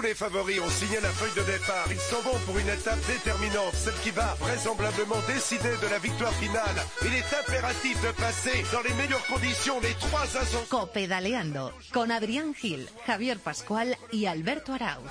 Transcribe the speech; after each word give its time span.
Tous 0.00 0.06
les 0.06 0.14
favoris 0.14 0.58
ont 0.60 0.70
signé 0.70 0.98
la 1.02 1.10
feuille 1.10 1.44
de 1.44 1.52
départ. 1.52 1.84
Ils 1.90 2.00
s'en 2.00 2.22
vont 2.22 2.38
pour 2.46 2.58
une 2.58 2.70
étape 2.70 2.98
déterminante, 3.06 3.74
celle 3.74 3.92
qui 4.02 4.10
va 4.10 4.34
vraisemblablement 4.40 5.18
décider 5.26 5.76
de 5.76 5.88
la 5.90 5.98
victoire 5.98 6.32
finale. 6.32 6.74
Il 7.02 7.12
est 7.12 7.38
impératif 7.38 8.00
de 8.00 8.10
passer 8.12 8.64
dans 8.72 8.80
les 8.80 8.94
meilleures 8.94 9.26
conditions 9.26 9.78
les 9.80 9.92
trois 10.00 10.22
ascensions. 10.22 10.64
Copedaleando 10.70 11.74
con 11.92 12.10
Adrián 12.10 12.54
Gil, 12.54 12.88
Javier 13.06 13.38
Pascual 13.38 13.94
y 14.10 14.24
Alberto 14.24 14.72
Arauz. 14.72 15.04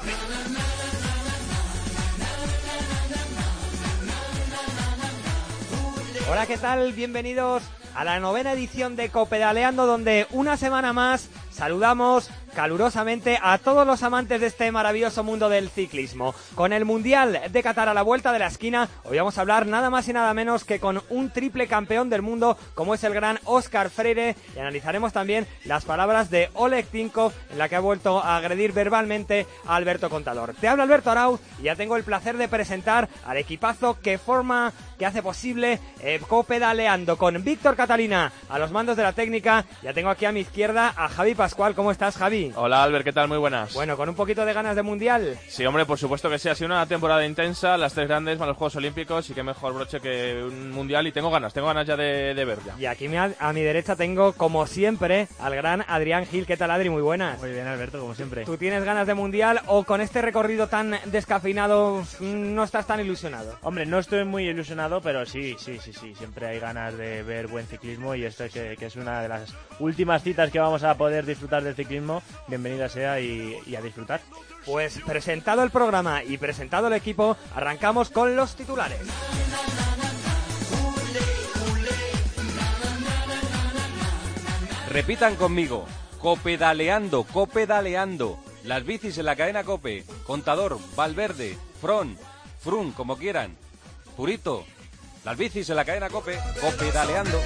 Hola, 6.31 6.47
¿qué 6.47 6.57
tal? 6.57 6.93
Bienvenidos 6.93 7.61
a 7.93 8.03
la 8.03 8.19
novena 8.19 8.53
edición 8.53 8.95
de 8.95 9.09
Copedaleando, 9.09 9.85
donde 9.85 10.25
una 10.31 10.57
semana 10.57 10.93
más 10.93 11.29
saludamos 11.51 12.31
calurosamente 12.53 13.39
a 13.41 13.57
todos 13.57 13.85
los 13.85 14.03
amantes 14.03 14.41
de 14.41 14.47
este 14.47 14.71
maravilloso 14.71 15.23
mundo 15.23 15.49
del 15.49 15.69
ciclismo. 15.69 16.33
Con 16.55 16.73
el 16.73 16.85
Mundial 16.85 17.41
de 17.51 17.63
Qatar 17.63 17.89
a 17.89 17.93
la 17.93 18.01
vuelta 18.01 18.31
de 18.31 18.39
la 18.39 18.47
esquina, 18.47 18.89
hoy 19.03 19.17
vamos 19.17 19.37
a 19.37 19.41
hablar 19.41 19.67
nada 19.67 19.89
más 19.89 20.07
y 20.07 20.13
nada 20.13 20.33
menos 20.33 20.63
que 20.63 20.79
con 20.79 21.01
un 21.09 21.29
triple 21.29 21.67
campeón 21.67 22.09
del 22.09 22.21
mundo 22.21 22.57
como 22.75 22.93
es 22.93 23.03
el 23.03 23.13
gran 23.13 23.39
Oscar 23.45 23.89
Freire 23.89 24.35
y 24.55 24.59
analizaremos 24.59 25.13
también 25.13 25.47
las 25.65 25.85
palabras 25.85 26.29
de 26.29 26.49
Oleg 26.53 26.85
Tinkov 26.87 27.33
en 27.51 27.57
la 27.57 27.69
que 27.69 27.75
ha 27.75 27.79
vuelto 27.79 28.19
a 28.23 28.37
agredir 28.37 28.73
verbalmente 28.73 29.47
a 29.65 29.75
Alberto 29.75 30.09
Contador. 30.09 30.53
Te 30.59 30.67
habla 30.67 30.83
Alberto 30.83 31.11
Arauz 31.11 31.39
y 31.59 31.63
ya 31.63 31.75
tengo 31.75 31.97
el 31.97 32.03
placer 32.03 32.37
de 32.37 32.47
presentar 32.47 33.09
al 33.25 33.37
equipazo 33.37 33.99
que 34.01 34.17
forma, 34.17 34.73
que 34.99 35.05
hace 35.05 35.23
posible 35.23 35.79
eh, 36.01 36.19
Copedaleando 36.27 37.17
con 37.17 37.41
Víctor 37.43 37.75
Catalina 37.75 38.31
a 38.49 38.59
los 38.59 38.69
mandos 38.71 38.97
de 38.97 39.03
la 39.03 39.13
técnica. 39.13 39.65
Ya 39.81 39.93
tengo 39.93 40.09
aquí 40.09 40.25
a 40.25 40.31
mi 40.31 40.41
izquierda 40.41 40.93
a 40.95 41.07
Javi 41.07 41.33
Pascual. 41.33 41.73
¿Cómo 41.73 41.91
estás, 41.91 42.17
Javi? 42.17 42.51
Hola 42.55 42.83
Albert, 42.83 43.05
¿qué 43.05 43.13
tal? 43.13 43.29
Muy 43.29 43.37
buenas. 43.37 43.73
Bueno, 43.73 43.95
con 43.95 44.09
un 44.09 44.15
poquito 44.15 44.45
de 44.45 44.53
ganas 44.53 44.75
de 44.75 44.83
mundial. 44.83 45.39
Sí, 45.47 45.65
hombre, 45.65 45.85
por 45.85 45.97
supuesto 45.97 46.29
que 46.29 46.37
sí. 46.37 46.49
Ha 46.49 46.55
sido 46.55 46.67
una 46.67 46.85
temporada 46.85 47.25
intensa, 47.25 47.77
las 47.77 47.93
tres 47.93 48.07
grandes 48.09 48.37
más 48.37 48.47
los 48.49 48.57
Juegos 48.57 48.75
Olímpicos 48.75 49.29
y 49.29 49.33
qué 49.33 49.41
mejor 49.41 49.73
broche 49.73 50.01
que 50.01 50.43
un 50.43 50.71
mundial. 50.71 51.07
Y 51.07 51.13
tengo 51.13 51.31
ganas, 51.31 51.53
tengo 51.53 51.67
ganas 51.67 51.87
ya 51.87 51.95
de, 51.95 52.33
de 52.33 52.45
ver 52.45 52.59
ya. 52.65 52.75
Y 52.77 52.85
aquí 52.85 53.07
a, 53.15 53.31
a 53.39 53.53
mi 53.53 53.61
derecha 53.61 53.95
tengo, 53.95 54.33
como 54.33 54.67
siempre, 54.67 55.29
al 55.39 55.55
gran 55.55 55.85
Adrián 55.87 56.25
Gil. 56.25 56.45
¿Qué 56.45 56.57
tal, 56.57 56.71
Adri? 56.71 56.89
Muy 56.89 57.01
buenas. 57.01 57.39
Muy 57.39 57.51
bien, 57.51 57.67
Alberto, 57.67 57.99
como 58.01 58.15
siempre. 58.15 58.43
¿Tú 58.43 58.57
tienes 58.57 58.83
ganas 58.83 59.07
de 59.07 59.13
mundial 59.13 59.61
o 59.67 59.85
con 59.85 60.01
este 60.01 60.21
recorrido 60.21 60.67
tan 60.67 60.95
descafeinado 61.05 62.03
mm, 62.19 62.53
no 62.53 62.63
estás 62.63 62.85
tan 62.85 62.99
ilusionado? 62.99 63.55
Hombre, 63.61 63.85
no 63.85 63.99
estoy 63.99 64.25
muy 64.25 64.49
ilusionado, 64.49 64.88
pero 65.01 65.25
sí, 65.25 65.55
sí, 65.59 65.77
sí, 65.79 65.93
sí. 65.93 66.15
Siempre 66.15 66.47
hay 66.47 66.59
ganas 66.59 66.97
de 66.97 67.21
ver 67.21 67.47
buen 67.47 67.67
ciclismo 67.67 68.15
y 68.15 68.25
esto 68.25 68.45
que, 68.51 68.75
que 68.77 68.87
es 68.87 68.95
una 68.95 69.21
de 69.21 69.29
las 69.29 69.53
últimas 69.79 70.23
citas 70.23 70.49
que 70.51 70.59
vamos 70.59 70.83
a 70.83 70.95
poder 70.95 71.25
disfrutar 71.25 71.63
del 71.63 71.75
ciclismo. 71.75 72.23
Bienvenida 72.47 72.89
sea 72.89 73.19
y, 73.19 73.55
y 73.67 73.75
a 73.75 73.81
disfrutar. 73.81 74.21
Pues 74.65 74.99
presentado 75.05 75.61
el 75.63 75.69
programa 75.69 76.23
y 76.23 76.37
presentado 76.37 76.87
el 76.87 76.93
equipo, 76.93 77.37
arrancamos 77.55 78.09
con 78.09 78.35
los 78.35 78.55
titulares. 78.55 79.01
Repitan 84.89 85.35
conmigo. 85.35 85.85
Copedaleando, 86.19 87.23
copedaleando. 87.23 88.39
Las 88.63 88.83
bicis 88.85 89.17
en 89.19 89.25
la 89.25 89.35
cadena 89.35 89.63
Cope. 89.63 90.03
Contador, 90.25 90.79
Valverde, 90.95 91.57
Fron, 91.79 92.17
Frun, 92.59 92.91
como 92.91 93.17
quieran. 93.17 93.55
Purito. 94.17 94.65
Las 95.29 95.37
bicis 95.37 95.69
en 95.69 95.75
la 95.75 95.85
cadena 95.85 96.09
Cope. 96.09 96.39
Copedaleando. 96.59 97.39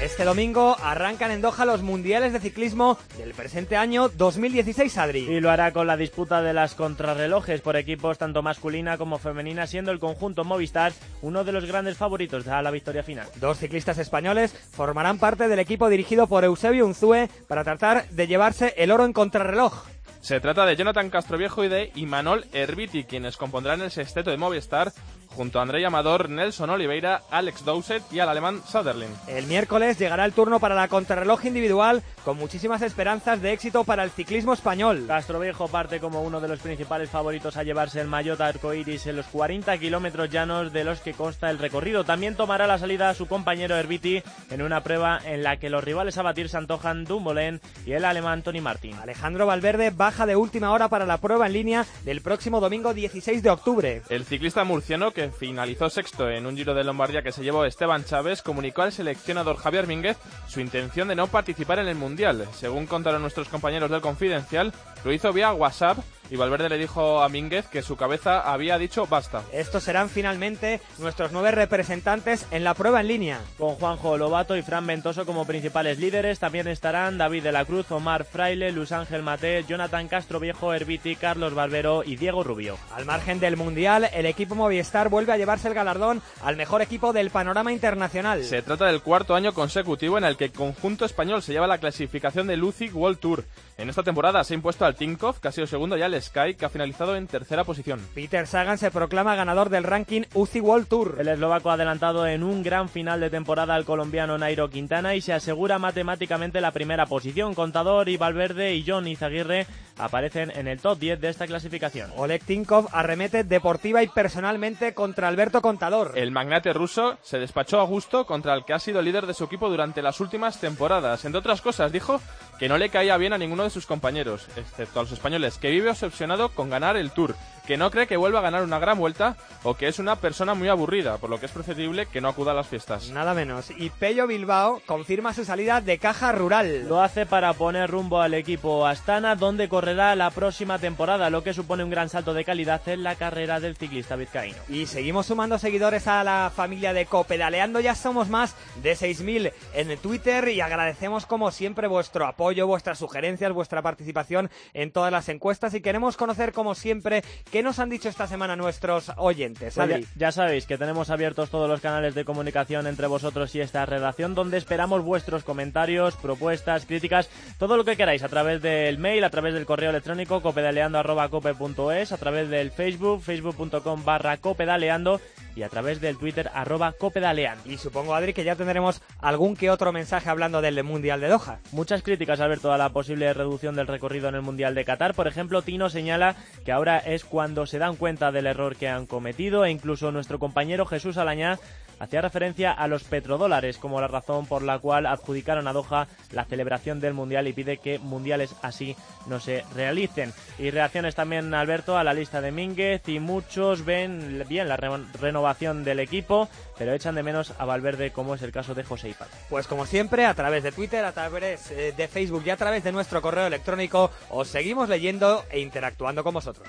Este 0.00 0.22
domingo 0.24 0.76
arrancan 0.80 1.32
en 1.32 1.40
Doha 1.40 1.64
los 1.64 1.82
mundiales 1.82 2.32
de 2.32 2.38
ciclismo 2.38 2.98
del 3.18 3.34
presente 3.34 3.76
año 3.76 4.08
2016, 4.08 4.96
Adri. 4.98 5.20
Y 5.28 5.40
lo 5.40 5.50
hará 5.50 5.72
con 5.72 5.88
la 5.88 5.96
disputa 5.96 6.40
de 6.40 6.52
las 6.52 6.76
contrarrelojes 6.76 7.62
por 7.62 7.74
equipos 7.74 8.16
tanto 8.16 8.42
masculina 8.42 8.96
como 8.96 9.18
femenina, 9.18 9.66
siendo 9.66 9.90
el 9.90 9.98
conjunto 9.98 10.44
Movistar 10.44 10.92
uno 11.22 11.42
de 11.42 11.50
los 11.50 11.64
grandes 11.64 11.96
favoritos 11.96 12.46
a 12.46 12.62
la 12.62 12.70
victoria 12.70 13.02
final. 13.02 13.26
Dos 13.40 13.58
ciclistas 13.58 13.98
españoles 13.98 14.52
formarán 14.52 15.18
parte 15.18 15.48
del 15.48 15.58
equipo 15.58 15.88
dirigido 15.88 16.28
por 16.28 16.44
Eusebio 16.44 16.86
Unzúe 16.86 17.28
para 17.48 17.64
tratar 17.64 18.08
de 18.10 18.28
llevarse 18.28 18.72
el 18.76 18.92
oro 18.92 19.04
en 19.04 19.12
contrarreloj. 19.12 19.84
Se 20.20 20.38
trata 20.40 20.66
de 20.66 20.76
Jonathan 20.76 21.08
Castroviejo 21.08 21.64
y 21.64 21.68
de 21.68 21.92
Imanol 21.94 22.44
Herbiti, 22.52 23.04
quienes 23.04 23.36
compondrán 23.36 23.80
el 23.80 23.90
sexteto 23.90 24.30
de 24.30 24.36
Movistar 24.36 24.92
junto 25.34 25.58
a 25.58 25.62
Andrei 25.62 25.84
Amador, 25.84 26.28
Nelson 26.28 26.70
Oliveira, 26.70 27.22
Alex 27.30 27.64
Dowsett 27.64 28.02
y 28.12 28.20
al 28.20 28.28
alemán 28.28 28.62
Sutherland. 28.66 29.16
El 29.28 29.46
miércoles 29.46 29.98
llegará 29.98 30.24
el 30.24 30.32
turno 30.32 30.60
para 30.60 30.74
la 30.74 30.88
contrarreloj 30.88 31.44
individual 31.46 32.02
con 32.24 32.36
muchísimas 32.36 32.82
esperanzas 32.82 33.40
de 33.40 33.52
éxito 33.52 33.84
para 33.84 34.04
el 34.04 34.10
ciclismo 34.10 34.52
español. 34.52 35.04
Castroviejo 35.06 35.68
parte 35.68 36.00
como 36.00 36.22
uno 36.22 36.40
de 36.40 36.48
los 36.48 36.60
principales 36.60 37.10
favoritos 37.10 37.56
a 37.56 37.62
llevarse 37.62 38.00
el 38.00 38.08
maillot 38.08 38.40
arcoiris 38.40 39.06
en 39.06 39.16
los 39.16 39.26
40 39.26 39.78
kilómetros 39.78 40.30
llanos 40.30 40.72
de 40.72 40.84
los 40.84 41.00
que 41.00 41.14
consta 41.14 41.50
el 41.50 41.58
recorrido. 41.58 42.04
También 42.04 42.34
tomará 42.34 42.66
la 42.66 42.78
salida 42.78 43.08
a 43.08 43.14
su 43.14 43.26
compañero 43.26 43.76
Herbiti 43.76 44.22
en 44.50 44.62
una 44.62 44.82
prueba 44.82 45.20
en 45.24 45.42
la 45.42 45.56
que 45.58 45.70
los 45.70 45.84
rivales 45.84 46.18
a 46.18 46.22
batir 46.22 46.48
se 46.48 46.56
antojan 46.56 47.04
Dumoulin 47.04 47.60
y 47.86 47.92
el 47.92 48.04
alemán 48.04 48.42
Tony 48.42 48.60
Martin. 48.60 48.94
Alejandro 48.96 49.46
Valverde 49.46 49.90
baja 49.90 50.26
de 50.26 50.36
última 50.36 50.72
hora 50.72 50.88
para 50.88 51.06
la 51.06 51.18
prueba 51.18 51.46
en 51.46 51.52
línea 51.52 51.86
del 52.04 52.20
próximo 52.20 52.60
domingo 52.60 52.94
16 52.94 53.42
de 53.42 53.50
octubre. 53.50 54.02
El 54.08 54.24
ciclista 54.24 54.64
murciano 54.64 55.12
que 55.12 55.19
finalizó 55.28 55.90
sexto 55.90 56.28
en 56.30 56.46
un 56.46 56.56
Giro 56.56 56.74
de 56.74 56.84
Lombardía 56.84 57.22
que 57.22 57.32
se 57.32 57.42
llevó 57.42 57.64
Esteban 57.64 58.04
Chávez, 58.04 58.42
comunicó 58.42 58.82
al 58.82 58.92
seleccionador 58.92 59.56
Javier 59.56 59.86
Mínguez 59.86 60.16
su 60.48 60.60
intención 60.60 61.08
de 61.08 61.14
no 61.14 61.26
participar 61.26 61.78
en 61.78 61.88
el 61.88 61.96
Mundial. 61.96 62.48
Según 62.54 62.86
contaron 62.86 63.22
nuestros 63.22 63.48
compañeros 63.48 63.90
del 63.90 64.00
Confidencial, 64.00 64.72
lo 65.04 65.12
hizo 65.12 65.32
vía 65.32 65.52
WhatsApp 65.52 65.98
y 66.30 66.36
Valverde 66.36 66.68
le 66.68 66.78
dijo 66.78 67.22
a 67.22 67.28
Mínguez 67.28 67.66
que 67.66 67.82
su 67.82 67.96
cabeza 67.96 68.40
había 68.40 68.78
dicho 68.78 69.06
basta. 69.06 69.42
Estos 69.52 69.82
serán 69.82 70.08
finalmente 70.08 70.80
nuestros 70.98 71.32
nueve 71.32 71.50
representantes 71.50 72.46
en 72.50 72.64
la 72.64 72.74
prueba 72.74 73.00
en 73.00 73.08
línea. 73.08 73.40
Con 73.58 73.74
Juanjo 73.74 74.16
Lobato 74.16 74.56
y 74.56 74.62
Fran 74.62 74.86
Ventoso 74.86 75.26
como 75.26 75.46
principales 75.46 75.98
líderes, 75.98 76.38
también 76.38 76.68
estarán 76.68 77.18
David 77.18 77.42
de 77.42 77.52
la 77.52 77.64
Cruz, 77.64 77.90
Omar 77.90 78.24
Fraile, 78.24 78.72
Luis 78.72 78.92
Ángel 78.92 79.22
Mate, 79.22 79.64
Jonathan 79.68 80.08
Castro 80.08 80.40
Viejo, 80.40 80.72
Herbiti, 80.72 81.16
Carlos 81.16 81.54
Barbero 81.54 82.02
y 82.04 82.16
Diego 82.16 82.44
Rubio. 82.44 82.78
Al 82.94 83.04
margen 83.04 83.40
del 83.40 83.56
Mundial, 83.56 84.08
el 84.12 84.26
equipo 84.26 84.54
Movistar 84.54 85.08
vuelve 85.08 85.32
a 85.32 85.36
llevarse 85.36 85.68
el 85.68 85.74
galardón 85.74 86.22
al 86.42 86.56
mejor 86.56 86.82
equipo 86.82 87.12
del 87.12 87.30
panorama 87.30 87.72
internacional. 87.72 88.44
Se 88.44 88.62
trata 88.62 88.86
del 88.86 89.02
cuarto 89.02 89.34
año 89.34 89.52
consecutivo 89.52 90.18
en 90.18 90.24
el 90.24 90.36
que 90.36 90.44
el 90.44 90.52
conjunto 90.52 91.04
español 91.04 91.42
se 91.42 91.52
lleva 91.52 91.66
la 91.66 91.78
clasificación 91.78 92.46
del 92.46 92.62
UCI 92.62 92.90
World 92.90 93.18
Tour. 93.18 93.44
En 93.76 93.88
esta 93.88 94.02
temporada 94.02 94.44
se 94.44 94.54
ha 94.54 94.56
impuesto 94.56 94.84
al 94.84 94.94
Tinkoff, 94.94 95.38
que 95.38 95.48
ha 95.48 95.52
sido 95.52 95.66
segundo 95.66 95.96
ya 95.96 96.06
el 96.06 96.19
Sky, 96.20 96.54
que 96.54 96.64
ha 96.64 96.68
finalizado 96.68 97.16
en 97.16 97.26
tercera 97.26 97.64
posición. 97.64 98.00
Peter 98.14 98.46
Sagan 98.46 98.78
se 98.78 98.90
proclama 98.90 99.36
ganador 99.36 99.70
del 99.70 99.84
ranking 99.84 100.22
UCI 100.34 100.60
World 100.60 100.88
Tour. 100.88 101.16
El 101.20 101.28
eslovaco 101.28 101.70
ha 101.70 101.74
adelantado 101.74 102.26
en 102.26 102.42
un 102.42 102.62
gran 102.62 102.88
final 102.88 103.20
de 103.20 103.30
temporada 103.30 103.74
al 103.74 103.84
colombiano 103.84 104.38
Nairo 104.38 104.70
Quintana 104.70 105.14
y 105.14 105.20
se 105.20 105.32
asegura 105.32 105.78
matemáticamente 105.78 106.60
la 106.60 106.72
primera 106.72 107.06
posición. 107.06 107.54
Contador 107.54 108.08
y 108.08 108.16
Valverde 108.16 108.74
y 108.74 108.84
John 108.86 109.06
Izaguirre 109.06 109.66
aparecen 109.98 110.50
en 110.54 110.68
el 110.68 110.80
top 110.80 110.98
10 110.98 111.20
de 111.20 111.28
esta 111.28 111.46
clasificación. 111.46 112.10
Oleg 112.16 112.44
Tinkov 112.44 112.88
arremete 112.92 113.44
deportiva 113.44 114.02
y 114.02 114.08
personalmente 114.08 114.94
contra 114.94 115.28
Alberto 115.28 115.62
Contador. 115.62 116.12
El 116.16 116.30
magnate 116.30 116.72
ruso 116.72 117.18
se 117.22 117.38
despachó 117.38 117.80
a 117.80 117.84
gusto 117.84 118.26
contra 118.26 118.54
el 118.54 118.64
que 118.64 118.72
ha 118.72 118.78
sido 118.78 119.02
líder 119.02 119.26
de 119.26 119.34
su 119.34 119.44
equipo 119.44 119.68
durante 119.68 120.02
las 120.02 120.20
últimas 120.20 120.60
temporadas. 120.60 121.24
Entre 121.24 121.38
otras 121.38 121.60
cosas, 121.60 121.92
dijo 121.92 122.20
que 122.58 122.68
no 122.68 122.78
le 122.78 122.90
caía 122.90 123.16
bien 123.16 123.32
a 123.32 123.38
ninguno 123.38 123.64
de 123.64 123.70
sus 123.70 123.86
compañeros, 123.86 124.46
excepto 124.56 125.00
a 125.00 125.02
los 125.02 125.12
españoles, 125.12 125.58
que 125.58 125.70
vive 125.70 125.90
obsesionado 125.90 126.50
con 126.50 126.70
ganar 126.70 126.96
el 126.96 127.10
Tour, 127.10 127.34
que 127.66 127.76
no 127.76 127.90
cree 127.90 128.06
que 128.06 128.16
vuelva 128.16 128.40
a 128.40 128.42
ganar 128.42 128.62
una 128.62 128.78
gran 128.78 128.98
vuelta 128.98 129.36
o 129.62 129.74
que 129.74 129.88
es 129.88 129.98
una 129.98 130.16
persona 130.16 130.54
muy 130.54 130.68
aburrida, 130.68 131.18
por 131.18 131.30
lo 131.30 131.38
que 131.38 131.46
es 131.46 131.52
preferible 131.52 132.06
que 132.06 132.20
no 132.20 132.28
acuda 132.28 132.52
a 132.52 132.54
las 132.54 132.68
fiestas. 132.68 133.10
Nada 133.10 133.34
menos. 133.34 133.70
Y 133.76 133.90
Pello 133.90 134.26
Bilbao 134.26 134.80
confirma 134.86 135.34
su 135.34 135.44
salida 135.44 135.80
de 135.80 135.98
caja 135.98 136.32
rural. 136.32 136.88
Lo 136.88 137.02
hace 137.02 137.26
para 137.26 137.52
poner 137.52 137.90
rumbo 137.90 138.20
al 138.20 138.34
equipo 138.34 138.86
Astana, 138.86 139.36
donde 139.36 139.68
correrá 139.68 140.14
la 140.16 140.30
próxima 140.30 140.78
temporada, 140.78 141.30
lo 141.30 141.42
que 141.42 141.54
supone 141.54 141.84
un 141.84 141.90
gran 141.90 142.08
salto 142.08 142.34
de 142.34 142.44
calidad 142.44 142.86
en 142.88 143.02
la 143.02 143.16
carrera 143.16 143.60
del 143.60 143.76
ciclista 143.76 144.16
vizcaíno. 144.16 144.58
Y 144.68 144.86
seguimos 144.86 145.26
sumando 145.26 145.58
seguidores 145.58 146.06
a 146.08 146.24
la 146.24 146.52
familia 146.54 146.92
de 146.92 147.06
Copedaleando, 147.06 147.80
ya 147.80 147.94
somos 147.94 148.28
más 148.28 148.54
de 148.82 148.92
6.000 148.92 149.52
en 149.74 149.98
Twitter 149.98 150.48
y 150.48 150.60
agradecemos 150.60 151.26
como 151.26 151.50
siempre 151.50 151.88
vuestro 151.88 152.26
apoyo, 152.26 152.66
vuestras 152.66 152.98
sugerencias, 152.98 153.52
vuestra 153.52 153.82
participación 153.82 154.50
en 154.72 154.92
todas 154.92 155.12
las 155.12 155.28
encuestas 155.28 155.74
y 155.74 155.80
queremos 155.80 156.16
conocer 156.16 156.52
como 156.52 156.74
siempre 156.74 157.22
qué 157.50 157.62
nos 157.62 157.78
han 157.78 157.90
dicho 157.90 158.08
esta 158.08 158.26
semana 158.26 158.56
nuestros 158.56 159.12
oyentes. 159.16 159.74
Pues 159.74 160.06
ya, 160.16 160.32
sabéis 160.32 160.66
que 160.66 160.78
tenemos 160.78 161.10
abiertos 161.10 161.50
todos 161.50 161.68
los 161.68 161.80
canales 161.80 162.14
de 162.14 162.24
comunicación 162.24 162.86
entre 162.86 163.06
vosotros 163.06 163.54
y 163.54 163.60
esta 163.60 163.84
redacción, 163.86 164.34
donde 164.34 164.56
esperamos 164.56 165.02
vuestros 165.02 165.44
comentarios, 165.44 166.16
propuestas, 166.16 166.86
críticas, 166.86 167.28
todo 167.58 167.76
lo 167.76 167.84
que 167.84 167.96
queráis 167.96 168.22
a 168.22 168.28
través 168.28 168.62
del 168.62 168.98
mail, 168.98 169.24
a 169.24 169.30
través 169.30 169.54
del 169.54 169.66
correo 169.66 169.90
electrónico 169.90 170.40
copedaleando.cope.es, 170.40 172.12
a 172.12 172.16
través 172.16 172.48
del 172.48 172.70
Facebook, 172.70 173.22
facebook.com 173.22 174.04
barra 174.04 174.36
copedaleando 174.36 175.20
y 175.60 175.62
a 175.62 175.68
través 175.68 176.00
del 176.00 176.16
Twitter 176.16 176.50
arroba 176.54 176.92
copedalean. 176.92 177.58
Y 177.66 177.76
supongo, 177.76 178.14
Adri, 178.14 178.32
que 178.32 178.44
ya 178.44 178.56
tendremos 178.56 179.02
algún 179.18 179.56
que 179.56 179.70
otro 179.70 179.92
mensaje 179.92 180.30
hablando 180.30 180.62
del 180.62 180.82
Mundial 180.82 181.20
de 181.20 181.28
Doha. 181.28 181.60
Muchas 181.72 182.02
críticas, 182.02 182.40
Alberto, 182.40 182.72
a 182.72 182.78
la 182.78 182.88
posible 182.94 183.34
reducción 183.34 183.76
del 183.76 183.86
recorrido 183.86 184.30
en 184.30 184.36
el 184.36 184.40
Mundial 184.40 184.74
de 184.74 184.86
Qatar. 184.86 185.12
Por 185.12 185.28
ejemplo, 185.28 185.60
Tino 185.60 185.90
señala 185.90 186.34
que 186.64 186.72
ahora 186.72 186.96
es 186.96 187.26
cuando 187.26 187.66
se 187.66 187.78
dan 187.78 187.96
cuenta 187.96 188.32
del 188.32 188.46
error 188.46 188.74
que 188.74 188.88
han 188.88 189.04
cometido 189.04 189.66
e 189.66 189.70
incluso 189.70 190.10
nuestro 190.10 190.38
compañero 190.38 190.86
Jesús 190.86 191.18
Alañá 191.18 191.58
hacía 192.00 192.22
referencia 192.22 192.72
a 192.72 192.88
los 192.88 193.04
petrodólares 193.04 193.78
como 193.78 194.00
la 194.00 194.08
razón 194.08 194.46
por 194.46 194.62
la 194.62 194.78
cual 194.80 195.06
adjudicaron 195.06 195.68
a 195.68 195.72
Doha 195.72 196.08
la 196.32 196.44
celebración 196.44 196.98
del 196.98 197.14
Mundial 197.14 197.46
y 197.46 197.52
pide 197.52 197.76
que 197.76 197.98
mundiales 197.98 198.56
así 198.62 198.96
no 199.26 199.38
se 199.38 199.64
realicen. 199.74 200.32
Y 200.58 200.70
reacciones 200.70 201.14
también, 201.14 201.54
Alberto, 201.54 201.96
a 201.96 202.04
la 202.04 202.14
lista 202.14 202.40
de 202.40 202.50
Mínguez 202.50 203.08
y 203.08 203.20
muchos 203.20 203.84
ven 203.84 204.44
bien 204.48 204.68
la 204.68 204.76
renovación 204.76 205.84
del 205.84 206.00
equipo, 206.00 206.48
pero 206.78 206.94
echan 206.94 207.14
de 207.14 207.22
menos 207.22 207.52
a 207.58 207.64
Valverde 207.64 208.10
como 208.10 208.34
es 208.34 208.42
el 208.42 208.52
caso 208.52 208.74
de 208.74 208.84
José 208.84 209.10
Ipal. 209.10 209.28
Pues 209.48 209.66
como 209.66 209.86
siempre, 209.86 210.24
a 210.24 210.34
través 210.34 210.62
de 210.62 210.72
Twitter, 210.72 211.04
a 211.04 211.12
través 211.12 211.70
eh, 211.70 211.92
de 211.96 212.08
Facebook 212.08 212.42
y 212.46 212.50
a 212.50 212.56
través 212.56 212.82
de 212.82 212.92
nuestro 212.92 213.20
correo 213.20 213.46
electrónico, 213.46 214.10
os 214.30 214.48
seguimos 214.48 214.88
leyendo 214.88 215.44
e 215.50 215.60
interactuando 215.60 216.24
con 216.24 216.34
vosotros. 216.34 216.68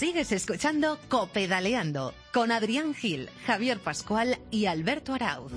Sigues 0.00 0.32
escuchando 0.32 0.98
Copedaleando 1.10 2.14
con 2.32 2.52
Adrián 2.52 2.94
Gil, 2.94 3.28
Javier 3.44 3.78
Pascual 3.78 4.38
y 4.50 4.64
Alberto 4.64 5.12
Arauz. 5.12 5.52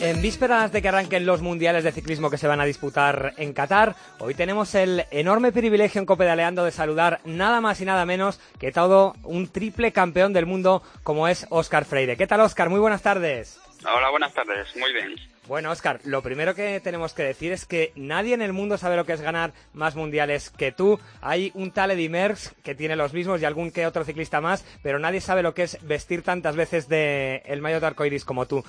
En 0.00 0.20
vísperas 0.20 0.72
de 0.72 0.82
que 0.82 0.88
arranquen 0.90 1.24
los 1.24 1.40
mundiales 1.40 1.84
de 1.84 1.92
ciclismo 1.92 2.28
que 2.28 2.36
se 2.36 2.48
van 2.48 2.60
a 2.60 2.66
disputar 2.66 3.32
en 3.38 3.54
Qatar, 3.54 3.96
hoy 4.18 4.34
tenemos 4.34 4.74
el 4.74 5.06
enorme 5.10 5.52
privilegio 5.52 6.00
en 6.00 6.06
Copedaleando 6.06 6.66
de 6.66 6.70
saludar 6.70 7.22
nada 7.24 7.62
más 7.62 7.80
y 7.80 7.86
nada 7.86 8.04
menos 8.04 8.38
que 8.60 8.70
todo 8.70 9.14
un 9.22 9.48
triple 9.48 9.90
campeón 9.90 10.34
del 10.34 10.44
mundo 10.44 10.82
como 11.02 11.28
es 11.28 11.46
Óscar 11.48 11.86
Freire. 11.86 12.18
¿Qué 12.18 12.26
tal, 12.26 12.42
Óscar? 12.42 12.68
Muy 12.68 12.80
buenas 12.80 13.00
tardes. 13.00 13.58
Hola, 13.86 14.10
buenas 14.10 14.34
tardes. 14.34 14.76
Muy 14.76 14.92
bien. 14.92 15.31
Bueno, 15.48 15.72
Oscar, 15.72 15.98
lo 16.04 16.22
primero 16.22 16.54
que 16.54 16.78
tenemos 16.78 17.14
que 17.14 17.24
decir 17.24 17.50
es 17.50 17.66
que 17.66 17.92
nadie 17.96 18.32
en 18.32 18.42
el 18.42 18.52
mundo 18.52 18.78
sabe 18.78 18.94
lo 18.94 19.04
que 19.04 19.12
es 19.12 19.20
ganar 19.20 19.52
más 19.74 19.96
mundiales 19.96 20.50
que 20.50 20.70
tú. 20.70 21.00
Hay 21.20 21.50
un 21.54 21.72
tal 21.72 21.90
Eddy 21.90 22.08
Merckx 22.08 22.54
que 22.62 22.76
tiene 22.76 22.94
los 22.94 23.12
mismos 23.12 23.42
y 23.42 23.44
algún 23.44 23.72
que 23.72 23.84
otro 23.84 24.04
ciclista 24.04 24.40
más, 24.40 24.64
pero 24.84 25.00
nadie 25.00 25.20
sabe 25.20 25.42
lo 25.42 25.52
que 25.52 25.64
es 25.64 25.84
vestir 25.84 26.22
tantas 26.22 26.54
veces 26.54 26.88
de 26.88 27.42
el 27.44 27.60
maillot 27.60 27.80
de 27.80 27.86
arcoiris 27.88 28.24
como 28.24 28.46
tú. 28.46 28.62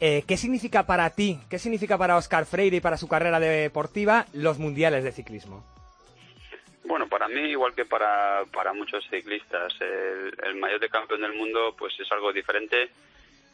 Eh, 0.00 0.24
¿Qué 0.26 0.38
significa 0.38 0.86
para 0.86 1.10
ti, 1.10 1.38
qué 1.50 1.58
significa 1.58 1.98
para 1.98 2.16
Oscar 2.16 2.46
Freire 2.46 2.78
y 2.78 2.80
para 2.80 2.96
su 2.96 3.06
carrera 3.06 3.38
deportiva 3.38 4.24
los 4.32 4.58
mundiales 4.58 5.04
de 5.04 5.12
ciclismo? 5.12 5.62
Bueno, 6.84 7.06
para 7.06 7.28
mí, 7.28 7.50
igual 7.50 7.74
que 7.74 7.84
para, 7.84 8.44
para 8.50 8.72
muchos 8.72 9.04
ciclistas, 9.10 9.74
el, 9.80 10.34
el 10.42 10.54
maillot 10.54 10.80
de 10.80 10.88
campeón 10.88 11.20
del 11.20 11.34
mundo 11.34 11.74
pues 11.78 11.92
es 12.00 12.10
algo 12.12 12.32
diferente 12.32 12.88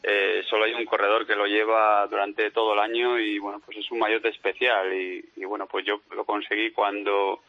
eh, 0.02 0.42
solo 0.48 0.64
hay 0.64 0.74
un 0.74 0.86
corredor 0.86 1.26
que 1.26 1.36
lo 1.36 1.46
lleva 1.46 2.06
durante 2.06 2.50
todo 2.50 2.72
el 2.72 2.80
año 2.80 3.18
y 3.18 3.38
bueno, 3.38 3.60
pues 3.64 3.78
es 3.78 3.90
un 3.90 3.98
mayote 3.98 4.28
especial 4.28 4.92
y, 4.94 5.44
bueno, 5.44 5.66
pues 5.66 5.84
yo 5.84 6.00
lo 6.14 6.24
conseguí 6.24 6.70
cuando 6.70 7.42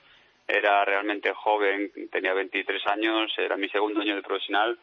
era 0.48 0.83
realmente 0.83 1.31
joven, 1.33 1.92
tenía 2.12 2.33
23 2.33 2.88
años, 2.88 3.31
era 3.38 3.56
mi 3.56 3.69
segundo 3.69 4.01
año 4.01 4.15
de 4.15 4.21
profesional 4.21 4.77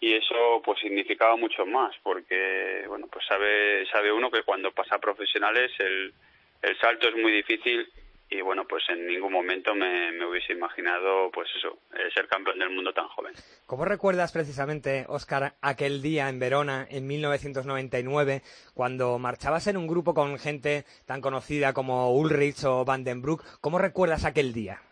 y 0.00 0.14
eso 0.14 0.62
pues 0.64 0.78
significaba 0.78 1.34
mucho 1.36 1.66
más 1.66 1.92
porque 2.04 2.84
bueno, 2.86 3.08
pues 3.10 3.26
sabe 3.26 3.84
sabe 3.90 4.12
uno 4.12 4.30
que 4.30 4.44
cuando 4.44 4.70
pasa 4.70 4.94
a 4.94 5.00
profesionales 5.00 5.72
el 5.80 6.12
el 6.62 6.78
salto 6.78 7.08
es 7.08 7.16
muy 7.16 7.32
difícil 7.32 7.88
y 8.30 8.40
bueno, 8.42 8.66
pues 8.66 8.84
en 8.90 9.06
ningún 9.06 9.32
momento 9.32 9.74
me, 9.74 10.24
hubiese 10.26 10.52
imaginado, 10.52 11.30
pues 11.30 11.48
eso, 11.56 11.78
eh, 11.94 12.10
ser 12.14 12.28
campeón 12.28 12.58
del 12.58 12.70
mundo 12.70 12.92
tan 12.92 13.08
joven. 13.08 13.32
¿Cómo 13.66 13.84
recuerdas 13.84 14.32
precisamente, 14.32 15.06
Oscar, 15.08 15.54
aquel 15.62 16.02
día 16.02 16.28
en 16.28 16.38
Verona, 16.38 16.86
en 16.90 17.06
1999, 17.06 18.42
cuando 18.74 19.18
marchabas 19.18 19.66
en 19.66 19.78
un 19.78 19.86
grupo 19.86 20.12
con 20.12 20.38
gente 20.38 20.84
tan 21.06 21.20
conocida 21.20 21.72
como 21.72 22.12
Ulrich 22.12 22.64
o 22.64 22.84
Vandenbroek? 22.84 23.60
¿Cómo 23.60 23.78
recuerdas 23.78 24.24
aquel 24.26 24.52
día? 24.52 24.82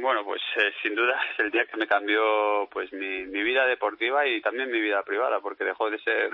Bueno, 0.00 0.24
pues 0.24 0.40
eh, 0.56 0.72
sin 0.82 0.94
duda 0.94 1.20
es 1.32 1.38
el 1.40 1.50
día 1.50 1.66
que 1.66 1.76
me 1.76 1.86
cambió 1.86 2.68
pues 2.72 2.92
mi, 2.92 3.24
mi 3.26 3.42
vida 3.42 3.66
deportiva 3.66 4.26
y 4.26 4.40
también 4.40 4.70
mi 4.70 4.80
vida 4.80 5.02
privada, 5.02 5.40
porque 5.40 5.64
dejó 5.64 5.90
de 5.90 5.98
ser 5.98 6.30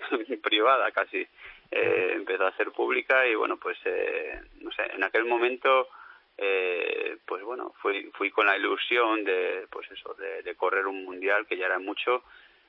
privada 0.42 0.90
casi 0.92 1.26
eh, 1.72 2.12
empezó 2.14 2.46
a 2.46 2.56
ser 2.56 2.70
pública 2.70 3.26
y 3.26 3.34
bueno, 3.34 3.56
pues 3.56 3.78
eh, 3.84 4.40
no 4.60 4.70
sé, 4.72 4.82
en 4.94 5.02
aquel 5.02 5.24
momento 5.24 5.88
eh, 6.36 7.16
pues 7.26 7.42
bueno, 7.42 7.74
fui, 7.80 8.10
fui 8.14 8.30
con 8.30 8.46
la 8.46 8.56
ilusión 8.56 9.24
de 9.24 9.66
pues 9.70 9.90
eso, 9.90 10.14
de, 10.14 10.54
correr 10.54 10.86
un 10.86 11.04
mundial 11.04 11.46
que 11.46 11.56
ya 11.56 11.66
era 11.66 11.78
mucho 11.78 12.24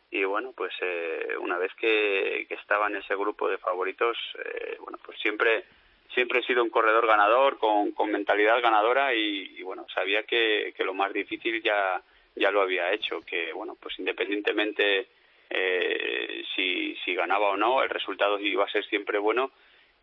y 0.09 0.23
bueno, 0.23 0.53
pues 0.55 0.73
eh, 0.81 1.35
una 1.39 1.57
vez 1.57 1.73
que, 1.75 2.45
que 2.47 2.55
estaba 2.55 2.87
en 2.87 2.97
ese 2.97 3.15
grupo 3.15 3.49
de 3.49 3.57
favoritos, 3.57 4.17
eh, 4.43 4.77
bueno, 4.79 4.97
pues 5.03 5.19
siempre 5.19 5.65
siempre 6.13 6.39
he 6.39 6.43
sido 6.43 6.63
un 6.63 6.69
corredor 6.69 7.07
ganador 7.07 7.57
con, 7.57 7.91
con 7.91 8.11
mentalidad 8.11 8.61
ganadora 8.61 9.13
y, 9.15 9.57
y 9.57 9.63
bueno, 9.63 9.85
sabía 9.93 10.23
que, 10.23 10.73
que 10.77 10.83
lo 10.83 10.93
más 10.93 11.11
difícil 11.11 11.61
ya 11.61 12.01
ya 12.35 12.51
lo 12.51 12.61
había 12.61 12.91
hecho, 12.91 13.21
que 13.21 13.53
bueno, 13.53 13.77
pues 13.79 13.97
independientemente 13.99 15.07
eh, 15.53 16.43
si, 16.55 16.95
si 17.05 17.13
ganaba 17.15 17.51
o 17.51 17.57
no, 17.57 17.83
el 17.83 17.89
resultado 17.89 18.39
iba 18.39 18.65
a 18.65 18.71
ser 18.71 18.83
siempre 18.85 19.19
bueno 19.19 19.51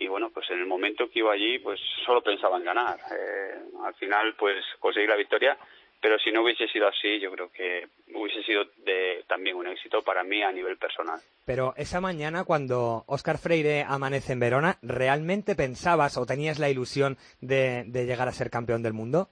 y 0.00 0.08
bueno, 0.08 0.31
pues 0.32 0.50
en 0.50 0.61
el 0.61 0.67
momento 0.67 1.11
que 1.11 1.19
iba 1.19 1.32
allí, 1.32 1.58
pues 1.58 1.79
solo 2.06 2.23
pensaba 2.23 2.56
en 2.56 2.64
ganar. 2.64 2.99
Eh, 3.12 3.55
al 3.85 3.94
final, 3.94 4.35
pues 4.38 4.64
conseguí 4.79 5.06
la 5.06 5.14
victoria, 5.14 5.58
pero 6.00 6.19
si 6.19 6.32
no 6.32 6.43
hubiese 6.43 6.67
sido 6.69 6.88
así, 6.88 7.20
yo 7.20 7.31
creo 7.31 7.52
que 7.52 7.87
hubiese 8.14 8.43
sido 8.44 8.64
de, 8.79 9.23
también 9.29 9.56
un 9.56 9.67
éxito 9.67 10.00
para 10.00 10.25
mí 10.25 10.43
a 10.43 10.52
nivel 10.52 10.79
personal. 10.79 11.20
Pero 11.44 11.75
esa 11.76 12.00
mañana, 12.00 12.44
cuando 12.44 13.05
Oscar 13.08 13.37
Freire 13.37 13.85
amanece 13.87 14.32
en 14.32 14.41
Verona, 14.41 14.79
¿realmente 14.81 15.55
pensabas 15.55 16.17
o 16.17 16.25
tenías 16.25 16.58
la 16.58 16.70
ilusión 16.70 17.19
de, 17.43 17.85
de 17.87 18.06
llegar 18.06 18.26
a 18.26 18.32
ser 18.32 18.49
campeón 18.49 18.82
del 18.82 18.94
mundo? 18.94 19.29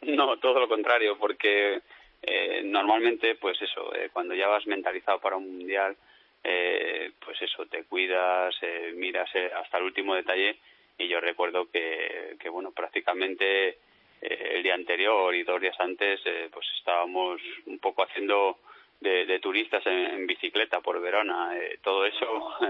No, 0.00 0.38
todo 0.38 0.60
lo 0.60 0.68
contrario, 0.68 1.18
porque 1.18 1.82
eh, 2.22 2.62
normalmente, 2.64 3.34
pues 3.36 3.60
eso, 3.62 3.94
eh, 3.94 4.10
cuando 4.12 4.34
ya 4.34 4.48
vas 4.48 4.66
mentalizado 4.66 5.20
para 5.20 5.36
un 5.36 5.58
mundial, 5.58 5.96
eh, 6.42 7.12
pues 7.24 7.40
eso, 7.42 7.66
te 7.66 7.84
cuidas, 7.84 8.54
eh, 8.62 8.92
miras 8.94 9.28
eh, 9.34 9.50
hasta 9.54 9.78
el 9.78 9.84
último 9.84 10.14
detalle. 10.14 10.56
Y 10.98 11.08
yo 11.08 11.20
recuerdo 11.20 11.70
que, 11.70 12.36
que 12.38 12.48
bueno, 12.48 12.72
prácticamente 12.72 13.78
el 14.20 14.62
día 14.62 14.74
anterior 14.74 15.34
y 15.34 15.44
dos 15.44 15.58
días 15.62 15.78
antes, 15.80 16.20
pues 16.52 16.66
estábamos 16.78 17.40
un 17.64 17.78
poco 17.78 18.02
haciendo 18.02 18.58
de, 19.00 19.24
de 19.24 19.38
turistas 19.38 19.86
en, 19.86 19.94
en, 19.94 20.26
bicicleta 20.26 20.80
por 20.80 21.00
Verona. 21.00 21.52
todo 21.82 22.04
eso. 22.04 22.54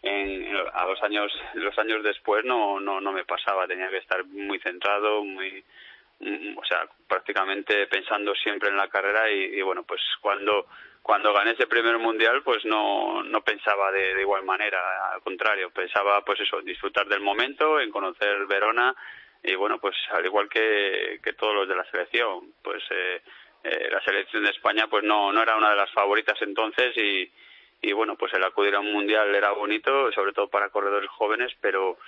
En, 0.00 0.46
a 0.74 0.86
los 0.86 1.02
años 1.02 1.32
los 1.54 1.76
años 1.76 2.04
después 2.04 2.44
no, 2.44 2.78
no 2.78 3.00
no 3.00 3.10
me 3.10 3.24
pasaba 3.24 3.66
tenía 3.66 3.88
que 3.90 3.96
estar 3.96 4.24
muy 4.26 4.60
centrado 4.60 5.24
muy 5.24 5.64
o 6.20 6.64
sea, 6.64 6.88
prácticamente 7.06 7.86
pensando 7.86 8.34
siempre 8.34 8.70
en 8.70 8.76
la 8.76 8.88
carrera 8.88 9.30
y, 9.30 9.58
y, 9.58 9.62
bueno, 9.62 9.84
pues 9.84 10.00
cuando 10.20 10.66
cuando 11.00 11.32
gané 11.32 11.52
ese 11.52 11.66
primer 11.66 11.96
mundial, 11.98 12.42
pues 12.42 12.66
no, 12.66 13.22
no 13.22 13.40
pensaba 13.40 13.90
de, 13.90 14.14
de, 14.14 14.20
igual 14.20 14.44
manera, 14.44 15.10
al 15.10 15.22
contrario, 15.22 15.70
pensaba 15.70 16.22
pues 16.22 16.38
eso, 16.40 16.60
disfrutar 16.60 17.06
del 17.06 17.20
momento, 17.20 17.80
en 17.80 17.90
conocer 17.90 18.44
Verona 18.46 18.94
y 19.42 19.54
bueno, 19.54 19.78
pues 19.78 19.96
al 20.12 20.26
igual 20.26 20.48
que, 20.50 21.20
que 21.22 21.32
todos 21.32 21.54
los 21.54 21.68
de 21.68 21.76
la 21.76 21.90
selección, 21.90 22.52
pues 22.62 22.82
eh, 22.90 23.22
eh, 23.64 23.88
la 23.90 24.02
selección 24.02 24.44
de 24.44 24.50
España 24.50 24.86
pues 24.88 25.04
no, 25.04 25.32
no 25.32 25.42
era 25.42 25.56
una 25.56 25.70
de 25.70 25.76
las 25.76 25.90
favoritas 25.92 26.36
entonces 26.42 26.94
y, 26.96 27.32
y 27.80 27.92
bueno, 27.92 28.16
pues 28.16 28.34
el 28.34 28.44
acudir 28.44 28.74
a 28.74 28.80
un 28.80 28.92
mundial 28.92 29.34
era 29.34 29.52
bonito, 29.52 30.12
sobre 30.12 30.32
todo 30.32 30.48
para 30.48 30.70
corredores 30.70 31.08
jóvenes, 31.10 31.52
pero 31.60 31.98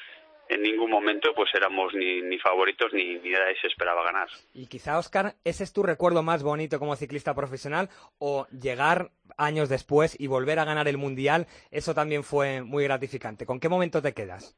en 0.51 0.63
ningún 0.63 0.91
momento 0.91 1.33
pues 1.35 1.49
éramos 1.55 1.95
ni, 1.95 2.21
ni 2.23 2.39
favoritos 2.39 2.93
ni, 2.93 3.15
ni 3.19 3.31
nadie 3.31 3.57
se 3.61 3.69
esperaba 3.69 4.03
ganar. 4.05 4.29
Y 4.53 4.67
quizá, 4.67 4.99
Oscar, 4.99 5.35
¿ese 5.45 5.63
es 5.63 5.73
tu 5.73 5.83
recuerdo 5.85 6.23
más 6.23 6.43
bonito 6.43 6.79
como 6.79 6.97
ciclista 6.97 7.35
profesional 7.35 7.89
o 8.19 8.47
llegar 8.49 9.11
años 9.39 9.69
después 9.69 10.19
y 10.19 10.27
volver 10.27 10.59
a 10.59 10.65
ganar 10.65 10.89
el 10.89 10.99
Mundial, 10.99 11.47
eso 11.71 11.95
también 11.95 12.25
fue 12.25 12.63
muy 12.63 12.85
gratificante? 12.85 13.47
¿Con 13.47 13.61
qué 13.61 13.69
momento 13.69 14.03
te 14.03 14.13
quedas? 14.13 14.57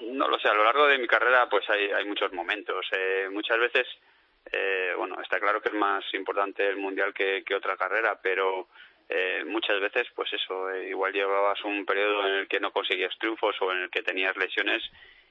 No 0.00 0.28
lo 0.28 0.38
sé, 0.38 0.48
a 0.48 0.54
lo 0.54 0.64
largo 0.64 0.86
de 0.86 0.98
mi 0.98 1.08
carrera 1.08 1.48
pues 1.50 1.68
hay, 1.68 1.90
hay 1.90 2.04
muchos 2.04 2.32
momentos. 2.32 2.86
Eh, 2.92 3.28
muchas 3.32 3.58
veces, 3.58 3.86
eh, 4.52 4.92
bueno, 4.96 5.20
está 5.20 5.40
claro 5.40 5.60
que 5.60 5.70
es 5.70 5.74
más 5.74 6.04
importante 6.14 6.66
el 6.68 6.76
Mundial 6.76 7.12
que, 7.12 7.42
que 7.44 7.56
otra 7.56 7.76
carrera, 7.76 8.18
pero 8.22 8.68
eh, 9.12 9.44
muchas 9.44 9.80
veces, 9.80 10.06
pues 10.14 10.32
eso, 10.32 10.70
eh, 10.70 10.90
igual 10.90 11.12
llevabas 11.12 11.62
un 11.64 11.84
periodo 11.84 12.26
en 12.28 12.34
el 12.34 12.48
que 12.48 12.60
no 12.60 12.70
conseguías 12.70 13.18
triunfos 13.18 13.56
o 13.60 13.72
en 13.72 13.78
el 13.78 13.90
que 13.90 14.02
tenías 14.02 14.36
lesiones 14.36 14.82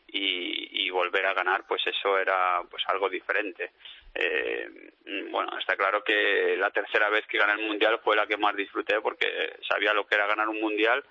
y, 0.08 0.90
volver 0.90 1.28
a 1.28 1.34
ganar, 1.34 1.66
pues 1.66 1.86
eso 1.88 2.18
era 2.18 2.62
pues 2.70 2.84
algo 2.88 3.10
diferente. 3.10 3.72
Eh, 4.14 4.92
bueno, 5.32 5.58
está 5.58 5.78
claro 5.78 6.04
que 6.04 6.58
la 6.58 6.72
tercera 6.72 7.10
vez 7.10 7.26
que 7.28 7.38
gané 7.38 7.54
el 7.54 7.68
mundial 7.68 8.02
fue 8.04 8.18
la 8.18 8.28
que 8.28 8.36
más 8.36 8.54
disfruté 8.56 9.00
porque 9.00 9.56
sabía 9.70 9.94
lo 9.94 10.06
que 10.06 10.16
era 10.16 10.28
ganar 10.28 10.50
un 10.50 10.60
mundial 10.60 11.06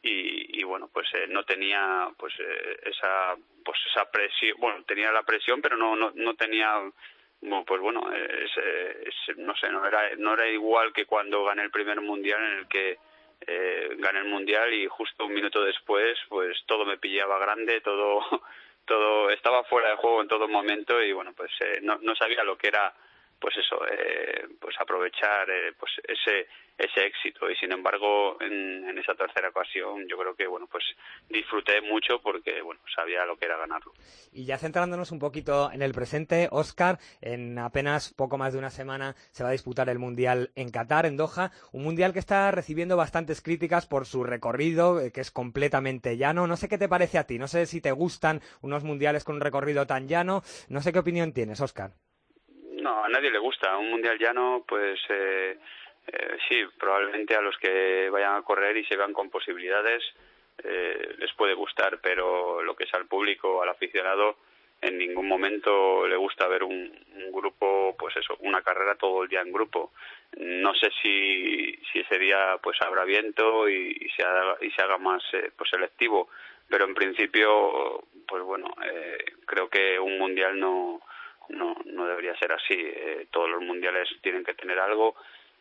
y, 0.00 0.62
bueno, 0.64 0.88
pues 0.92 1.08
eh, 1.14 1.26
no 1.28 1.44
tenía 1.44 2.08
pues 2.16 2.32
eh, 2.38 2.78
esa 2.84 3.36
pues 3.64 3.78
esa 3.90 4.10
presión, 4.10 4.56
bueno, 4.58 4.82
tenía 4.84 5.10
la 5.10 5.24
presión, 5.24 5.60
pero 5.60 5.76
no 5.76 5.96
no, 5.96 6.12
no 6.14 6.34
tenía 6.34 6.80
bueno, 7.44 7.64
pues 7.66 7.80
bueno, 7.80 8.00
no 9.36 9.54
sé, 9.56 9.68
no 9.68 9.86
era 9.86 10.16
no 10.16 10.34
era 10.34 10.48
igual 10.48 10.92
que 10.92 11.04
cuando 11.04 11.44
gané 11.44 11.62
el 11.62 11.70
primer 11.70 12.00
mundial 12.00 12.42
en 12.42 12.58
el 12.58 12.68
que 12.68 12.98
eh, 13.46 13.90
gané 13.98 14.20
el 14.20 14.26
mundial 14.26 14.72
y 14.72 14.86
justo 14.86 15.26
un 15.26 15.34
minuto 15.34 15.62
después 15.62 16.18
pues 16.28 16.56
todo 16.66 16.86
me 16.86 16.96
pillaba 16.96 17.38
grande 17.38 17.80
todo 17.82 18.20
todo 18.86 19.30
estaba 19.30 19.64
fuera 19.64 19.90
de 19.90 19.96
juego 19.96 20.22
en 20.22 20.28
todo 20.28 20.48
momento 20.48 21.02
y 21.02 21.12
bueno 21.12 21.32
pues 21.36 21.50
eh, 21.60 21.80
no, 21.82 21.98
no 22.00 22.14
sabía 22.16 22.42
lo 22.44 22.56
que 22.56 22.68
era 22.68 22.94
pues 23.44 23.58
eso, 23.58 23.76
eh, 23.86 24.48
pues 24.58 24.74
aprovechar 24.80 25.50
eh, 25.50 25.74
pues 25.78 25.92
ese 26.08 26.48
ese 26.78 27.06
éxito. 27.06 27.50
Y 27.50 27.54
sin 27.56 27.72
embargo 27.72 28.40
en, 28.40 28.96
esa 28.98 29.14
tercera 29.14 29.50
ocasión 29.50 30.08
yo 30.08 30.16
creo 30.16 30.34
que 30.34 30.46
bueno 30.46 30.66
pues 30.66 30.82
disfruté 31.28 31.82
mucho 31.82 32.22
porque 32.22 32.62
bueno 32.62 32.80
sabía 32.96 33.26
lo 33.26 33.36
que 33.36 33.44
era 33.44 33.58
ganarlo. 33.58 33.92
Y 34.32 34.46
ya 34.46 34.56
centrándonos 34.56 35.12
un 35.12 35.18
poquito 35.18 35.70
en 35.70 35.82
el 35.82 35.92
presente 35.92 36.48
Oscar 36.52 36.98
en 37.20 37.58
apenas 37.58 38.14
poco 38.14 38.38
más 38.38 38.54
de 38.54 38.60
una 38.60 38.70
semana 38.70 39.14
se 39.30 39.42
va 39.42 39.50
a 39.50 39.52
disputar 39.52 39.90
el 39.90 39.98
mundial 39.98 40.50
en 40.56 40.70
Qatar 40.70 41.04
en 41.04 41.18
Doha 41.18 41.50
un 41.72 41.84
mundial 41.84 42.14
que 42.14 42.20
está 42.20 42.50
recibiendo 42.50 42.96
bastantes 42.96 43.42
críticas 43.42 43.84
por 43.84 44.06
su 44.06 44.24
recorrido 44.24 45.00
eh, 45.00 45.12
que 45.12 45.20
es 45.20 45.30
completamente 45.30 46.16
llano. 46.16 46.46
No 46.46 46.56
sé 46.56 46.70
qué 46.70 46.78
te 46.78 46.88
parece 46.88 47.18
a 47.18 47.26
ti 47.26 47.38
no 47.38 47.46
sé 47.46 47.66
si 47.66 47.82
te 47.82 47.92
gustan 47.92 48.40
unos 48.62 48.84
mundiales 48.84 49.22
con 49.22 49.34
un 49.34 49.42
recorrido 49.42 49.86
tan 49.86 50.08
llano. 50.08 50.42
No 50.70 50.80
sé 50.80 50.94
qué 50.94 51.00
opinión 51.00 51.34
tienes 51.34 51.60
Oscar 51.60 51.92
a 53.04 53.08
nadie 53.08 53.30
le 53.30 53.38
gusta. 53.38 53.76
Un 53.76 53.90
mundial 53.90 54.18
llano, 54.18 54.64
pues 54.66 54.98
eh, 55.10 55.58
eh, 56.06 56.36
sí, 56.48 56.64
probablemente 56.78 57.34
a 57.34 57.42
los 57.42 57.56
que 57.58 58.08
vayan 58.10 58.36
a 58.36 58.42
correr 58.42 58.76
y 58.76 58.84
se 58.84 58.96
vean 58.96 59.12
con 59.12 59.30
posibilidades 59.30 60.02
eh, 60.62 61.14
les 61.18 61.32
puede 61.34 61.54
gustar, 61.54 61.98
pero 62.00 62.62
lo 62.62 62.74
que 62.74 62.84
es 62.84 62.94
al 62.94 63.06
público, 63.06 63.62
al 63.62 63.68
aficionado, 63.68 64.36
en 64.80 64.98
ningún 64.98 65.26
momento 65.26 66.06
le 66.06 66.16
gusta 66.16 66.46
ver 66.46 66.62
un, 66.62 66.92
grupo, 67.32 67.96
pues 67.98 68.16
eso, 68.16 68.36
una 68.40 68.62
carrera 68.62 68.94
todo 68.94 69.24
el 69.24 69.28
día 69.28 69.40
en 69.40 69.52
grupo. 69.52 69.92
No 70.36 70.72
sé 70.74 70.90
si, 71.02 71.76
si 71.92 71.98
ese 71.98 72.18
día 72.18 72.58
pues 72.62 72.80
habrá 72.80 73.04
viento 73.04 73.68
y, 73.68 74.08
se, 74.16 74.22
haga, 74.22 74.56
y 74.60 74.70
se 74.70 74.82
haga 74.82 74.96
más 74.98 75.22
pues 75.56 75.68
selectivo, 75.68 76.28
pero 76.68 76.84
en 76.84 76.94
principio, 76.94 78.04
pues 78.26 78.42
bueno, 78.44 78.72
creo 79.46 79.68
que 79.68 79.98
un 79.98 80.18
mundial 80.18 80.58
no 80.58 81.00
no, 81.48 81.76
no 81.84 82.06
debería 82.06 82.36
ser 82.36 82.52
así. 82.52 82.74
Eh, 82.76 83.26
todos 83.30 83.50
los 83.50 83.62
mundiales 83.62 84.08
tienen 84.22 84.44
que 84.44 84.54
tener 84.54 84.78
algo. 84.78 85.14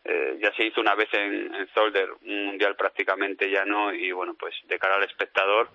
Eh, 0.04 0.38
ya 0.42 0.54
se 0.54 0.66
hizo 0.66 0.82
una 0.82 0.96
vez 0.96 1.08
en, 1.14 1.68
Zolder 1.74 2.10
un 2.26 2.46
mundial 2.46 2.76
prácticamente 2.76 3.50
llano 3.50 3.94
y 3.94 4.12
bueno, 4.12 4.36
pues 4.38 4.54
de 4.66 4.78
cara 4.78 4.96
al 4.96 5.04
espectador, 5.04 5.70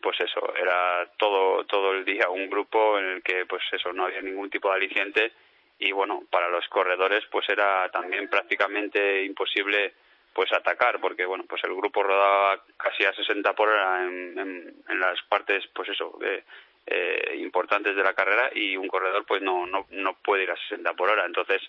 pues 0.00 0.20
eso, 0.20 0.54
era 0.56 1.10
todo, 1.16 1.64
todo 1.64 1.92
el 1.92 2.04
día 2.04 2.28
un 2.28 2.50
grupo 2.50 2.98
en 2.98 3.06
el 3.06 3.22
que 3.22 3.46
pues 3.46 3.62
eso, 3.72 3.92
no 3.92 4.04
había 4.04 4.20
ningún 4.20 4.50
tipo 4.50 4.68
de 4.68 4.74
aliciente 4.74 5.32
y 5.78 5.90
bueno, 5.90 6.22
para 6.30 6.50
los 6.50 6.68
corredores 6.68 7.24
pues 7.30 7.48
era 7.48 7.88
también 7.90 8.28
prácticamente 8.28 9.24
imposible 9.24 9.94
pues 10.34 10.52
atacar 10.52 11.00
porque 11.00 11.24
bueno 11.24 11.44
pues 11.48 11.62
el 11.64 11.74
grupo 11.74 12.02
rodaba 12.02 12.62
casi 12.76 13.04
a 13.04 13.14
60 13.14 13.54
por 13.54 13.68
hora 13.68 14.02
en, 14.02 14.38
en, 14.38 14.74
en 14.88 15.00
las 15.00 15.20
partes 15.28 15.66
pues 15.74 15.88
eso 15.88 16.16
de, 16.20 16.44
eh, 16.86 17.36
importantes 17.38 17.94
de 17.94 18.02
la 18.02 18.14
carrera 18.14 18.50
y 18.54 18.76
un 18.76 18.88
corredor 18.88 19.24
pues 19.26 19.42
no, 19.42 19.66
no, 19.66 19.86
no 19.90 20.14
puede 20.14 20.44
ir 20.44 20.50
a 20.50 20.56
60 20.56 20.94
por 20.94 21.10
hora. 21.10 21.24
Entonces, 21.26 21.62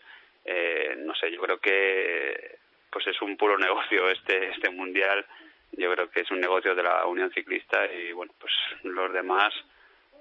eh, 0.46 0.96
no 0.98 1.16
sé, 1.16 1.32
yo 1.32 1.42
creo 1.42 1.60
que 1.60 2.58
pues 2.90 3.08
es 3.08 3.22
un 3.22 3.38
puro 3.38 3.58
negocio 3.58 4.10
este, 4.10 4.50
este 4.50 4.70
mundial. 4.70 5.26
Yo 5.72 5.92
creo 5.94 6.10
que 6.10 6.22
es 6.22 6.32
un 6.32 6.40
negocio 6.40 6.76
de 6.76 6.84
la 6.84 7.06
Unión 7.06 7.32
Ciclista 7.32 7.86
y 7.92 8.12
bueno, 8.12 8.34
pues 8.40 8.54
los 8.84 9.12
demás 9.12 9.54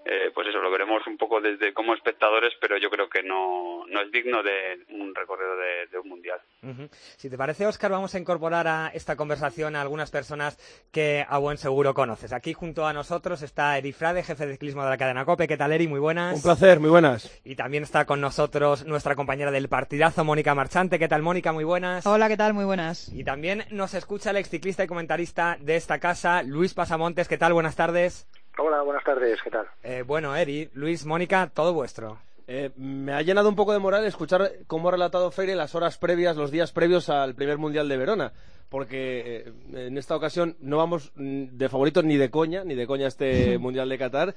eh, 0.05 0.33
pues 0.35 0.49
eso, 0.49 0.59
lo 0.59 0.71
veremos 0.71 1.07
un 1.07 1.17
poco 1.17 1.41
desde 1.41 1.73
como 1.73 1.95
espectadores, 1.95 2.53
pero 2.61 2.77
yo 2.77 2.91
creo 2.91 3.09
que 3.09 3.23
no, 3.23 3.87
no 3.87 4.01
es 4.03 4.11
digno 4.11 4.43
de 4.43 4.85
un 4.91 5.15
recorrido 5.15 5.57
de, 5.57 5.99
un 5.99 6.09
mundial. 6.09 6.41
Si 7.17 7.31
te 7.31 7.39
parece, 7.39 7.67
Oscar, 7.67 7.91
vamos 7.91 8.15
a 8.15 8.19
incorporar 8.19 8.67
a 8.67 8.89
esta 8.89 9.15
conversación 9.15 9.77
a 9.77 9.81
algunas 9.81 10.11
personas 10.11 10.59
que 10.91 11.25
a 11.29 11.39
buen 11.39 11.57
seguro 11.57 11.95
conoces. 11.95 12.33
Aquí 12.33 12.53
junto 12.53 12.87
a 12.87 12.93
nosotros 12.93 13.43
está 13.43 13.79
Eri 13.79 13.93
Frade, 13.93 14.25
jefe 14.25 14.47
de 14.47 14.53
ciclismo 14.53 14.83
de 14.83 14.91
la 14.91 14.99
cadena 14.99 15.25
COPE. 15.25 15.47
¿Qué 15.47 15.57
tal, 15.57 15.73
Eri? 15.73 15.87
Muy 15.87 16.01
buenas. 16.01 16.37
Un 16.37 16.43
placer, 16.43 16.81
muy 16.81 16.91
buenas. 16.91 17.41
Y 17.45 17.55
también 17.55 17.85
está 17.85 18.05
con 18.05 18.21
nosotros 18.21 18.85
nuestra 18.85 19.15
compañera 19.15 19.53
del 19.53 19.69
partidazo, 19.69 20.25
Mónica 20.25 20.55
Marchante. 20.55 20.99
¿Qué 20.99 21.09
tal, 21.09 21.23
Mónica? 21.23 21.53
Muy 21.53 21.65
buenas. 21.65 22.07
Hola, 22.07 22.29
¿qué 22.29 22.37
tal? 22.37 22.55
Muy 22.55 22.65
buenas. 22.65 23.09
Y 23.13 23.23
también 23.23 23.65
nos 23.71 23.95
escucha 23.95 24.31
el 24.31 24.37
ex 24.37 24.49
ciclista 24.49 24.83
y 24.83 24.89
comentarista 24.89 25.57
de 25.61 25.77
esta 25.77 26.01
casa, 26.01 26.43
Luis 26.43 26.75
Pasamontes. 26.75 27.29
¿Qué 27.29 27.39
tal? 27.39 27.53
Buenas 27.53 27.77
tardes. 27.77 28.27
Hola, 28.59 28.83
buenas 28.83 29.05
tardes, 29.05 29.41
¿qué 29.43 29.51
tal? 29.51 29.67
Eh, 29.83 30.03
bueno, 30.07 30.37
Eri, 30.37 30.69
Luis, 30.75 31.07
Mónica, 31.07 31.51
todo 31.53 31.73
vuestro. 31.73 32.19
Eh, 32.47 32.71
me 32.77 33.15
ha 33.15 33.23
llenado 33.23 33.49
un 33.49 33.57
poco 33.57 33.73
de 33.73 33.79
moral 33.79 34.05
escuchar 34.05 34.51
cómo 34.67 34.89
ha 34.89 34.93
relatado 34.93 35.31
Freire 35.31 35.55
las 35.55 35.75
horas 35.75 35.97
previas, 35.97 36.37
los 36.37 36.51
días 36.51 36.71
previos 36.73 37.09
al 37.09 37.35
primer 37.35 37.57
Mundial 37.57 37.89
de 37.89 37.97
Verona, 37.97 38.33
porque 38.69 39.45
eh, 39.73 39.87
en 39.87 39.97
esta 39.97 40.17
ocasión 40.17 40.57
no 40.61 40.77
vamos 40.77 41.13
de 41.17 41.69
favoritos 41.71 42.05
ni 42.05 42.19
de 42.19 42.31
coña, 42.31 42.63
ni 42.63 42.75
de 42.75 42.87
coña 42.87 43.07
este 43.07 43.57
Mundial 43.59 43.89
de 43.89 43.99
Qatar. 43.99 44.35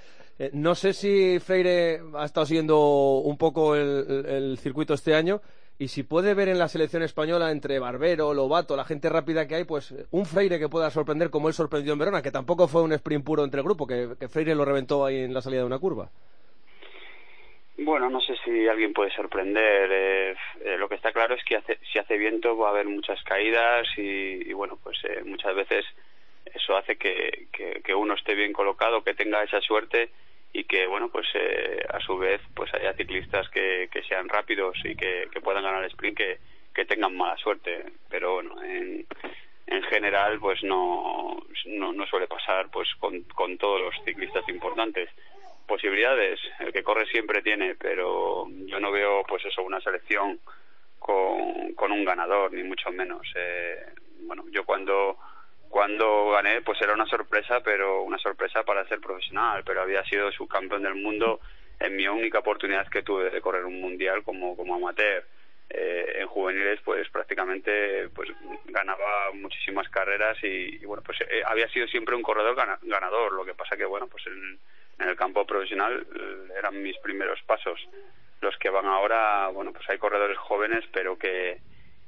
no 0.54 0.76
sé 0.76 0.94
si 0.94 1.40
Freire 1.40 2.02
ha 2.16 2.24
estado 2.24 2.46
siguiendo 2.46 3.18
un 3.18 3.38
poco 3.38 3.76
el 3.76 4.58
circuito 4.62 4.94
este 4.94 5.14
año 5.14 5.42
y 5.78 5.90
si 5.90 6.04
puede 6.04 6.34
ver 6.34 6.48
en 6.48 6.58
la 6.58 6.70
selección 6.70 7.04
española 7.04 7.52
entre 7.52 7.80
Barbero, 7.80 8.34
Lobato, 8.34 8.78
la 8.78 8.86
gente 8.86 9.10
rápida 9.10 9.48
que 9.48 9.56
hay, 9.56 9.64
pues 9.66 9.94
un 10.12 10.26
Freire 10.26 10.58
que 10.58 10.70
pueda 10.70 10.90
sorprender 10.90 11.30
como 11.30 11.50
él 11.50 11.54
sorprendió 11.54 11.94
en 11.94 12.00
Verona, 12.00 12.22
que 12.22 12.32
tampoco 12.32 12.68
fue 12.68 12.82
un 12.82 12.94
sprint 12.94 13.26
puro 13.26 13.44
entre 13.44 13.60
el 13.60 13.66
grupo, 13.66 13.86
que, 13.86 14.16
Freire 14.30 14.56
lo 14.56 14.64
reventó 14.64 15.06
ahí 15.06 15.24
en 15.24 15.34
la 15.34 15.42
salida 15.42 15.62
de 15.62 15.68
una 15.68 15.80
curva. 15.80 16.10
Bueno, 17.78 18.10
no 18.10 18.22
sé 18.22 18.36
si 18.46 18.70
alguien 18.70 18.94
puede 18.94 19.12
sorprender. 19.12 19.90
Eh, 19.92 20.36
eh, 20.64 20.78
lo 20.78 20.88
que 20.88 20.96
está 20.96 21.12
claro 21.12 21.36
es 21.36 21.44
que 21.44 21.62
si 21.92 22.00
hace 22.00 22.18
viento 22.18 22.56
va 22.56 22.70
a 22.70 22.72
haber 22.72 22.88
muchas 22.88 23.22
caídas 23.24 23.86
y, 23.98 24.54
bueno, 24.54 24.80
pues 24.82 24.98
eh, 25.04 25.24
muchas 25.26 25.54
veces 25.56 25.86
eso 26.54 26.78
hace 26.78 26.96
que, 26.96 27.50
uno 27.94 28.14
esté 28.14 28.34
bien 28.34 28.54
colocado, 28.54 29.04
que 29.04 29.14
tenga 29.14 29.44
esa 29.44 29.60
suerte 29.60 30.10
y 30.56 30.64
que 30.64 30.88
bueno 30.88 31.10
pues 31.10 31.28
eh, 31.34 31.84
a 31.90 32.00
su 32.00 32.18
vez 32.18 32.40
pues 32.54 32.74
haya 32.74 32.94
ciclistas 32.94 33.50
que, 33.50 33.90
sean 34.08 34.30
rápidos 34.30 34.78
y 34.86 34.96
que, 34.96 35.28
puedan 35.44 35.64
ganar 35.64 35.84
el 35.84 35.90
sprint 35.90 36.18
que, 36.18 36.38
que 36.74 36.86
tengan 36.86 37.16
mala 37.16 37.36
suerte. 37.36 37.92
Pero 38.10 38.36
bueno 38.36 38.64
en, 38.64 39.06
en 39.68 39.84
general 39.84 40.40
pues 40.40 40.64
no, 40.64 41.44
no, 41.66 41.92
no 41.92 42.08
suele 42.08 42.28
pasar 42.28 42.70
pues 42.72 42.88
con, 43.00 43.24
con 43.24 43.58
todos 43.58 43.82
los 43.82 43.96
ciclistas 44.06 44.48
importantes. 44.48 45.10
Posibilidades 45.68 46.40
el 46.60 46.72
que 46.72 46.84
corre 46.84 47.06
siempre 47.08 47.42
tiene 47.42 47.76
pero 47.76 48.48
yo 48.66 48.80
no 48.80 48.92
veo 48.92 49.24
pues 49.28 49.44
eso 49.44 49.62
una 49.62 49.82
selección 49.82 50.40
con, 51.00 51.74
con 51.74 51.92
un 51.92 52.06
ganador 52.06 52.54
ni 52.54 52.64
mucho 52.64 52.92
menos. 52.92 53.28
Eh, 53.36 53.88
bueno 54.22 54.46
yo 54.52 54.64
cuando 54.64 55.18
cuando 55.70 56.32
gané, 56.32 56.62
pues 56.62 56.82
era 56.82 56.94
una 56.94 57.06
sorpresa, 57.06 57.62
pero 57.62 58.04
una 58.04 58.18
sorpresa 58.18 58.64
para 58.64 58.88
ser 58.88 59.00
profesional, 59.00 59.64
pero 59.66 59.82
había 59.82 60.04
sido 60.06 60.32
subcampeón 60.32 60.84
del 60.84 60.96
mundo 60.96 61.40
en 61.80 61.96
mi 61.96 62.08
única 62.08 62.40
oportunidad 62.40 62.88
que 62.88 63.04
tuve 63.04 63.30
de 63.30 63.42
correr 63.42 63.66
un 63.66 63.82
mundial 63.82 64.24
como, 64.24 64.56
como 64.56 64.76
amateur. 64.76 65.26
Eh, 65.68 66.20
en 66.20 66.28
juveniles 66.28 66.80
pues 66.86 67.10
prácticamente 67.10 68.08
pues 68.10 68.30
ganaba 68.66 69.32
muchísimas 69.34 69.90
carreras 69.90 70.38
y, 70.44 70.78
bueno 70.86 71.02
pues 71.04 71.20
eh, 71.22 71.42
había 71.44 71.68
sido 71.70 71.88
siempre 71.88 72.14
un 72.16 72.22
corredor 72.22 72.56
ganador 72.84 73.34
lo 73.34 73.44
que 73.44 73.56
pasa 73.56 73.76
que 73.76 73.84
bueno 73.84 74.08
pues 74.08 74.28
en, 74.28 74.60
el 75.00 75.16
campo 75.16 75.44
profesional 75.44 76.06
eh, 76.16 76.54
eran 76.60 76.84
mis 76.84 76.96
primeros 77.00 77.42
pasos 77.48 77.80
los 78.42 78.56
que 78.58 78.70
van 78.70 78.86
ahora 78.86 79.48
bueno 79.48 79.74
pues 79.74 79.90
hay 79.90 79.98
corredores 79.98 80.38
jóvenes 80.38 80.86
pero 80.94 81.18
que 81.18 81.58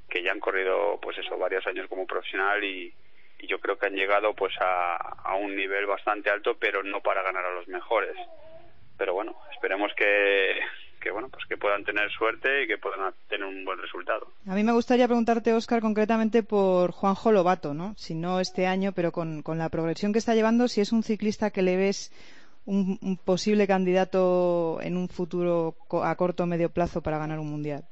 que 0.08 0.22
ya 0.22 0.30
han 0.30 0.40
corrido 0.40 1.00
pues 1.02 1.18
eso 1.18 1.36
varios 1.36 1.66
años 1.66 1.88
como 1.88 2.06
profesional 2.06 2.62
y, 2.62 2.94
y 3.38 3.46
yo 3.46 3.58
creo 3.60 3.78
que 3.78 3.86
han 3.86 3.94
llegado 3.94 4.34
pues 4.34 4.54
a, 4.60 4.96
a 4.96 5.34
un 5.36 5.54
nivel 5.56 5.86
bastante 5.86 6.30
alto 6.30 6.56
pero 6.58 6.82
no 6.82 7.00
para 7.00 7.22
ganar 7.22 7.44
a 7.44 7.54
los 7.54 7.68
mejores. 7.68 8.16
Pero 8.96 9.14
bueno 9.14 9.36
esperemos 9.52 9.92
que 9.96 10.60
que 11.00 11.10
bueno 11.10 11.28
pues 11.28 11.44
que 11.46 11.56
puedan 11.56 11.84
tener 11.84 12.10
suerte 12.10 12.64
y 12.64 12.66
que 12.66 12.78
puedan 12.78 13.12
tener 13.28 13.46
un 13.46 13.64
buen 13.64 13.78
resultado. 13.78 14.32
A 14.46 14.54
mí 14.54 14.64
me 14.64 14.72
gustaría 14.72 15.06
preguntarte 15.06 15.52
Óscar 15.52 15.80
concretamente 15.80 16.42
por 16.42 16.90
Juanjo 16.92 17.32
Lobato 17.32 17.74
no 17.74 17.94
si 17.96 18.14
no 18.14 18.40
este 18.40 18.66
año 18.66 18.92
pero 18.92 19.12
con, 19.12 19.42
con 19.42 19.58
la 19.58 19.68
progresión 19.68 20.12
que 20.12 20.18
está 20.18 20.34
llevando 20.34 20.68
si 20.68 20.80
es 20.80 20.92
un 20.92 21.02
ciclista 21.02 21.50
que 21.50 21.62
le 21.62 21.76
ves 21.76 22.12
un, 22.66 22.98
un 23.02 23.16
posible 23.16 23.66
candidato 23.66 24.80
en 24.82 24.96
un 24.96 25.08
futuro 25.08 25.76
a 26.02 26.14
corto 26.16 26.42
o 26.42 26.46
medio 26.46 26.70
plazo 26.70 27.02
para 27.02 27.18
ganar 27.18 27.38
un 27.38 27.50
mundial. 27.50 27.84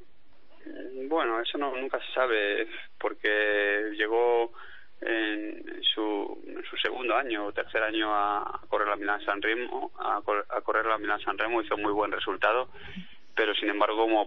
Bueno 1.08 1.40
eso 1.40 1.56
no 1.58 1.74
nunca 1.76 1.98
se 2.00 2.12
sabe 2.12 2.66
porque 2.98 3.92
llegó 3.96 4.52
en 5.00 5.82
su, 5.94 6.38
segundo 6.82 7.16
año 7.16 7.46
o 7.46 7.52
tercer 7.52 7.82
año 7.82 8.14
a, 8.14 8.60
correr 8.68 8.88
la 8.88 8.96
Milán 8.96 9.24
San 9.24 9.42
Remo, 9.42 9.92
a, 9.98 10.20
correr 10.62 10.86
la 10.86 10.98
Milán 10.98 11.20
San 11.20 11.38
Remo 11.38 11.62
hizo 11.62 11.76
muy 11.76 11.92
buen 11.92 12.12
resultado, 12.12 12.68
pero 13.34 13.54
sin 13.54 13.68
embargo 13.68 13.96
como 13.96 14.26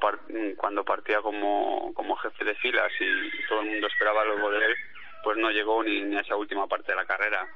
cuando 0.57 0.83
partía 0.83 1.21
como, 1.21 1.93
como 1.93 2.15
jefe 2.17 2.45
de 2.45 2.55
filas 2.55 2.91
y 2.99 3.47
todo 3.47 3.61
el 3.61 3.67
mundo 3.67 3.87
esperaba 3.87 4.25
luego 4.25 4.51
de 4.51 4.65
él, 4.65 4.75
pues 5.23 5.37
no 5.37 5.51
llegó 5.51 5.83
ni, 5.83 6.15
a 6.15 6.21
esa 6.21 6.35
última 6.35 6.67
parte 6.67 6.91
de 6.91 6.97
la 6.97 7.05
carrera. 7.05 7.47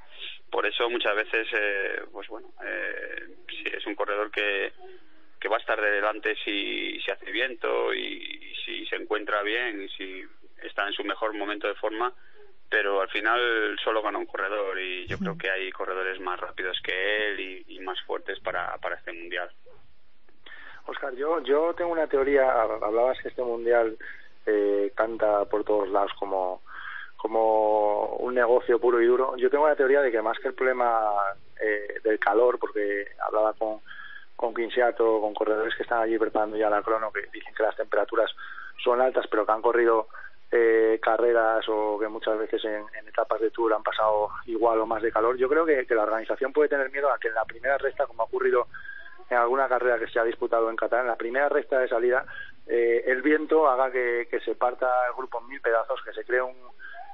Por 0.49 0.65
eso 0.65 0.89
muchas 0.89 1.15
veces, 1.15 1.47
eh, 1.53 2.01
pues 2.11 2.27
bueno, 2.27 2.49
eh, 2.63 3.27
sí, 3.47 3.63
es 3.65 3.85
un 3.85 3.95
corredor 3.95 4.29
que, 4.31 4.73
que 5.39 5.47
va 5.47 5.57
a 5.57 5.59
estar 5.59 5.79
de 5.79 5.91
delante 5.91 6.35
si, 6.43 6.99
si 7.01 7.11
hace 7.11 7.31
viento 7.31 7.93
y 7.93 8.53
si 8.65 8.85
se 8.85 8.95
encuentra 8.95 9.41
bien 9.43 9.83
y 9.83 9.89
si 9.89 10.23
está 10.61 10.87
en 10.87 10.93
su 10.93 11.03
mejor 11.03 11.33
momento 11.33 11.67
de 11.67 11.75
forma, 11.75 12.13
pero 12.69 13.01
al 13.01 13.09
final 13.09 13.77
solo 13.83 14.01
gana 14.01 14.17
un 14.17 14.25
corredor 14.25 14.79
y 14.79 15.05
yo 15.07 15.17
creo 15.19 15.37
que 15.37 15.49
hay 15.49 15.71
corredores 15.71 16.19
más 16.19 16.39
rápidos 16.39 16.79
que 16.83 17.27
él 17.27 17.63
y, 17.67 17.79
más 17.81 18.01
fuertes 18.03 18.39
para, 18.39 18.77
para 18.77 18.95
este 18.95 19.11
mundial. 19.11 19.49
Oscar, 20.85 21.13
yo, 21.15 21.41
yo 21.41 21.73
tengo 21.75 21.91
una 21.91 22.07
teoría, 22.07 22.49
hablabas 22.61 23.19
que 23.21 23.29
este 23.29 23.43
mundial 23.43 23.97
eh, 24.45 24.91
canta 24.95 25.45
por 25.45 25.63
todos 25.63 25.89
lados 25.89 26.11
como, 26.19 26.61
como 27.15 28.17
un 28.17 28.35
negocio 28.35 28.79
puro 28.79 29.01
y 29.01 29.05
duro. 29.05 29.35
Yo 29.37 29.49
tengo 29.49 29.67
la 29.67 29.75
teoría 29.75 30.01
de 30.01 30.11
que 30.11 30.21
más 30.21 30.37
que 30.39 30.49
el 30.49 30.53
problema 30.53 31.13
eh, 31.61 31.99
del 32.03 32.19
calor, 32.19 32.59
porque 32.59 33.07
hablaba 33.25 33.53
con, 33.53 33.79
con 34.35 34.53
Quinciato, 34.53 35.21
con 35.21 35.33
corredores 35.33 35.73
que 35.75 35.83
están 35.83 36.01
allí 36.01 36.17
preparando 36.17 36.57
ya 36.57 36.69
la 36.69 36.81
crono, 36.81 37.11
que 37.11 37.21
dicen 37.31 37.53
que 37.55 37.63
las 37.63 37.77
temperaturas 37.77 38.29
son 38.83 38.99
altas, 38.99 39.25
pero 39.29 39.45
que 39.45 39.51
han 39.53 39.61
corrido 39.61 40.07
eh, 40.55 40.99
carreras 41.01 41.65
o 41.67 41.97
que 41.97 42.07
muchas 42.07 42.37
veces 42.37 42.63
en, 42.63 42.85
etapas 43.07 43.41
de 43.41 43.49
tour 43.49 43.73
han 43.73 43.81
pasado 43.81 44.29
igual 44.45 44.79
o 44.79 44.85
más 44.85 45.01
de 45.01 45.11
calor. 45.11 45.35
Yo 45.35 45.49
creo 45.49 45.65
que, 45.65 45.83
la 45.95 46.03
organización 46.03 46.53
puede 46.53 46.69
tener 46.69 46.91
miedo 46.91 47.11
a 47.11 47.17
que 47.17 47.29
en 47.29 47.33
la 47.33 47.45
primera 47.45 47.75
recta, 47.79 48.05
como 48.05 48.21
ha 48.21 48.25
ocurrido 48.25 48.67
en 49.31 49.37
alguna 49.37 49.67
carrera 49.67 49.97
que 49.97 50.07
se 50.07 50.19
ha 50.19 50.23
disputado 50.23 50.69
en 50.69 50.75
Qatar, 50.75 51.01
en 51.01 51.07
la 51.07 51.15
primera 51.15 51.49
recta 51.49 51.79
de 51.79 51.87
salida, 51.87 52.25
eh, 52.67 53.03
el 53.07 53.23
viento 53.23 53.67
haga 53.67 53.91
que, 53.91 54.27
se 54.45 54.53
parta 54.53 55.07
el 55.07 55.13
grupo 55.13 55.39
en 55.39 55.47
mil 55.47 55.59
pedazos, 55.59 55.99
que 56.03 56.13
se 56.13 56.23
cree 56.23 56.43
un, 56.43 56.55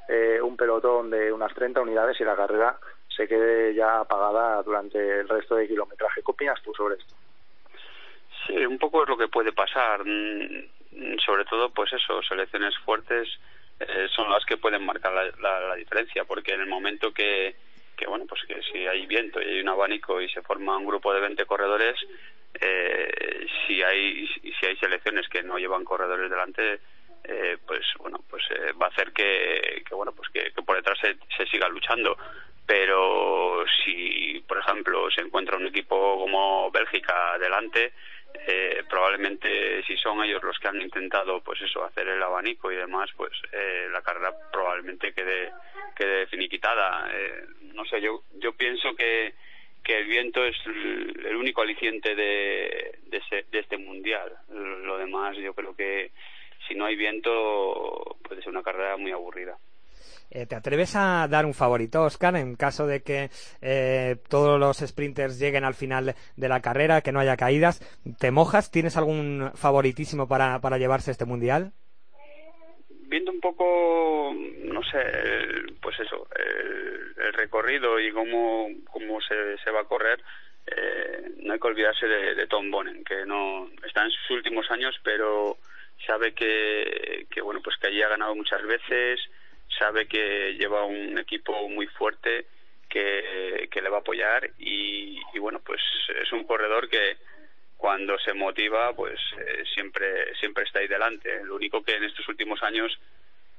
eh, 0.10 0.41
un 0.41 0.58
pelotón 0.58 1.10
de 1.10 1.31
unas 1.31 1.53
30 1.53 1.79
unidades 1.79 2.19
y 2.19 2.25
la 2.25 2.36
carrera 2.36 2.77
se 3.08 3.25
quede 3.25 3.74
ya 3.74 4.01
apagada 4.01 4.62
durante 4.63 5.22
el 5.22 5.29
resto 5.29 5.55
de 5.55 5.65
kilometraje. 5.65 6.22
¿Qué 6.22 6.31
opinas 6.31 6.62
tú 6.62 6.74
sobre 6.74 6.96
esto? 6.96 7.15
Sí, 8.46 8.65
un 8.65 8.77
poco 8.77 9.03
es 9.03 9.10
lo 9.10 9.17
que 9.17 9.29
puede 9.29 9.53
pasar. 9.53 10.01
Mm, 10.91 11.17
sobre 11.19 11.46
todo, 11.46 11.69
pues 11.69 11.91
eso, 11.93 12.22
selecciones 12.24 12.77
fuertes 12.79 13.27
eh, 13.79 14.08
son 14.15 14.29
las 14.31 14.43
que 14.46 14.58
pueden 14.58 14.86
marcar 14.86 15.13
la, 15.13 15.60
la, 15.60 15.75
diferencia, 15.75 16.25
porque 16.25 16.53
en 16.53 16.62
el 16.62 16.67
momento 16.67 17.13
que, 17.13 17.55
que, 17.96 18.08
bueno, 18.08 18.25
pues 18.27 18.41
que 18.48 18.62
si 18.72 18.86
hay 18.88 19.05
viento 19.05 19.41
y 19.41 19.46
hay 19.46 19.62
un 19.62 19.69
abanico 19.69 20.19
y 20.22 20.29
se 20.29 20.41
forma 20.41 20.77
un 20.77 20.86
grupo 20.86 21.13
de 21.13 21.22
20 21.22 21.46
corredores, 21.46 21.96
eh, 22.60 23.46
si 23.67 23.81
hay 23.84 24.27
si 24.27 24.65
hay 24.65 24.75
selecciones 24.77 25.29
que 25.29 25.43
no 25.43 25.58
llevan 25.58 25.86
corredores 25.86 26.29
delante, 26.29 26.79
eh, 27.24 27.58
pues 27.65 27.86
bueno, 28.00 28.19
pues 28.29 28.43
eh, 28.50 28.74
va 28.74 28.88
a 28.88 28.89
hacer 28.89 29.13
que, 29.13 29.84
que 29.88 29.96
bueno, 29.96 30.12
pues 30.13 30.29
que, 30.29 30.51
que 30.51 30.62
por 30.63 30.75
detrás 30.75 30.98
se, 31.00 31.17
se 31.38 31.46
siga 31.50 31.69
luchando. 31.69 32.17
Pero 32.65 33.65
si 33.84 34.43
por 34.48 34.58
ejemplo 34.60 35.10
se 35.12 35.22
encuentra 35.22 35.58
un 35.58 35.67
equipo 35.67 36.19
como 36.19 36.69
Bélgica 36.72 37.38
delante 37.39 37.93
eh, 38.33 38.83
probablemente 38.89 39.83
si 39.83 39.98
son 39.98 40.24
ellos 40.24 40.43
los 40.43 40.57
que 40.59 40.67
han 40.67 40.81
intentado 40.81 41.41
pues 41.41 41.62
eso 41.62 41.83
hacer 41.83 42.07
el 42.07 42.21
abanico 42.21 42.71
y 42.71 42.75
demás 42.75 43.09
pues 43.15 43.31
eh, 43.51 43.88
la 43.91 44.01
carrera 44.01 44.33
probablemente 44.51 45.13
quede 45.13 45.51
quede 45.95 46.27
finiquitada. 46.27 47.09
Eh, 47.13 47.45
no 47.74 47.86
sé 47.86 48.01
yo 48.01 48.24
yo 48.36 48.53
pienso 48.53 48.95
que 48.95 49.33
que 49.83 49.98
el 49.98 50.07
viento 50.07 50.43
es 50.45 50.55
el 50.65 51.36
único 51.36 51.62
aliciente 51.62 52.13
de, 52.13 53.00
de, 53.03 53.45
de 53.50 53.59
este 53.59 53.77
mundial. 53.77 54.36
Lo 54.50 54.98
demás 54.98 55.38
yo 55.38 55.53
creo 55.53 55.75
que 55.75 56.12
si 56.67 56.75
no 56.75 56.86
hay 56.86 56.95
viento 56.95 58.17
puede 58.24 58.41
ser 58.41 58.50
una 58.51 58.63
carrera 58.63 58.98
muy 58.98 59.12
aburrida 59.12 59.57
¿Te 60.29 60.55
atreves 60.55 60.95
a 60.95 61.27
dar 61.27 61.45
un 61.48 61.55
favorito, 61.55 62.03
Oscar, 62.03 62.36
en 62.36 62.55
caso 62.55 62.86
de 62.86 63.01
que 63.01 63.31
eh, 63.62 64.17
todos 64.29 64.59
los 64.59 64.77
sprinters 64.77 65.39
lleguen 65.39 65.63
al 65.63 65.74
final 65.74 66.13
de 66.36 66.50
la 66.50 66.62
carrera, 66.62 67.01
que 67.01 67.12
no 67.12 67.19
haya 67.19 67.36
caídas? 67.36 67.81
¿Te 68.19 68.29
mojas? 68.29 68.69
¿Tienes 68.69 68.95
algún 68.95 69.51
favoritísimo 69.55 70.27
para, 70.27 70.60
para 70.62 70.77
llevarse 70.77 71.10
este 71.10 71.25
mundial? 71.25 71.71
Viendo 73.08 73.32
un 73.32 73.39
poco, 73.39 74.32
no 74.65 74.84
sé, 74.84 74.99
pues 75.82 75.99
eso, 75.99 76.27
el, 76.36 77.34
recorrido 77.34 77.99
y 77.99 78.12
cómo, 78.12 78.67
cómo 78.91 79.19
se, 79.21 79.58
se 79.63 79.71
va 79.71 79.82
a 79.82 79.86
correr, 79.86 80.21
eh, 80.67 81.32
no 81.38 81.53
hay 81.53 81.60
que 81.60 81.67
olvidarse 81.67 82.06
de, 82.06 82.36
de, 82.36 82.47
Tom 82.47 82.69
Bonen, 82.69 83.03
que 83.03 83.25
no 83.25 83.67
está 83.84 84.03
en 84.03 84.12
sus 84.12 84.32
últimos 84.32 84.69
años, 84.69 84.95
pero 85.03 85.58
sabe 86.06 86.34
que, 86.34 87.25
que 87.32 87.41
bueno, 87.41 87.62
pues 87.63 87.77
que 87.77 87.88
allí 87.88 88.01
ha 88.03 88.10
ganado 88.10 88.36
muchas 88.36 88.62
veces, 88.63 89.19
sabe 89.77 90.08
que 90.08 90.55
lleva 90.58 90.86
un 90.86 91.17
equipo 91.17 91.67
muy 91.69 91.88
fuerte 91.88 92.47
que, 92.89 93.69
que 93.71 93.82
le 93.82 93.89
va 93.89 93.97
a 93.97 94.01
apoyar 94.01 94.49
y, 94.58 95.19
bueno 95.39 95.62
pues 95.63 95.79
es 96.21 96.32
un 96.34 96.43
corredor 96.43 96.89
que 96.89 97.17
cuando 97.77 98.17
se 98.19 98.34
motiva 98.34 98.93
pues 98.93 99.19
eh, 99.38 99.63
siempre 99.73 100.36
siempre 100.36 100.63
está 100.65 100.79
ahí 100.79 100.88
delante. 100.88 101.43
Lo 101.45 101.55
único 101.55 101.82
que 101.84 101.95
en 101.95 102.03
estos 102.03 102.27
últimos 102.27 102.62
años 102.63 102.99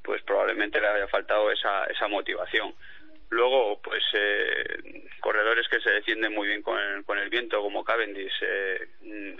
pues 0.03 0.23
probablemente 0.23 0.81
le 0.81 0.89
haya 0.89 1.09
faltado 1.09 1.51
esa 1.51 1.85
esa 1.85 2.09
motivación 2.09 2.75
luego 3.31 3.81
pues 3.83 4.03
eh, 4.13 5.09
corredores 5.21 5.69
que 5.69 5.81
se 5.81 5.91
defienden 5.91 6.35
muy 6.35 6.49
bien 6.49 6.63
con 6.63 6.79
el, 6.79 7.05
con 7.05 7.19
el 7.19 7.31
viento 7.31 7.61
como 7.63 7.85
Cavendish 7.85 8.33
eh, 8.43 8.89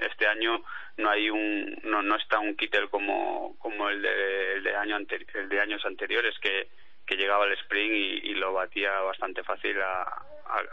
este 0.01 0.27
año 0.27 0.63
no 0.97 1.11
hay 1.11 1.29
un 1.29 1.79
no, 1.83 2.01
no 2.03 2.17
está 2.17 2.39
un 2.39 2.57
Kittel 2.57 2.89
como 2.89 3.57
como 3.59 3.89
el 3.89 4.01
de, 4.03 4.53
el 4.55 4.63
de 4.63 4.77
año 4.77 4.97
el 4.97 5.49
de 5.49 5.61
años 5.61 5.85
anteriores 5.85 6.39
que, 6.41 6.69
que 7.11 7.17
llegaba 7.17 7.45
al 7.45 7.53
sprint 7.55 8.25
y, 8.25 8.35
lo 8.35 8.53
batía 8.53 9.01
bastante 9.01 9.43
fácil 9.43 9.77
a, 9.83 10.03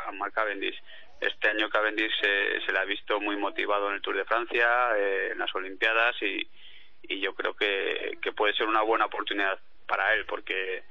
a, 0.05 0.11
Mark 0.11 0.33
Cavendish. 0.33 0.79
Este 1.19 1.49
año 1.49 1.67
Cavendish 1.67 2.13
se, 2.21 2.61
se 2.61 2.71
le 2.71 2.77
ha 2.77 2.85
visto 2.85 3.19
muy 3.19 3.35
motivado 3.35 3.89
en 3.89 3.95
el 3.95 4.01
Tour 4.03 4.15
de 4.15 4.23
Francia 4.23 4.95
eh, 4.95 5.29
en 5.31 5.39
las 5.39 5.53
Olimpiadas 5.55 6.15
y, 6.21 6.47
y 7.01 7.19
yo 7.19 7.33
creo 7.33 7.55
que, 7.55 8.19
que 8.21 8.33
puede 8.33 8.53
ser 8.53 8.67
una 8.67 8.83
buena 8.83 9.05
oportunidad 9.05 9.59
para 9.87 10.13
él 10.13 10.25
porque 10.27 10.83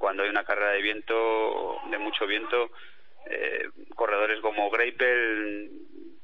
cuando 0.00 0.22
hay 0.22 0.30
una 0.30 0.44
carrera 0.44 0.72
de 0.72 0.80
viento 0.80 1.76
de 1.90 1.98
mucho 1.98 2.26
viento 2.26 2.70
eh, 3.28 3.68
corredores 3.94 4.40
como 4.40 4.70
Greipel 4.70 5.70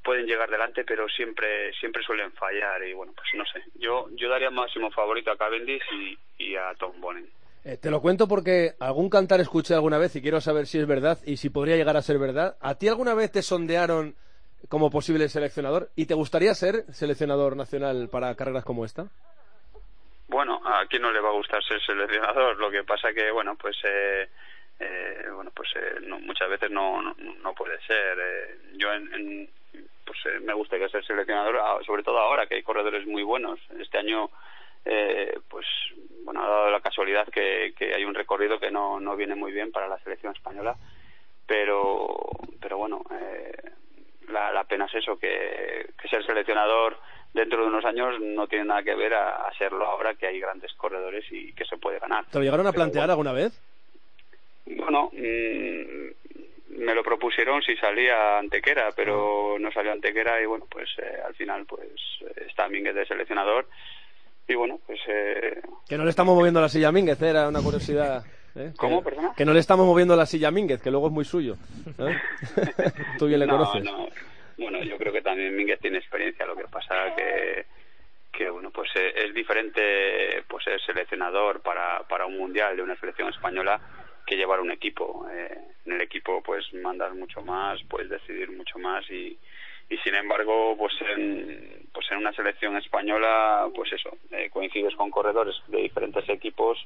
pueden 0.02 0.24
llegar 0.24 0.48
delante, 0.50 0.82
pero 0.84 1.06
siempre 1.08 1.74
siempre 1.74 2.02
suelen 2.02 2.32
fallar 2.32 2.82
y 2.84 2.94
bueno, 2.94 3.12
pues 3.14 3.28
no 3.34 3.44
sé. 3.44 3.60
Yo 3.74 4.08
yo 4.12 4.30
daría 4.30 4.50
máximo 4.50 4.90
favorito 4.90 5.30
a 5.30 5.36
Cavendish 5.36 5.82
y, 6.38 6.56
a 6.56 6.74
Tom 6.78 6.98
Bonen. 7.02 7.28
Eh, 7.64 7.76
te 7.76 7.90
lo 7.90 8.00
cuento 8.00 8.26
porque 8.26 8.72
algún 8.80 9.10
cantar 9.10 9.40
escuché 9.40 9.74
alguna 9.74 9.98
vez 9.98 10.16
y 10.16 10.22
quiero 10.22 10.40
saber 10.40 10.66
si 10.66 10.78
es 10.78 10.86
verdad 10.86 11.18
y 11.26 11.36
si 11.36 11.50
podría 11.50 11.76
llegar 11.76 11.98
a 11.98 12.02
ser 12.02 12.18
verdad. 12.18 12.56
¿A 12.60 12.76
ti 12.76 12.88
alguna 12.88 13.12
vez 13.12 13.30
te 13.30 13.42
sondearon 13.42 14.14
como 14.70 14.90
posible 14.90 15.28
seleccionador 15.28 15.90
y 15.96 16.06
te 16.06 16.14
gustaría 16.14 16.54
ser 16.54 16.84
seleccionador 16.92 17.56
nacional 17.56 18.08
para 18.08 18.34
carreras 18.36 18.64
como 18.64 18.86
esta? 18.86 19.10
Bueno, 20.28 20.60
a 20.64 20.86
quién 20.86 21.02
no 21.02 21.12
le 21.12 21.20
va 21.20 21.28
a 21.28 21.32
gustar 21.32 21.62
ser 21.62 21.80
seleccionador. 21.82 22.56
Lo 22.58 22.70
que 22.70 22.84
pasa 22.84 23.12
que, 23.12 23.30
bueno, 23.30 23.56
pues 23.56 23.76
eh, 23.84 24.28
eh, 24.78 25.24
bueno, 25.32 25.50
pues 25.54 25.70
eh, 25.76 26.00
no, 26.02 26.18
muchas 26.20 26.48
veces 26.50 26.70
no, 26.70 27.00
no, 27.02 27.54
puede 27.54 27.80
ser. 27.82 28.18
Eh, 28.20 28.58
yo 28.74 28.92
en, 28.92 29.48
pues 30.04 30.18
eh, 30.26 30.40
me 30.40 30.52
gustaría 30.52 30.88
ser 30.88 31.04
seleccionador, 31.04 31.84
sobre 31.84 32.02
todo 32.02 32.18
ahora 32.18 32.46
que 32.46 32.56
hay 32.56 32.62
corredores 32.62 33.06
muy 33.06 33.22
buenos. 33.22 33.58
Este 33.78 33.98
año, 33.98 34.30
pues 35.48 35.66
bueno, 36.24 36.44
ha 36.44 36.48
dado 36.48 36.70
la 36.70 36.80
casualidad 36.80 37.26
que, 37.28 37.74
que 37.76 37.94
hay 37.94 38.04
un 38.04 38.14
recorrido 38.14 38.60
que 38.60 38.70
no, 38.70 39.00
no 39.00 39.16
viene 39.16 39.34
muy 39.34 39.52
bien 39.52 39.72
para 39.72 39.88
la 39.88 39.98
selección 40.00 40.34
española, 40.34 40.76
pero, 41.46 42.16
pero 42.60 42.76
bueno, 42.78 43.02
la, 44.28 44.52
la 44.52 44.64
pena 44.64 44.84
es 44.86 44.94
eso, 44.94 45.18
que, 45.18 45.90
que 46.00 46.08
ser 46.08 46.24
seleccionador 46.24 46.98
dentro 47.36 47.62
de 47.62 47.68
unos 47.68 47.84
años 47.84 48.14
no 48.20 48.46
tiene 48.48 48.64
nada 48.64 48.82
que 48.82 48.94
ver 48.94 49.14
a, 49.14 49.46
a 49.46 49.52
serlo 49.56 49.84
ahora 49.84 50.14
que 50.14 50.26
hay 50.26 50.40
grandes 50.40 50.72
corredores 50.74 51.24
y 51.30 51.52
que 51.52 51.64
se 51.64 51.76
puede 51.76 51.98
ganar. 51.98 52.24
¿Te 52.26 52.38
lo 52.38 52.44
llegaron 52.44 52.66
a 52.66 52.72
plantear 52.72 53.10
alguna 53.10 53.32
vez? 53.32 53.60
Bueno, 54.64 55.10
mm, 55.12 56.80
me 56.82 56.94
lo 56.94 57.02
propusieron 57.04 57.62
si 57.62 57.76
salía 57.76 58.38
Antequera, 58.38 58.88
pero 58.96 59.54
ah. 59.54 59.58
no 59.60 59.70
salió 59.70 59.92
Antequera 59.92 60.42
y 60.42 60.46
bueno, 60.46 60.66
pues 60.68 60.88
eh, 60.98 61.18
al 61.24 61.34
final 61.34 61.66
pues 61.66 61.88
está 62.48 62.68
Mínguez 62.68 62.94
de 62.94 63.06
seleccionador 63.06 63.66
y 64.48 64.54
bueno, 64.54 64.78
pues... 64.86 64.98
Eh... 65.08 65.60
Que 65.88 65.98
no 65.98 66.04
le 66.04 66.10
estamos 66.10 66.34
moviendo 66.34 66.60
la 66.60 66.68
silla 66.68 66.88
a 66.88 66.92
Mínguez, 66.92 67.20
era 67.20 67.48
una 67.48 67.60
curiosidad. 67.60 68.24
¿eh? 68.54 68.72
¿Cómo, 68.78 69.02
perdona? 69.02 69.34
Que 69.36 69.44
no 69.44 69.52
le 69.52 69.60
estamos 69.60 69.86
moviendo 69.86 70.16
la 70.16 70.26
silla 70.26 70.48
a 70.48 70.52
Mínguez, 70.52 70.80
que 70.80 70.90
luego 70.90 71.08
es 71.08 71.12
muy 71.12 71.24
suyo. 71.24 71.56
¿eh? 71.98 72.16
Tú 73.18 73.26
bien 73.26 73.40
le 73.40 73.48
conoces. 73.48 73.84
No. 73.84 74.08
Bueno, 74.58 74.82
yo 74.82 74.96
creo 74.96 75.12
que 75.12 75.22
también 75.22 75.54
Mínguez 75.54 75.80
tiene 75.80 75.98
experiencia, 75.98 76.46
lo 76.46 76.56
que 76.56 76.64
pasa 76.64 77.14
que 77.14 77.66
que 78.36 78.50
bueno 78.50 78.70
pues 78.70 78.90
es 78.94 79.32
diferente 79.32 80.42
pues 80.46 80.64
ser 80.64 80.80
seleccionador 80.82 81.62
para, 81.62 82.02
para 82.06 82.26
un 82.26 82.36
mundial 82.36 82.76
de 82.76 82.82
una 82.82 82.96
selección 82.96 83.30
española 83.30 83.80
que 84.26 84.36
llevar 84.36 84.60
un 84.60 84.70
equipo. 84.70 85.26
Eh, 85.32 85.58
en 85.86 85.92
el 85.92 86.00
equipo 86.02 86.42
pues 86.42 86.72
mandas 86.74 87.14
mucho 87.14 87.40
más, 87.40 87.82
puedes 87.84 88.10
decidir 88.10 88.50
mucho 88.50 88.78
más 88.78 89.08
y, 89.10 89.38
y 89.88 89.96
sin 89.98 90.14
embargo 90.14 90.76
pues 90.76 90.92
en, 91.00 91.88
pues 91.92 92.10
en 92.10 92.18
una 92.18 92.32
selección 92.34 92.76
española 92.76 93.68
pues 93.74 93.92
eso, 93.92 94.18
eh, 94.30 94.50
coincides 94.50 94.94
con 94.96 95.10
corredores 95.10 95.56
de 95.68 95.78
diferentes 95.78 96.28
equipos 96.28 96.78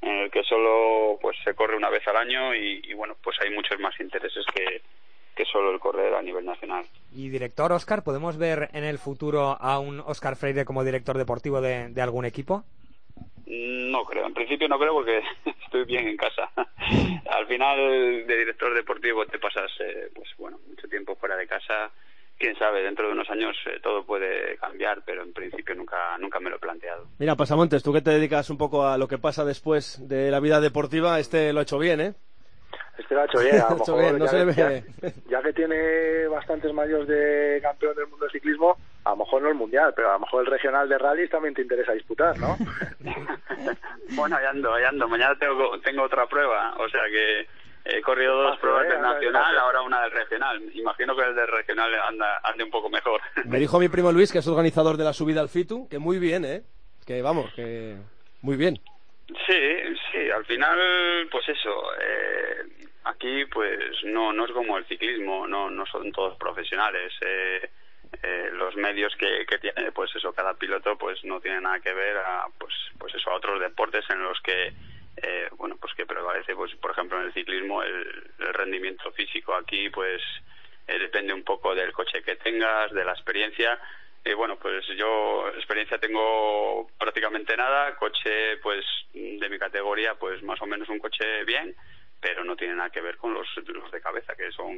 en 0.00 0.20
el 0.20 0.30
que 0.30 0.42
solo 0.44 1.18
pues 1.20 1.36
se 1.44 1.54
corre 1.54 1.76
una 1.76 1.90
vez 1.90 2.06
al 2.08 2.16
año 2.16 2.54
y, 2.54 2.80
y 2.82 2.94
bueno 2.94 3.16
pues 3.22 3.36
hay 3.42 3.50
muchos 3.50 3.78
más 3.78 3.98
intereses 4.00 4.46
que, 4.54 4.80
que 5.34 5.44
solo 5.44 5.72
el 5.72 5.80
correr 5.80 6.14
a 6.14 6.22
nivel 6.22 6.44
nacional. 6.44 6.84
Y 7.12 7.28
director 7.28 7.72
Oscar, 7.72 8.02
¿podemos 8.02 8.38
ver 8.38 8.68
en 8.72 8.84
el 8.84 8.98
futuro 8.98 9.56
a 9.60 9.78
un 9.78 10.00
Oscar 10.00 10.36
Freire 10.36 10.64
como 10.64 10.84
director 10.84 11.18
deportivo 11.18 11.60
de, 11.60 11.88
de 11.88 12.02
algún 12.02 12.24
equipo? 12.24 12.64
No 13.46 14.04
creo, 14.04 14.26
en 14.26 14.34
principio 14.34 14.68
no 14.68 14.78
creo 14.78 14.94
porque 14.94 15.20
estoy 15.64 15.84
bien 15.84 16.08
en 16.08 16.16
casa. 16.16 16.50
Al 17.30 17.46
final 17.46 18.26
de 18.26 18.38
director 18.38 18.74
deportivo 18.74 19.26
te 19.26 19.38
pasas, 19.38 19.70
eh, 19.80 20.08
pues 20.14 20.28
bueno, 20.38 20.58
mucho 20.68 20.88
tiempo 20.88 21.14
fuera 21.16 21.36
de 21.36 21.46
casa. 21.46 21.90
Quién 22.36 22.56
sabe, 22.58 22.82
dentro 22.82 23.06
de 23.06 23.12
unos 23.12 23.30
años 23.30 23.56
eh, 23.66 23.78
todo 23.80 24.04
puede 24.04 24.56
cambiar, 24.56 25.02
pero 25.04 25.22
en 25.22 25.32
principio 25.32 25.74
nunca, 25.74 26.18
nunca 26.18 26.40
me 26.40 26.50
lo 26.50 26.56
he 26.56 26.58
planteado. 26.58 27.06
Mira, 27.18 27.36
Pasamontes, 27.36 27.82
tú 27.82 27.92
que 27.92 28.00
te 28.00 28.10
dedicas 28.10 28.50
un 28.50 28.58
poco 28.58 28.86
a 28.86 28.98
lo 28.98 29.06
que 29.06 29.18
pasa 29.18 29.44
después 29.44 30.08
de 30.08 30.30
la 30.30 30.40
vida 30.40 30.60
deportiva, 30.60 31.20
este 31.20 31.52
lo 31.52 31.60
ha 31.60 31.62
hecho 31.62 31.78
bien, 31.78 32.00
¿eh? 32.00 32.14
Este 32.98 33.14
lo 33.14 33.20
ha 33.22 33.24
hecho 33.24 33.38
bien, 33.40 33.60
a 33.60 33.70
lo 33.70 33.76
mejor 33.76 34.00
bien, 34.00 34.18
no 34.18 34.24
ya, 34.24 34.30
se 34.30 34.44
le 34.44 34.52
ya- 34.54 34.68
ve. 34.68 34.84
ya 35.28 35.42
que 35.42 35.52
tiene 35.52 36.26
bastantes 36.28 36.72
mayos 36.72 37.06
de 37.08 37.58
campeón 37.62 37.94
del 37.96 38.06
mundo 38.08 38.26
de 38.26 38.30
ciclismo, 38.32 38.76
a 39.04 39.10
lo 39.10 39.16
mejor 39.16 39.42
no 39.42 39.48
el 39.48 39.54
mundial, 39.54 39.92
pero 39.96 40.10
a 40.10 40.14
lo 40.14 40.20
mejor 40.20 40.44
el 40.44 40.50
regional 40.50 40.88
de 40.88 40.98
rallies 40.98 41.30
también 41.30 41.54
te 41.54 41.62
interesa 41.62 41.92
disputar, 41.92 42.38
¿no? 42.38 42.56
Bueno, 44.16 44.36
ahí 44.36 44.44
ando, 44.44 44.72
ahí 44.74 44.84
ando. 44.84 45.08
Mañana 45.08 45.34
tengo, 45.38 45.78
tengo 45.80 46.02
otra 46.02 46.26
prueba, 46.26 46.74
o 46.78 46.88
sea 46.88 47.00
que 47.10 47.46
he 47.86 48.00
corrido 48.02 48.34
dos 48.36 48.50
Paso, 48.52 48.60
pruebas 48.60 48.84
eh, 48.86 48.88
del 48.90 49.00
nacional, 49.02 49.58
ahora 49.58 49.80
una 49.82 50.02
del 50.02 50.10
regional. 50.12 50.62
Imagino 50.74 51.16
que 51.16 51.22
el 51.22 51.34
del 51.34 51.48
regional 51.48 51.92
anda, 52.00 52.38
ande 52.44 52.64
un 52.64 52.70
poco 52.70 52.90
mejor. 52.90 53.20
Me 53.46 53.58
dijo 53.58 53.78
mi 53.80 53.88
primo 53.88 54.12
Luis, 54.12 54.30
que 54.30 54.38
es 54.38 54.46
organizador 54.46 54.96
de 54.96 55.04
la 55.04 55.12
subida 55.12 55.40
al 55.40 55.48
FITU, 55.48 55.88
que 55.88 55.98
muy 55.98 56.18
bien, 56.18 56.44
¿eh? 56.44 56.62
Que 57.06 57.22
vamos, 57.22 57.52
que 57.54 57.96
muy 58.42 58.56
bien. 58.56 58.78
Sí, 59.46 59.96
sí, 60.12 60.30
al 60.30 60.44
final, 60.44 60.78
pues 61.30 61.48
eso, 61.48 61.70
eh, 62.00 62.83
aquí 63.04 63.44
pues 63.46 63.78
no, 64.04 64.32
no 64.32 64.46
es 64.46 64.52
como 64.52 64.78
el 64.78 64.86
ciclismo, 64.86 65.46
no, 65.46 65.70
no 65.70 65.86
son 65.86 66.12
todos 66.12 66.36
profesionales. 66.38 67.12
Eh, 67.20 67.70
eh, 68.22 68.50
los 68.52 68.76
medios 68.76 69.14
que, 69.16 69.44
que 69.46 69.58
tiene, 69.58 69.90
pues 69.92 70.14
eso, 70.14 70.32
cada 70.32 70.54
piloto 70.54 70.96
pues 70.96 71.22
no 71.24 71.40
tiene 71.40 71.60
nada 71.60 71.80
que 71.80 71.92
ver 71.92 72.16
a, 72.16 72.46
pues, 72.58 72.72
pues 72.98 73.14
eso, 73.14 73.30
a 73.30 73.34
otros 73.34 73.60
deportes 73.60 74.04
en 74.10 74.22
los 74.22 74.40
que, 74.40 74.72
eh, 75.16 75.48
bueno, 75.56 75.76
pues 75.80 75.94
que 75.94 76.06
prevalece, 76.06 76.54
pues 76.54 76.74
por 76.76 76.92
ejemplo 76.92 77.18
en 77.20 77.26
el 77.26 77.34
ciclismo 77.34 77.82
el, 77.82 78.30
el 78.38 78.54
rendimiento 78.54 79.10
físico 79.12 79.54
aquí 79.54 79.90
pues 79.90 80.22
eh, 80.86 80.98
depende 80.98 81.32
un 81.32 81.42
poco 81.42 81.74
del 81.74 81.92
coche 81.92 82.22
que 82.22 82.36
tengas, 82.36 82.92
de 82.92 83.04
la 83.04 83.12
experiencia. 83.12 83.78
Y 84.24 84.32
bueno, 84.32 84.56
pues 84.56 84.86
yo 84.96 85.48
experiencia 85.48 85.98
tengo 85.98 86.88
prácticamente 86.98 87.56
nada, 87.56 87.94
coche 87.96 88.56
pues 88.62 88.84
de 89.12 89.48
mi 89.50 89.58
categoría 89.58 90.14
pues 90.14 90.42
más 90.42 90.60
o 90.62 90.66
menos 90.66 90.88
un 90.88 90.98
coche 90.98 91.44
bien, 91.44 91.74
pero 92.24 92.42
no 92.42 92.56
tiene 92.56 92.74
nada 92.74 92.88
que 92.88 93.02
ver 93.02 93.18
con 93.18 93.34
los, 93.34 93.46
los 93.66 93.92
de 93.92 94.00
cabeza 94.00 94.34
que 94.34 94.50
son 94.52 94.74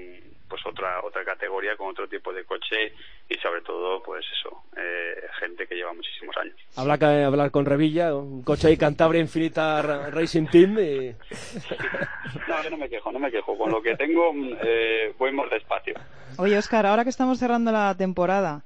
pues 0.48 0.60
otra 0.66 1.00
otra 1.04 1.24
categoría 1.24 1.76
con 1.76 1.86
otro 1.90 2.08
tipo 2.08 2.32
de 2.32 2.44
coche 2.44 2.92
y 3.28 3.34
sobre 3.36 3.60
todo 3.60 4.02
pues 4.02 4.26
eso, 4.36 4.64
eh, 4.76 5.14
gente 5.38 5.64
que 5.68 5.76
lleva 5.76 5.92
muchísimos 5.94 6.36
años. 6.38 6.56
Habla 6.76 6.98
que 6.98 7.04
hablar 7.22 7.52
con 7.52 7.64
Revilla, 7.64 8.16
un 8.16 8.42
coche 8.42 8.66
ahí 8.66 8.76
Cantabria 8.76 9.20
Infinita 9.20 9.80
Ra- 9.80 10.10
Racing 10.10 10.46
Team 10.46 10.78
y... 10.80 11.14
No, 12.48 12.62
yo 12.64 12.70
no 12.70 12.76
me 12.78 12.88
quejo, 12.88 13.12
no 13.12 13.18
me 13.20 13.30
quejo, 13.30 13.56
con 13.56 13.70
lo 13.70 13.80
que 13.80 13.94
tengo 13.96 14.32
eh, 14.62 15.14
voy 15.18 15.30
más 15.32 15.48
despacio. 15.50 15.94
Oye, 16.38 16.58
Oscar, 16.58 16.84
ahora 16.86 17.04
que 17.04 17.10
estamos 17.10 17.38
cerrando 17.38 17.70
la 17.72 17.94
temporada, 17.96 18.64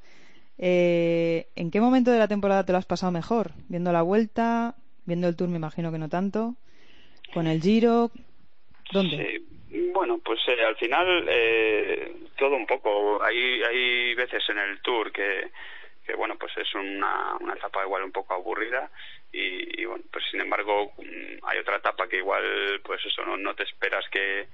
eh, 0.58 1.48
¿en 1.54 1.70
qué 1.70 1.80
momento 1.82 2.10
de 2.10 2.18
la 2.18 2.28
temporada 2.28 2.64
te 2.64 2.72
lo 2.72 2.78
has 2.78 2.86
pasado 2.86 3.12
mejor? 3.12 3.52
¿Viendo 3.68 3.92
la 3.92 4.00
vuelta? 4.02 4.74
¿Viendo 5.04 5.28
el 5.28 5.36
tour? 5.36 5.48
Me 5.48 5.56
imagino 5.56 5.92
que 5.92 5.98
no 5.98 6.08
tanto. 6.08 6.54
¿Con 7.32 7.46
el 7.46 7.60
Giro? 7.62 8.10
¿Dónde? 8.92 9.16
Sí, 9.70 9.90
bueno, 9.92 10.18
pues 10.24 10.40
eh, 10.48 10.64
al 10.64 10.76
final 10.76 11.26
eh, 11.28 12.12
todo 12.36 12.56
un 12.56 12.66
poco. 12.66 13.22
Hay, 13.22 13.62
hay 13.62 14.14
veces 14.14 14.42
en 14.48 14.58
el 14.58 14.80
tour 14.82 15.12
que, 15.12 15.50
que 16.06 16.14
bueno, 16.14 16.36
pues 16.38 16.56
es 16.56 16.74
una, 16.74 17.36
una 17.40 17.54
etapa 17.54 17.84
igual 17.84 18.04
un 18.04 18.12
poco 18.12 18.34
aburrida 18.34 18.90
y, 19.32 19.80
y, 19.80 19.84
bueno, 19.84 20.04
pues 20.12 20.24
sin 20.30 20.40
embargo 20.40 20.92
mm, 20.98 21.44
hay 21.44 21.58
otra 21.58 21.76
etapa 21.76 22.08
que 22.08 22.18
igual, 22.18 22.80
pues 22.84 23.04
eso, 23.06 23.24
no, 23.24 23.36
no 23.36 23.54
te 23.54 23.62
esperas 23.62 24.04
que 24.10 24.48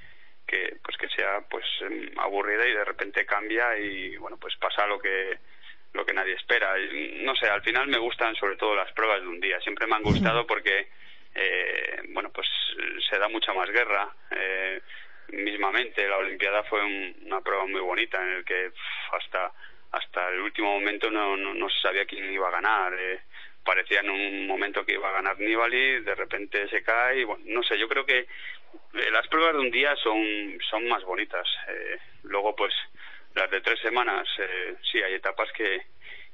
que 0.46 0.76
pues 0.82 0.96
que 0.96 1.08
sea 1.08 1.40
pues 1.50 1.64
em, 1.80 2.10
aburrida 2.18 2.66
y 2.66 2.72
de 2.72 2.84
repente 2.84 3.26
cambia 3.26 3.76
y 3.78 4.16
bueno 4.16 4.36
pues 4.38 4.54
pasa 4.56 4.86
lo 4.86 4.98
que 4.98 5.38
lo 5.92 6.04
que 6.06 6.12
nadie 6.12 6.34
espera 6.34 6.78
Y, 6.78 7.22
no 7.24 7.34
sé 7.34 7.46
al 7.46 7.62
final 7.62 7.88
me 7.88 7.98
gustan 7.98 8.34
sobre 8.36 8.56
todo 8.56 8.74
las 8.74 8.92
pruebas 8.92 9.22
de 9.22 9.28
un 9.28 9.40
día 9.40 9.60
siempre 9.60 9.86
me 9.86 9.96
han 9.96 10.02
gustado 10.02 10.46
porque 10.48 10.88
eh, 11.36 12.02
bueno 12.08 12.30
pues 12.32 12.46
se 13.08 13.18
da 13.18 13.28
mucha 13.28 13.52
más 13.52 13.70
guerra. 13.70 14.08
Eh, 14.30 14.80
mismamente 15.28 16.06
la 16.08 16.18
olimpiada 16.18 16.62
fue 16.64 16.82
un- 16.84 17.16
una 17.26 17.40
prueba 17.40 17.66
muy 17.66 17.80
bonita 17.80 18.22
en 18.22 18.32
el 18.38 18.44
que 18.44 18.70
hasta 19.12 19.52
hasta 19.92 20.28
el 20.30 20.40
último 20.40 20.72
momento 20.78 21.10
no, 21.10 21.36
no, 21.36 21.54
no 21.54 21.70
se 21.70 21.80
sabía 21.80 22.04
quién 22.06 22.32
iba 22.32 22.48
a 22.48 22.52
ganar. 22.52 22.92
Eh, 22.98 23.20
parecía 23.64 24.00
en 24.00 24.10
un 24.10 24.46
momento 24.46 24.84
que 24.84 24.92
iba 24.94 25.08
a 25.08 25.12
ganar 25.12 25.38
Nibali 25.38 26.00
de 26.00 26.14
repente 26.14 26.68
se 26.68 26.82
cae 26.82 27.20
y 27.20 27.24
bueno 27.24 27.42
no 27.46 27.62
sé 27.62 27.78
yo 27.78 27.88
creo 27.88 28.04
que 28.06 28.18
eh, 28.20 29.10
las 29.10 29.26
pruebas 29.28 29.54
de 29.54 29.60
un 29.60 29.70
día 29.70 29.94
son 29.96 30.58
son 30.70 30.86
más 30.88 31.02
bonitas. 31.04 31.46
Eh, 31.68 31.98
luego 32.24 32.54
pues 32.54 32.72
las 33.34 33.50
de 33.50 33.60
tres 33.60 33.80
semanas 33.80 34.28
eh, 34.38 34.76
sí 34.90 35.02
hay 35.02 35.14
etapas 35.14 35.50
que 35.52 35.82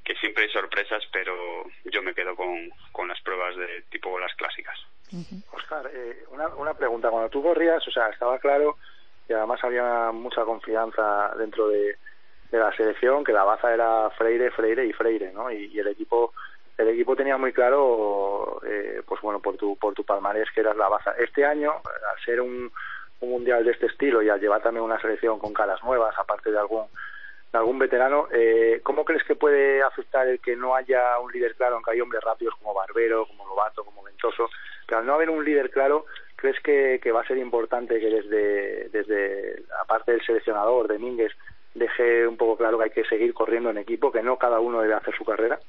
que 0.04 0.16
siempre 0.16 0.44
hay 0.44 0.50
sorpresas 0.50 1.02
pero 1.12 1.64
yo 1.84 2.02
me 2.02 2.14
quedo 2.14 2.34
con, 2.34 2.70
con 2.90 3.06
las 3.08 3.20
pruebas 3.22 3.56
de 3.56 3.82
tipo 3.90 4.18
las 4.18 4.34
clásicas 4.34 4.76
Oscar, 5.52 5.90
eh, 5.92 6.24
una, 6.30 6.48
una 6.48 6.74
pregunta. 6.74 7.10
Cuando 7.10 7.28
tú 7.28 7.42
corrías, 7.42 7.86
o 7.86 7.90
sea, 7.90 8.08
estaba 8.08 8.38
claro 8.38 8.76
que 9.26 9.34
además 9.34 9.62
había 9.62 10.10
mucha 10.12 10.44
confianza 10.44 11.32
dentro 11.38 11.68
de, 11.68 11.96
de 12.50 12.58
la 12.58 12.74
selección, 12.76 13.24
que 13.24 13.32
la 13.32 13.44
baza 13.44 13.72
era 13.72 14.10
Freire, 14.10 14.50
Freire 14.50 14.86
y 14.86 14.92
Freire, 14.92 15.32
¿no? 15.32 15.50
Y, 15.50 15.78
el 15.78 15.88
equipo 15.88 16.32
el 16.78 16.88
equipo 16.88 17.14
tenía 17.14 17.36
muy 17.36 17.52
claro, 17.52 18.60
eh, 18.66 19.02
pues 19.06 19.20
bueno, 19.20 19.40
por 19.40 19.56
tu, 19.56 19.76
por 19.76 19.94
tu 19.94 20.04
palmarés 20.04 20.50
que 20.54 20.62
eras 20.62 20.76
la 20.76 20.88
baza. 20.88 21.12
Este 21.18 21.44
año, 21.44 21.70
al 21.70 22.24
ser 22.24 22.40
un, 22.40 22.72
un 23.20 23.30
mundial 23.30 23.64
de 23.64 23.72
este 23.72 23.86
estilo 23.86 24.22
y 24.22 24.30
al 24.30 24.40
llevar 24.40 24.62
también 24.62 24.84
una 24.84 25.00
selección 25.00 25.38
con 25.38 25.52
caras 25.52 25.82
nuevas, 25.84 26.14
aparte 26.18 26.50
de 26.50 26.58
algún 26.58 26.86
de 27.52 27.58
algún 27.58 27.78
veterano, 27.78 28.28
eh, 28.32 28.80
¿cómo 28.82 29.04
crees 29.04 29.22
que 29.24 29.34
puede 29.34 29.82
afectar 29.82 30.26
el 30.26 30.40
que 30.40 30.56
no 30.56 30.74
haya 30.74 31.18
un 31.18 31.30
líder 31.30 31.54
claro, 31.54 31.74
aunque 31.74 31.90
hay 31.90 32.00
hombres 32.00 32.22
rápidos 32.24 32.54
como 32.56 32.72
Barbero, 32.72 33.26
como 33.26 33.46
Lobato, 33.46 33.84
como 33.84 34.02
Ventoso, 34.02 34.48
pero 34.86 35.00
al 35.00 35.06
no 35.06 35.14
haber 35.14 35.28
un 35.28 35.44
líder 35.44 35.70
claro, 35.70 36.06
¿crees 36.34 36.58
que, 36.60 36.98
que 37.02 37.12
va 37.12 37.20
a 37.20 37.26
ser 37.26 37.36
importante 37.36 38.00
que 38.00 38.06
desde, 38.06 38.88
desde 38.88 39.64
aparte 39.82 40.12
del 40.12 40.24
seleccionador, 40.24 40.88
de 40.88 40.98
Mínguez, 40.98 41.32
deje 41.74 42.26
un 42.26 42.38
poco 42.38 42.56
claro 42.56 42.78
que 42.78 42.84
hay 42.84 42.90
que 42.90 43.04
seguir 43.04 43.34
corriendo 43.34 43.68
en 43.70 43.78
equipo, 43.78 44.10
que 44.10 44.22
no 44.22 44.38
cada 44.38 44.58
uno 44.58 44.80
debe 44.80 44.94
hacer 44.94 45.14
su 45.14 45.24
carrera? 45.24 45.60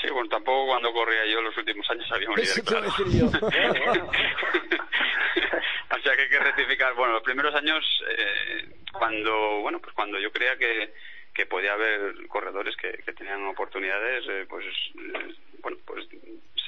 Sí, 0.00 0.08
bueno, 0.12 0.28
tampoco 0.28 0.66
cuando 0.68 0.92
corría 0.92 1.26
yo 1.26 1.42
los 1.42 1.56
últimos 1.56 1.90
años 1.90 2.10
había 2.12 2.30
un 2.30 2.36
líder 2.40 2.62
claro. 2.64 2.86
a 2.86 2.96
decir 2.96 3.20
yo. 3.20 3.26
o 5.90 5.98
sea 6.02 6.16
que 6.16 6.22
hay 6.22 6.28
que 6.28 6.38
rectificar. 6.38 6.94
Bueno, 6.94 7.14
los 7.14 7.22
primeros 7.22 7.54
años, 7.54 7.84
eh, 8.08 8.68
cuando, 8.92 9.60
bueno, 9.60 9.80
pues 9.80 9.94
cuando 9.94 10.18
yo 10.18 10.32
creía 10.32 10.56
que, 10.56 10.92
que 11.34 11.46
podía 11.46 11.74
haber 11.74 12.26
corredores 12.28 12.76
que, 12.76 12.92
que 13.04 13.12
tenían 13.12 13.46
oportunidades, 13.46 14.24
eh, 14.28 14.46
pues, 14.48 14.64
eh, 14.66 15.34
bueno, 15.60 15.78
pues 15.84 16.06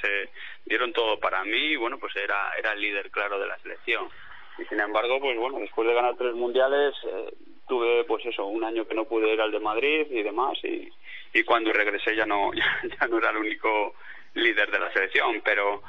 se 0.01 0.29
dieron 0.65 0.93
todo 0.93 1.19
para 1.19 1.43
mí 1.43 1.71
y 1.71 1.75
bueno, 1.75 1.97
pues 1.99 2.15
era, 2.15 2.51
era 2.57 2.73
el 2.73 2.81
líder 2.81 3.09
claro 3.11 3.39
de 3.39 3.47
la 3.47 3.57
selección. 3.59 4.07
Y 4.57 4.65
sin 4.65 4.79
embargo, 4.79 5.19
pues 5.19 5.37
bueno, 5.37 5.59
después 5.59 5.87
de 5.87 5.93
ganar 5.93 6.15
tres 6.17 6.33
mundiales, 6.33 6.93
eh, 7.05 7.33
tuve 7.67 8.03
pues 8.03 8.25
eso, 8.25 8.45
un 8.45 8.63
año 8.63 8.87
que 8.87 8.93
no 8.93 9.05
pude 9.05 9.33
ir 9.33 9.41
al 9.41 9.51
de 9.51 9.59
Madrid 9.59 10.07
y 10.09 10.21
demás 10.21 10.57
y, 10.63 10.89
y 11.33 11.43
cuando 11.43 11.73
regresé 11.73 12.15
ya 12.15 12.25
no, 12.25 12.53
ya, 12.55 12.81
ya 12.83 13.07
no 13.07 13.17
era 13.17 13.31
el 13.31 13.37
único 13.37 13.95
líder 14.35 14.69
de 14.71 14.79
la 14.79 14.91
selección, 14.91 15.41
pero 15.43 15.81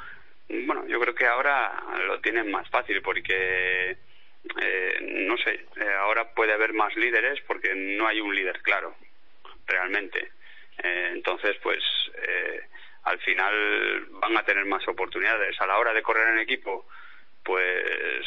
bueno, 0.47 0.85
yo 0.87 0.99
creo 0.99 1.15
que 1.15 1.25
ahora 1.25 1.83
lo 2.07 2.19
tienen 2.19 2.51
más 2.51 2.69
fácil 2.69 3.01
porque 3.01 3.97
eh, 4.61 4.97
no 5.01 5.37
sé, 5.37 5.65
eh, 5.77 5.93
ahora 5.99 6.33
puede 6.33 6.53
haber 6.53 6.73
más 6.73 6.95
líderes 6.95 7.39
porque 7.47 7.73
no 7.75 8.07
hay 8.07 8.21
un 8.21 8.35
líder 8.35 8.61
claro, 8.61 8.95
realmente. 9.67 10.31
Eh, 10.83 11.09
entonces, 11.13 11.57
pues 11.61 11.83
eh, 12.27 12.61
al 13.03 13.19
final 13.19 14.07
van 14.11 14.37
a 14.37 14.43
tener 14.43 14.65
más 14.65 14.87
oportunidades. 14.87 15.59
A 15.61 15.67
la 15.67 15.77
hora 15.77 15.93
de 15.93 16.01
correr 16.01 16.29
en 16.29 16.39
equipo, 16.39 16.87
pues 17.43 18.25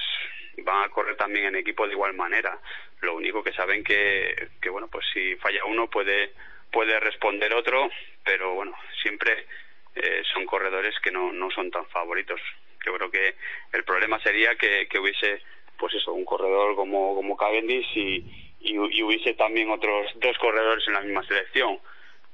van 0.59 0.85
a 0.85 0.89
correr 0.89 1.17
también 1.17 1.47
en 1.47 1.57
equipo 1.57 1.87
de 1.87 1.93
igual 1.93 2.15
manera. 2.15 2.59
Lo 3.01 3.15
único 3.15 3.43
que 3.43 3.53
saben 3.53 3.85
que, 3.85 4.49
que 4.61 4.71
bueno, 4.71 4.89
pues 4.89 5.07
si 5.13 5.37
falla 5.37 5.65
uno 5.65 5.89
puede 5.89 6.33
puede 6.71 6.99
responder 7.01 7.55
otro, 7.55 7.91
pero 8.25 8.55
bueno, 8.55 8.77
siempre 9.03 9.47
eh, 9.95 10.23
son 10.33 10.45
corredores 10.47 10.95
que 11.01 11.11
no, 11.11 11.33
no 11.33 11.51
son 11.51 11.71
tan 11.71 11.87
favoritos. 11.89 12.41
Yo 12.85 12.95
creo 12.95 13.11
que 13.11 13.35
el 13.73 13.85
problema 13.85 14.21
sería 14.21 14.55
que, 14.57 14.87
que 14.89 14.99
hubiese, 14.99 15.43
pues 15.79 15.95
eso, 15.95 16.13
un 16.13 16.25
corredor 16.25 16.75
como, 16.77 17.15
como 17.15 17.37
Cavendish 17.37 17.97
y, 17.97 18.25
y, 18.61 18.79
hubiese 18.79 19.35
también 19.35 19.71
otros 19.71 20.07
dos 20.17 20.37
corredores 20.39 20.87
en 20.89 20.95
la 20.95 21.01
misma 21.01 21.23
selección. 21.25 21.79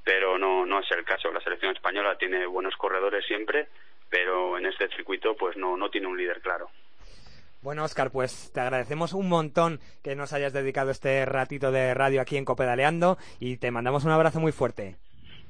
Pero 0.03 0.39
no, 0.39 0.67
no 0.67 0.81
es 0.81 0.91
el 0.91 1.05
caso. 1.05 1.33
La 1.33 1.41
selección 1.41 1.75
española 1.75 2.17
tiene 2.19 2.47
buenos 2.47 2.77
corredores 2.77 3.25
siempre, 3.27 3.69
pero 4.11 4.59
en 4.59 4.67
este 4.67 4.89
circuito 4.89 5.37
pues 5.37 5.57
no, 5.57 5.77
no 5.77 5.91
tiene 5.91 6.07
un 6.07 6.17
líder 6.17 6.41
claro. 6.41 6.69
Bueno, 7.63 7.85
Oscar, 7.85 8.11
pues 8.11 8.53
te 8.53 8.61
agradecemos 8.61 9.15
un 9.15 9.27
montón 9.31 9.81
que 10.03 10.15
nos 10.15 10.35
hayas 10.35 10.53
dedicado 10.53 10.91
este 10.91 11.25
ratito 11.25 11.73
de 11.73 11.95
radio 11.95 12.21
aquí 12.21 12.37
en 12.37 12.45
Copedaleando 12.45 13.17
y 13.41 13.57
te 13.57 13.71
mandamos 13.71 14.05
un 14.05 14.11
abrazo 14.11 14.39
muy 14.39 14.53
fuerte. 14.53 14.97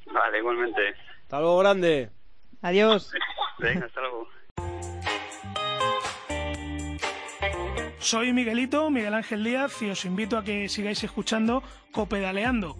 Vale, 0.07 0.39
igualmente. 0.39 0.95
Hasta 1.23 1.41
luego, 1.41 1.59
grande. 1.59 2.11
Adiós. 2.63 3.13
Venga, 3.59 3.87
hasta 3.87 4.01
luego. 4.01 4.29
Soy 8.05 8.35
Miguelito, 8.35 8.91
Miguel 8.91 9.15
Ángel 9.15 9.43
Díaz, 9.43 9.81
y 9.81 9.89
os 9.89 10.05
invito 10.05 10.37
a 10.37 10.45
que 10.45 10.69
sigáis 10.69 11.03
escuchando 11.03 11.63
Copedaleando. 11.91 12.77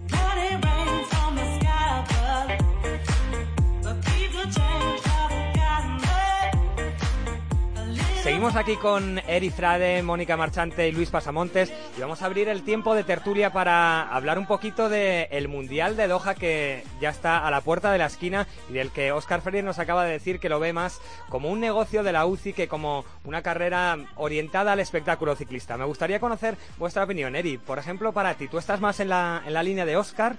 Seguimos 8.25 8.57
aquí 8.57 8.77
con 8.77 9.19
Eri 9.29 9.51
Frade, 9.51 10.03
Mónica 10.03 10.39
Marchante 10.39 10.89
y 10.89 10.93
Luis 10.93 11.11
Pasamontes 11.11 11.71
y 11.95 12.01
vamos 12.01 12.23
a 12.23 12.25
abrir 12.25 12.49
el 12.49 12.63
tiempo 12.63 12.95
de 12.95 13.05
tertulia 13.05 13.53
para 13.53 14.01
hablar 14.09 14.39
un 14.39 14.47
poquito 14.47 14.89
del 14.89 15.47
Mundial 15.47 15.95
de 15.95 16.09
Doha 16.09 16.35
que 16.35 16.85
ya 17.03 17.11
está 17.11 17.47
a 17.47 17.51
la 17.51 17.61
puerta 17.61 17.93
de 17.93 17.99
la 17.99 18.07
esquina 18.07 18.47
y 18.71 18.73
del 18.73 18.93
que 18.93 19.13
Oscar 19.13 19.43
Freire 19.43 19.63
nos 19.63 19.79
acaba 19.79 20.07
de 20.07 20.13
decir 20.13 20.41
que 20.41 20.49
lo 20.49 20.59
ve 20.59 20.73
más 20.73 21.03
como 21.29 21.51
un 21.51 21.61
negocio 21.61 22.03
de 22.03 22.13
la 22.13 22.25
UCI 22.25 22.55
que 22.55 22.67
como 22.67 23.05
una 23.25 23.43
carrera 23.43 23.99
orientada 24.17 24.73
al 24.73 24.81
espectáculo 24.81 25.37
ciclista. 25.37 25.77
Me 25.77 25.85
gustaría 25.85 26.19
conocer 26.19 26.57
vuestra 26.79 27.05
opinión, 27.05 27.37
Eri. 27.37 27.59
Por 27.59 27.79
ejemplo, 27.79 28.13
para 28.13 28.37
ti, 28.37 28.49
¿tú 28.49 28.57
estás 28.57 28.81
más 28.81 29.01
en 29.01 29.11
la, 29.11 29.43
en 29.45 29.53
la 29.53 29.63
línea 29.63 29.85
de 29.85 29.99
Oscar 29.99 30.37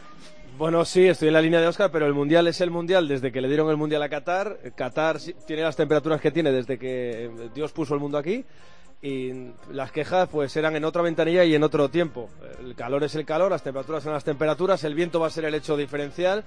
bueno, 0.57 0.85
sí, 0.85 1.07
estoy 1.07 1.27
en 1.27 1.33
la 1.33 1.41
línea 1.41 1.59
de 1.59 1.67
Oscar, 1.67 1.91
pero 1.91 2.05
el 2.05 2.13
Mundial 2.13 2.47
es 2.47 2.61
el 2.61 2.71
Mundial 2.71 3.07
desde 3.07 3.31
que 3.31 3.41
le 3.41 3.47
dieron 3.47 3.69
el 3.69 3.77
Mundial 3.77 4.01
a 4.03 4.09
Qatar. 4.09 4.57
Qatar 4.75 5.17
tiene 5.45 5.63
las 5.63 5.75
temperaturas 5.75 6.21
que 6.21 6.31
tiene 6.31 6.51
desde 6.51 6.77
que 6.77 7.29
Dios 7.53 7.71
puso 7.71 7.93
el 7.93 7.99
mundo 7.99 8.17
aquí. 8.17 8.45
Y 9.01 9.51
las 9.71 9.91
quejas 9.91 10.29
pues 10.29 10.55
eran 10.55 10.75
en 10.75 10.85
otra 10.85 11.01
ventanilla 11.01 11.43
y 11.43 11.53
en 11.55 11.63
otro 11.63 11.89
tiempo. 11.89 12.29
El 12.59 12.73
calor 12.75 13.03
es 13.03 13.15
el 13.15 13.25
calor, 13.25 13.51
las 13.51 13.63
temperaturas 13.63 14.03
son 14.03 14.13
las 14.13 14.23
temperaturas, 14.23 14.83
el 14.83 14.95
viento 14.95 15.19
va 15.19 15.27
a 15.27 15.29
ser 15.31 15.45
el 15.45 15.55
hecho 15.55 15.75
diferencial. 15.75 16.43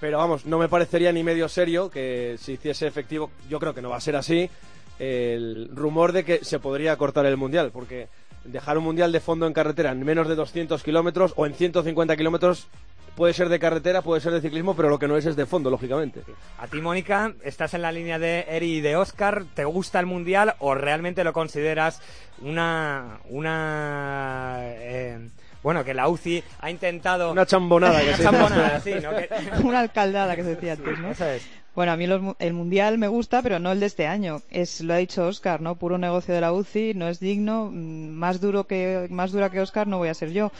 Pero 0.00 0.18
vamos, 0.18 0.44
no 0.46 0.58
me 0.58 0.68
parecería 0.68 1.12
ni 1.12 1.22
medio 1.22 1.48
serio 1.48 1.88
que 1.90 2.36
si 2.38 2.54
hiciese 2.54 2.86
efectivo, 2.86 3.30
yo 3.48 3.60
creo 3.60 3.74
que 3.74 3.82
no 3.82 3.90
va 3.90 3.96
a 3.96 4.00
ser 4.00 4.16
así, 4.16 4.50
el 4.98 5.70
rumor 5.72 6.12
de 6.12 6.24
que 6.24 6.44
se 6.44 6.58
podría 6.58 6.96
cortar 6.96 7.26
el 7.26 7.36
Mundial, 7.36 7.70
porque 7.72 8.08
dejar 8.44 8.76
un 8.76 8.84
Mundial 8.84 9.12
de 9.12 9.20
fondo 9.20 9.46
en 9.46 9.52
carretera 9.52 9.92
en 9.92 10.04
menos 10.04 10.28
de 10.28 10.34
200 10.34 10.82
kilómetros 10.82 11.32
o 11.36 11.46
en 11.46 11.54
150 11.54 12.16
kilómetros 12.16 12.66
puede 13.14 13.32
ser 13.32 13.48
de 13.48 13.58
carretera, 13.58 14.02
puede 14.02 14.20
ser 14.20 14.32
de 14.32 14.40
ciclismo, 14.40 14.74
pero 14.74 14.88
lo 14.88 14.98
que 14.98 15.08
no 15.08 15.16
es 15.16 15.26
es 15.26 15.36
de 15.36 15.46
fondo, 15.46 15.70
lógicamente. 15.70 16.22
A 16.58 16.66
ti, 16.66 16.80
Mónica, 16.80 17.32
estás 17.42 17.74
en 17.74 17.82
la 17.82 17.92
línea 17.92 18.18
de 18.18 18.46
Eri 18.48 18.76
y 18.76 18.80
de 18.80 18.96
Oscar. 18.96 19.44
¿Te 19.54 19.64
gusta 19.64 20.00
el 20.00 20.06
mundial 20.06 20.54
o 20.58 20.74
realmente 20.74 21.24
lo 21.24 21.32
consideras 21.32 22.00
una 22.40 23.20
una 23.28 24.58
eh, 24.62 25.28
bueno, 25.64 25.82
que 25.82 25.94
la 25.94 26.08
UCI 26.08 26.44
ha 26.60 26.70
intentado... 26.70 27.32
Una 27.32 27.46
chambonada. 27.46 27.98
Que 28.00 28.08
una 28.08 28.18
chambonada, 28.18 28.80
sí, 28.80 28.92
¿no? 29.02 29.10
una 29.66 29.80
alcaldada 29.80 30.36
que 30.36 30.42
se 30.42 30.50
decía 30.56 30.72
antes, 30.72 30.98
¿no? 30.98 31.10
Eso 31.10 31.24
es. 31.24 31.42
Bueno, 31.74 31.90
a 31.90 31.96
mí 31.96 32.04
el 32.38 32.52
Mundial 32.52 32.98
me 32.98 33.08
gusta, 33.08 33.42
pero 33.42 33.58
no 33.58 33.72
el 33.72 33.80
de 33.80 33.86
este 33.86 34.06
año. 34.06 34.42
Es, 34.50 34.82
lo 34.82 34.92
ha 34.92 34.98
dicho 34.98 35.26
Oscar, 35.26 35.62
¿no? 35.62 35.76
Puro 35.76 35.96
negocio 35.96 36.34
de 36.34 36.42
la 36.42 36.52
UCI, 36.52 36.92
no 36.94 37.08
es 37.08 37.18
digno. 37.18 37.70
Mm, 37.72 38.10
más, 38.10 38.42
duro 38.42 38.66
que, 38.66 39.08
más 39.10 39.32
dura 39.32 39.50
que 39.50 39.60
Oscar 39.60 39.86
no 39.86 39.96
voy 39.96 40.08
a 40.08 40.14
ser 40.14 40.32
yo 40.32 40.52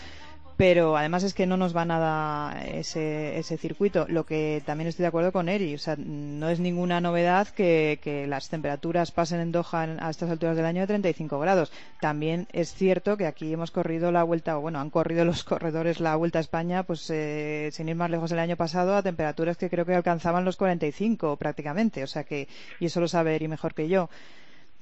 pero 0.56 0.96
además 0.96 1.24
es 1.24 1.34
que 1.34 1.46
no 1.46 1.56
nos 1.56 1.76
va 1.76 1.84
nada 1.84 2.64
ese, 2.64 3.38
ese 3.38 3.58
circuito. 3.58 4.06
Lo 4.08 4.24
que 4.24 4.62
también 4.64 4.88
estoy 4.88 5.02
de 5.02 5.08
acuerdo 5.08 5.32
con 5.32 5.48
Eri, 5.48 5.74
o 5.74 5.78
sea, 5.78 5.96
no 5.98 6.48
es 6.48 6.60
ninguna 6.60 7.00
novedad 7.00 7.48
que, 7.48 7.98
que, 8.02 8.26
las 8.26 8.48
temperaturas 8.48 9.10
pasen 9.10 9.40
en 9.40 9.52
Doha 9.52 9.82
a 9.98 10.10
estas 10.10 10.30
alturas 10.30 10.56
del 10.56 10.66
año 10.66 10.82
de 10.82 10.86
35 10.86 11.38
grados. 11.40 11.72
También 12.00 12.46
es 12.52 12.72
cierto 12.72 13.16
que 13.16 13.26
aquí 13.26 13.52
hemos 13.52 13.70
corrido 13.70 14.12
la 14.12 14.22
vuelta, 14.22 14.56
o 14.56 14.60
bueno, 14.60 14.80
han 14.80 14.90
corrido 14.90 15.24
los 15.24 15.42
corredores 15.44 15.98
la 16.00 16.14
vuelta 16.16 16.38
a 16.38 16.42
España, 16.42 16.84
pues 16.84 17.10
eh, 17.10 17.70
sin 17.72 17.88
ir 17.88 17.96
más 17.96 18.10
lejos 18.10 18.30
el 18.30 18.38
año 18.38 18.56
pasado, 18.56 18.94
a 18.94 19.02
temperaturas 19.02 19.56
que 19.56 19.70
creo 19.70 19.84
que 19.84 19.94
alcanzaban 19.94 20.44
los 20.44 20.56
45 20.56 21.36
prácticamente, 21.36 22.04
o 22.04 22.06
sea 22.06 22.24
que, 22.24 22.48
y 22.78 22.86
eso 22.86 23.00
lo 23.00 23.08
sabe 23.08 23.34
Eri 23.34 23.48
mejor 23.48 23.74
que 23.74 23.88
yo. 23.88 24.08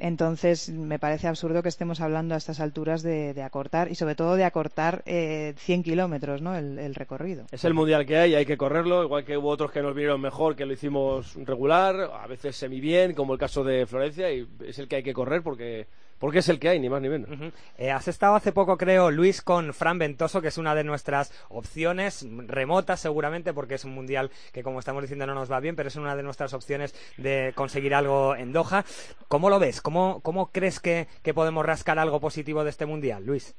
Entonces, 0.04 0.68
me 0.68 0.98
parece 0.98 1.28
absurdo 1.28 1.62
que 1.62 1.68
estemos 1.68 2.00
hablando 2.00 2.34
a 2.34 2.38
estas 2.38 2.58
alturas 2.58 3.04
de, 3.04 3.40
acortar 3.40 3.88
y 3.88 3.94
sobre 3.94 4.16
todo 4.16 4.34
de 4.34 4.42
acortar 4.42 5.04
eh, 5.06 5.54
100 5.58 5.84
kilómetros, 5.84 6.42
¿no? 6.42 6.56
El, 6.56 6.96
recorrido. 6.96 7.46
Es 7.52 7.64
el 7.64 7.72
mundial 7.72 8.04
que 8.04 8.16
hay, 8.16 8.34
hay 8.34 8.44
que 8.44 8.56
correrlo, 8.56 9.04
igual 9.04 9.24
que 9.24 9.38
hubo 9.38 9.48
otros 9.48 9.70
que 9.70 9.80
nos 9.80 9.94
vinieron 9.94 10.20
mejor, 10.20 10.56
que 10.56 10.66
lo 10.66 10.72
hicimos 10.72 11.36
regular, 11.36 12.10
a 12.20 12.26
veces 12.26 12.56
semi 12.56 12.80
bien, 12.80 13.14
como 13.14 13.34
el 13.34 13.38
caso 13.38 13.62
de 13.62 13.86
Florencia, 13.86 14.32
y 14.32 14.44
es 14.66 14.76
el 14.80 14.88
que 14.88 14.96
hay 14.96 15.02
que 15.04 15.14
correr 15.14 15.40
porque 15.40 15.86
porque 16.22 16.38
es 16.38 16.48
el 16.48 16.60
que 16.60 16.68
hay, 16.68 16.78
ni 16.78 16.88
más 16.88 17.02
ni 17.02 17.08
menos. 17.08 17.28
Eh, 17.76 17.90
has 17.90 18.06
estado 18.06 18.36
hace 18.36 18.52
poco, 18.52 18.76
creo, 18.76 19.10
Luis, 19.10 19.42
con 19.42 19.74
Fran 19.74 19.98
Ventoso, 19.98 20.40
que 20.40 20.46
es 20.46 20.56
una 20.56 20.72
de 20.72 20.84
nuestras 20.84 21.32
opciones 21.48 22.24
remotas, 22.46 23.00
seguramente, 23.00 23.52
porque 23.52 23.74
es 23.74 23.84
un 23.84 23.90
mundial 23.90 24.30
que, 24.52 24.62
como 24.62 24.78
estamos 24.78 25.02
diciendo, 25.02 25.26
no 25.26 25.34
nos 25.34 25.50
va 25.50 25.58
bien, 25.58 25.74
pero 25.74 25.88
es 25.88 25.96
una 25.96 26.14
de 26.14 26.22
nuestras 26.22 26.54
opciones 26.54 26.94
de 27.16 27.52
conseguir 27.56 27.92
algo 27.92 28.36
en 28.36 28.52
Doha. 28.52 28.84
¿Cómo 29.26 29.50
lo 29.50 29.58
ves? 29.58 29.82
¿Cómo, 29.82 30.20
cómo 30.22 30.52
crees 30.52 30.78
que, 30.78 31.08
podemos 31.34 31.66
rascar 31.66 31.98
algo 31.98 32.20
positivo 32.20 32.62
de 32.62 32.70
este 32.70 32.86
mundial, 32.86 33.26
Luis? 33.26 33.56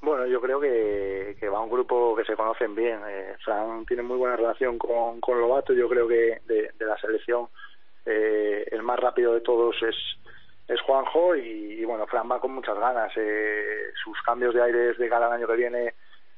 Bueno, 0.00 0.26
yo 0.26 0.40
creo 0.40 0.60
que, 0.60 1.48
va 1.52 1.60
un 1.60 1.72
grupo 1.72 2.14
que 2.14 2.24
se 2.24 2.36
conocen 2.36 2.76
bien. 2.76 3.00
Eh, 3.04 3.34
Fran 3.44 3.84
tiene 3.84 4.04
muy 4.04 4.16
buena 4.16 4.36
relación 4.36 4.78
con, 4.78 5.20
con 5.20 5.40
Lobato. 5.40 5.72
Yo 5.72 5.88
creo 5.88 6.06
que 6.06 6.40
de, 6.46 6.70
la 6.78 6.96
selección 6.98 7.48
eh, 8.06 8.64
el 8.70 8.84
más 8.84 9.00
rápido 9.00 9.34
de 9.34 9.40
todos 9.40 9.74
es, 9.82 9.96
es 10.68 10.80
Juanjo 10.82 11.34
y, 11.34 11.84
bueno, 11.84 12.06
Fran 12.06 12.30
va 12.30 12.40
con 12.40 12.52
muchas 12.52 12.78
ganas. 12.78 13.10
Eh, 13.16 13.90
sus 14.04 14.20
cambios 14.22 14.54
de 14.54 14.62
aires 14.62 14.98
de 14.98 15.08
cada 15.08 15.32
año 15.32 15.46
que 15.46 15.56
viene 15.56 15.94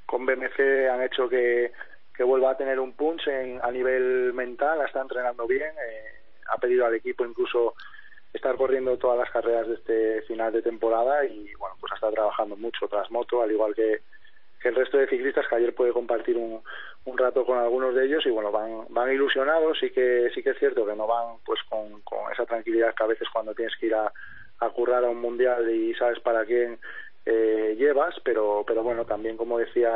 con 0.07 0.25
BMC 0.25 0.89
han 0.91 1.03
hecho 1.03 1.29
que, 1.29 1.73
que 2.17 2.23
vuelva 2.23 2.53
a 2.53 2.57
tener 2.57 2.79
un 2.79 2.93
punch 2.93 3.27
en, 3.27 3.61
a 3.63 3.71
nivel 3.71 4.33
mental, 4.33 4.81
está 4.83 5.01
entrenando 5.01 5.47
bien, 5.47 5.71
eh, 5.71 6.21
ha 6.49 6.59
pedido 6.59 6.87
al 6.87 6.95
equipo 6.95 7.25
incluso 7.25 7.75
estar 8.33 8.57
corriendo 8.57 8.97
todas 8.99 9.19
las 9.19 9.31
carreras 9.31 9.67
de 9.67 9.75
este 9.75 10.23
final 10.23 10.53
de 10.53 10.63
temporada 10.63 11.25
y 11.25 11.53
bueno, 11.55 11.77
pues 11.81 11.93
estado 11.93 12.13
trabajando 12.13 12.57
mucho 12.57 12.87
tras 12.89 13.11
moto, 13.11 13.43
al 13.43 13.51
igual 13.51 13.75
que, 13.75 14.03
que 14.61 14.69
el 14.69 14.75
resto 14.75 14.99
de 14.99 15.09
ciclistas 15.09 15.47
que 15.49 15.55
ayer 15.57 15.75
puede 15.75 15.93
compartir 15.93 16.37
un, 16.37 16.63
un 17.05 17.19
rato 17.19 17.45
con 17.45 17.59
algunos 17.59 17.95
de 17.95 18.05
ellos 18.05 18.25
y 18.27 18.31
bueno 18.31 18.53
van 18.53 18.85
van 18.91 19.13
ilusionados. 19.13 19.83
Y 19.83 19.91
que 19.91 20.31
sí 20.35 20.43
que 20.43 20.51
es 20.51 20.59
cierto 20.59 20.87
que 20.87 20.95
no 20.95 21.07
van 21.07 21.39
pues 21.45 21.61
con, 21.69 22.01
con 22.03 22.31
esa 22.33 22.45
tranquilidad 22.45 22.95
que 22.95 23.03
a 23.03 23.09
veces 23.09 23.29
cuando 23.33 23.55
tienes 23.55 23.75
que 23.77 23.87
ir 23.87 23.95
a, 23.95 24.13
a 24.61 24.69
currar 24.71 25.05
a 25.05 25.11
un 25.11 25.21
mundial 25.21 25.69
y 25.71 25.95
sabes 25.95 26.21
para 26.21 26.45
quién 26.45 26.79
eh, 27.25 27.75
llevas. 27.79 28.15
Pero 28.23 28.65
pero 28.67 28.83
bueno 28.83 29.07
también 29.07 29.37
como 29.37 29.59
decía 29.59 29.91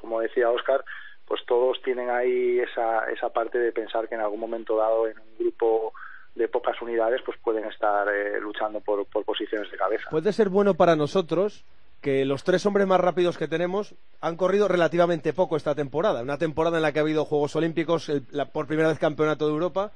como 0.00 0.20
decía 0.20 0.50
Oscar 0.50 0.84
pues 1.26 1.44
todos 1.46 1.80
tienen 1.82 2.10
ahí 2.10 2.58
esa 2.58 3.08
esa 3.10 3.28
parte 3.28 3.58
de 3.58 3.72
pensar 3.72 4.08
que 4.08 4.16
en 4.16 4.22
algún 4.22 4.40
momento 4.40 4.76
dado 4.76 5.06
en 5.06 5.18
un 5.18 5.38
grupo 5.38 5.92
de 6.34 6.48
pocas 6.48 6.80
unidades 6.82 7.20
pues 7.24 7.38
pueden 7.38 7.64
estar 7.66 8.08
eh, 8.08 8.40
luchando 8.40 8.80
por, 8.80 9.06
por 9.06 9.24
posiciones 9.24 9.70
de 9.70 9.76
cabeza. 9.76 10.08
Puede 10.10 10.32
ser 10.32 10.48
bueno 10.48 10.74
para 10.74 10.96
nosotros 10.96 11.64
que 12.00 12.24
los 12.24 12.44
tres 12.44 12.64
hombres 12.66 12.86
más 12.86 13.00
rápidos 13.00 13.36
que 13.36 13.48
tenemos 13.48 13.94
han 14.20 14.36
corrido 14.36 14.68
relativamente 14.68 15.32
poco 15.32 15.56
esta 15.56 15.74
temporada. 15.74 16.22
Una 16.22 16.38
temporada 16.38 16.76
en 16.76 16.82
la 16.82 16.92
que 16.92 17.00
ha 17.00 17.02
habido 17.02 17.24
Juegos 17.24 17.56
Olímpicos, 17.56 18.10
por 18.52 18.66
primera 18.66 18.88
vez 18.88 18.98
Campeonato 18.98 19.46
de 19.46 19.52
Europa. 19.52 19.92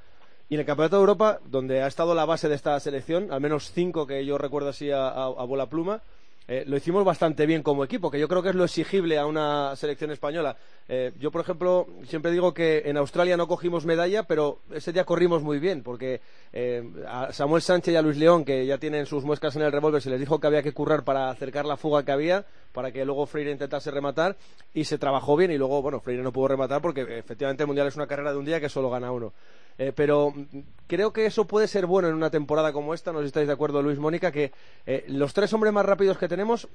Y 0.49 0.55
en 0.55 0.59
el 0.59 0.65
Campeonato 0.65 0.97
de 0.97 1.01
Europa, 1.01 1.39
donde 1.45 1.81
ha 1.81 1.87
estado 1.87 2.13
la 2.13 2.25
base 2.25 2.49
de 2.49 2.55
esta 2.55 2.77
selección, 2.79 3.31
al 3.31 3.39
menos 3.39 3.71
cinco 3.71 4.05
que 4.05 4.25
yo 4.25 4.37
recuerdo 4.37 4.69
así 4.69 4.91
a, 4.91 5.07
a 5.07 5.45
bola 5.45 5.67
pluma, 5.67 6.01
eh, 6.47 6.63
lo 6.67 6.75
hicimos 6.75 7.05
bastante 7.05 7.45
bien 7.45 7.63
como 7.63 7.83
equipo, 7.83 8.11
que 8.11 8.19
yo 8.19 8.27
creo 8.27 8.43
que 8.43 8.49
es 8.49 8.55
lo 8.55 8.65
exigible 8.65 9.17
a 9.17 9.25
una 9.25 9.75
selección 9.75 10.11
española. 10.11 10.57
Eh, 10.89 11.13
yo, 11.19 11.31
por 11.31 11.41
ejemplo, 11.41 11.87
siempre 12.05 12.31
digo 12.31 12.53
que 12.53 12.83
en 12.85 12.97
Australia 12.97 13.37
no 13.37 13.47
cogimos 13.47 13.85
medalla, 13.85 14.23
pero 14.23 14.59
ese 14.73 14.91
día 14.91 15.05
corrimos 15.05 15.41
muy 15.41 15.59
bien, 15.59 15.83
porque 15.83 16.19
eh, 16.51 16.83
a 17.07 17.31
Samuel 17.31 17.61
Sánchez 17.61 17.93
y 17.93 17.97
a 17.97 18.01
Luis 18.01 18.17
León, 18.17 18.43
que 18.43 18.65
ya 18.65 18.77
tienen 18.77 19.05
sus 19.05 19.23
muescas 19.23 19.55
en 19.55 19.61
el 19.61 19.71
revólver, 19.71 20.01
se 20.01 20.09
les 20.09 20.19
dijo 20.19 20.39
que 20.39 20.47
había 20.47 20.63
que 20.63 20.73
currar 20.73 21.03
para 21.03 21.29
acercar 21.29 21.65
la 21.65 21.77
fuga 21.77 22.03
que 22.03 22.11
había, 22.11 22.45
para 22.73 22.91
que 22.91 23.05
luego 23.05 23.25
Freire 23.25 23.51
intentase 23.51 23.91
rematar, 23.91 24.35
y 24.73 24.83
se 24.83 24.97
trabajó 24.97 25.37
bien, 25.37 25.51
y 25.51 25.57
luego, 25.57 25.81
bueno, 25.81 25.99
Freire 25.99 26.23
no 26.23 26.33
pudo 26.33 26.49
rematar 26.49 26.81
porque 26.81 27.01
efectivamente 27.17 27.63
el 27.63 27.67
Mundial 27.67 27.87
es 27.87 27.95
una 27.95 28.07
carrera 28.07 28.31
de 28.31 28.37
un 28.37 28.45
día 28.45 28.59
que 28.59 28.69
solo 28.69 28.89
gana 28.89 29.11
uno. 29.11 29.33
Eh, 29.77 29.93
pero 29.95 30.31
mm, 30.31 30.59
creo 30.87 31.13
que 31.13 31.25
eso 31.25 31.45
puede 31.45 31.67
ser 31.67 31.85
bueno 31.85 32.09
en 32.09 32.15
una 32.15 32.29
temporada 32.29 32.73
como 32.73 32.93
esta, 32.93 33.11
no 33.11 33.19
sé 33.19 33.25
si 33.25 33.27
estáis 33.27 33.47
de 33.47 33.53
acuerdo, 33.53 33.81
Luis 33.81 33.99
Mónica, 33.99 34.31
que 34.31 34.51
eh, 34.85 35.05
los 35.07 35.33
tres 35.33 35.53
hombres 35.53 35.73
más 35.73 35.85
rápidos 35.85 36.17
que 36.17 36.27
tenemos 36.27 36.67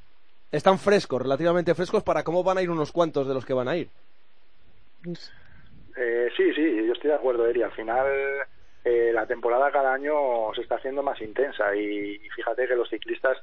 están 0.50 0.78
frescos, 0.78 1.22
relativamente 1.22 1.74
frescos, 1.74 2.02
para 2.02 2.22
cómo 2.22 2.42
van 2.42 2.58
a 2.58 2.62
ir 2.62 2.70
unos 2.70 2.92
cuantos 2.92 3.28
de 3.28 3.34
los 3.34 3.44
que 3.44 3.52
van 3.52 3.68
a 3.68 3.76
ir. 3.76 3.88
Eh, 5.96 6.28
sí, 6.36 6.52
sí, 6.54 6.86
yo 6.86 6.92
estoy 6.92 7.10
de 7.10 7.16
acuerdo, 7.16 7.46
Eri. 7.46 7.62
Al 7.62 7.72
final, 7.72 8.06
eh, 8.84 9.10
la 9.12 9.26
temporada 9.26 9.70
cada 9.70 9.92
año 9.92 10.14
se 10.54 10.62
está 10.62 10.76
haciendo 10.76 11.02
más 11.02 11.20
intensa 11.20 11.74
y, 11.74 12.18
fíjate 12.34 12.66
que 12.66 12.76
los 12.76 12.88
ciclistas, 12.88 13.36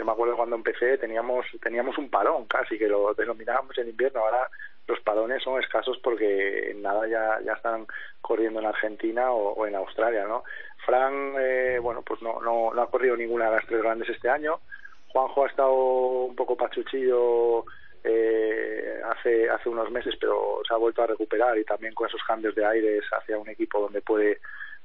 yo 0.00 0.06
me 0.06 0.12
acuerdo 0.12 0.34
cuando 0.34 0.56
empecé 0.56 0.96
teníamos 0.96 1.44
teníamos 1.62 1.98
un 1.98 2.08
parón 2.08 2.46
casi 2.46 2.78
que 2.78 2.88
lo 2.88 3.12
denominábamos 3.12 3.76
en 3.76 3.90
invierno, 3.90 4.20
ahora 4.20 4.48
los 4.88 4.98
parones 5.00 5.42
son 5.42 5.60
escasos 5.60 5.98
porque 6.02 6.74
nada 6.76 7.06
ya, 7.06 7.38
ya 7.44 7.52
están 7.52 7.86
corriendo 8.22 8.60
en 8.60 8.66
Argentina 8.66 9.30
o, 9.30 9.66
en 9.66 9.74
Australia, 9.74 10.24
¿no? 10.26 10.42
Fran, 10.86 11.34
eh, 11.38 11.78
bueno, 11.82 12.00
pues 12.00 12.22
no, 12.22 12.40
no, 12.40 12.72
ha 12.80 12.90
corrido 12.90 13.14
ninguna 13.14 13.50
de 13.50 13.56
las 13.56 13.66
tres 13.66 13.82
grandes 13.82 14.08
este 14.08 14.30
año. 14.30 14.60
Juanjo 15.08 15.44
ha 15.44 15.48
estado 15.48 15.74
un 15.74 16.34
poco 16.34 16.56
pachuchillo 16.56 17.66
eh, 18.02 19.02
hace 19.04 19.50
hace 19.50 19.68
unos 19.68 19.90
meses, 19.90 20.14
pero 20.18 20.62
se 20.66 20.72
ha 20.72 20.78
vuelto 20.78 21.02
a 21.02 21.08
recuperar 21.08 21.58
y 21.58 21.64
también 21.64 21.92
con 21.92 22.08
esos 22.08 22.22
cambios 22.24 22.54
de 22.54 22.64
aires 22.64 23.04
hacia 23.12 23.36
un 23.36 23.50
equipo 23.50 23.82
donde 23.82 24.00
puede 24.00 24.40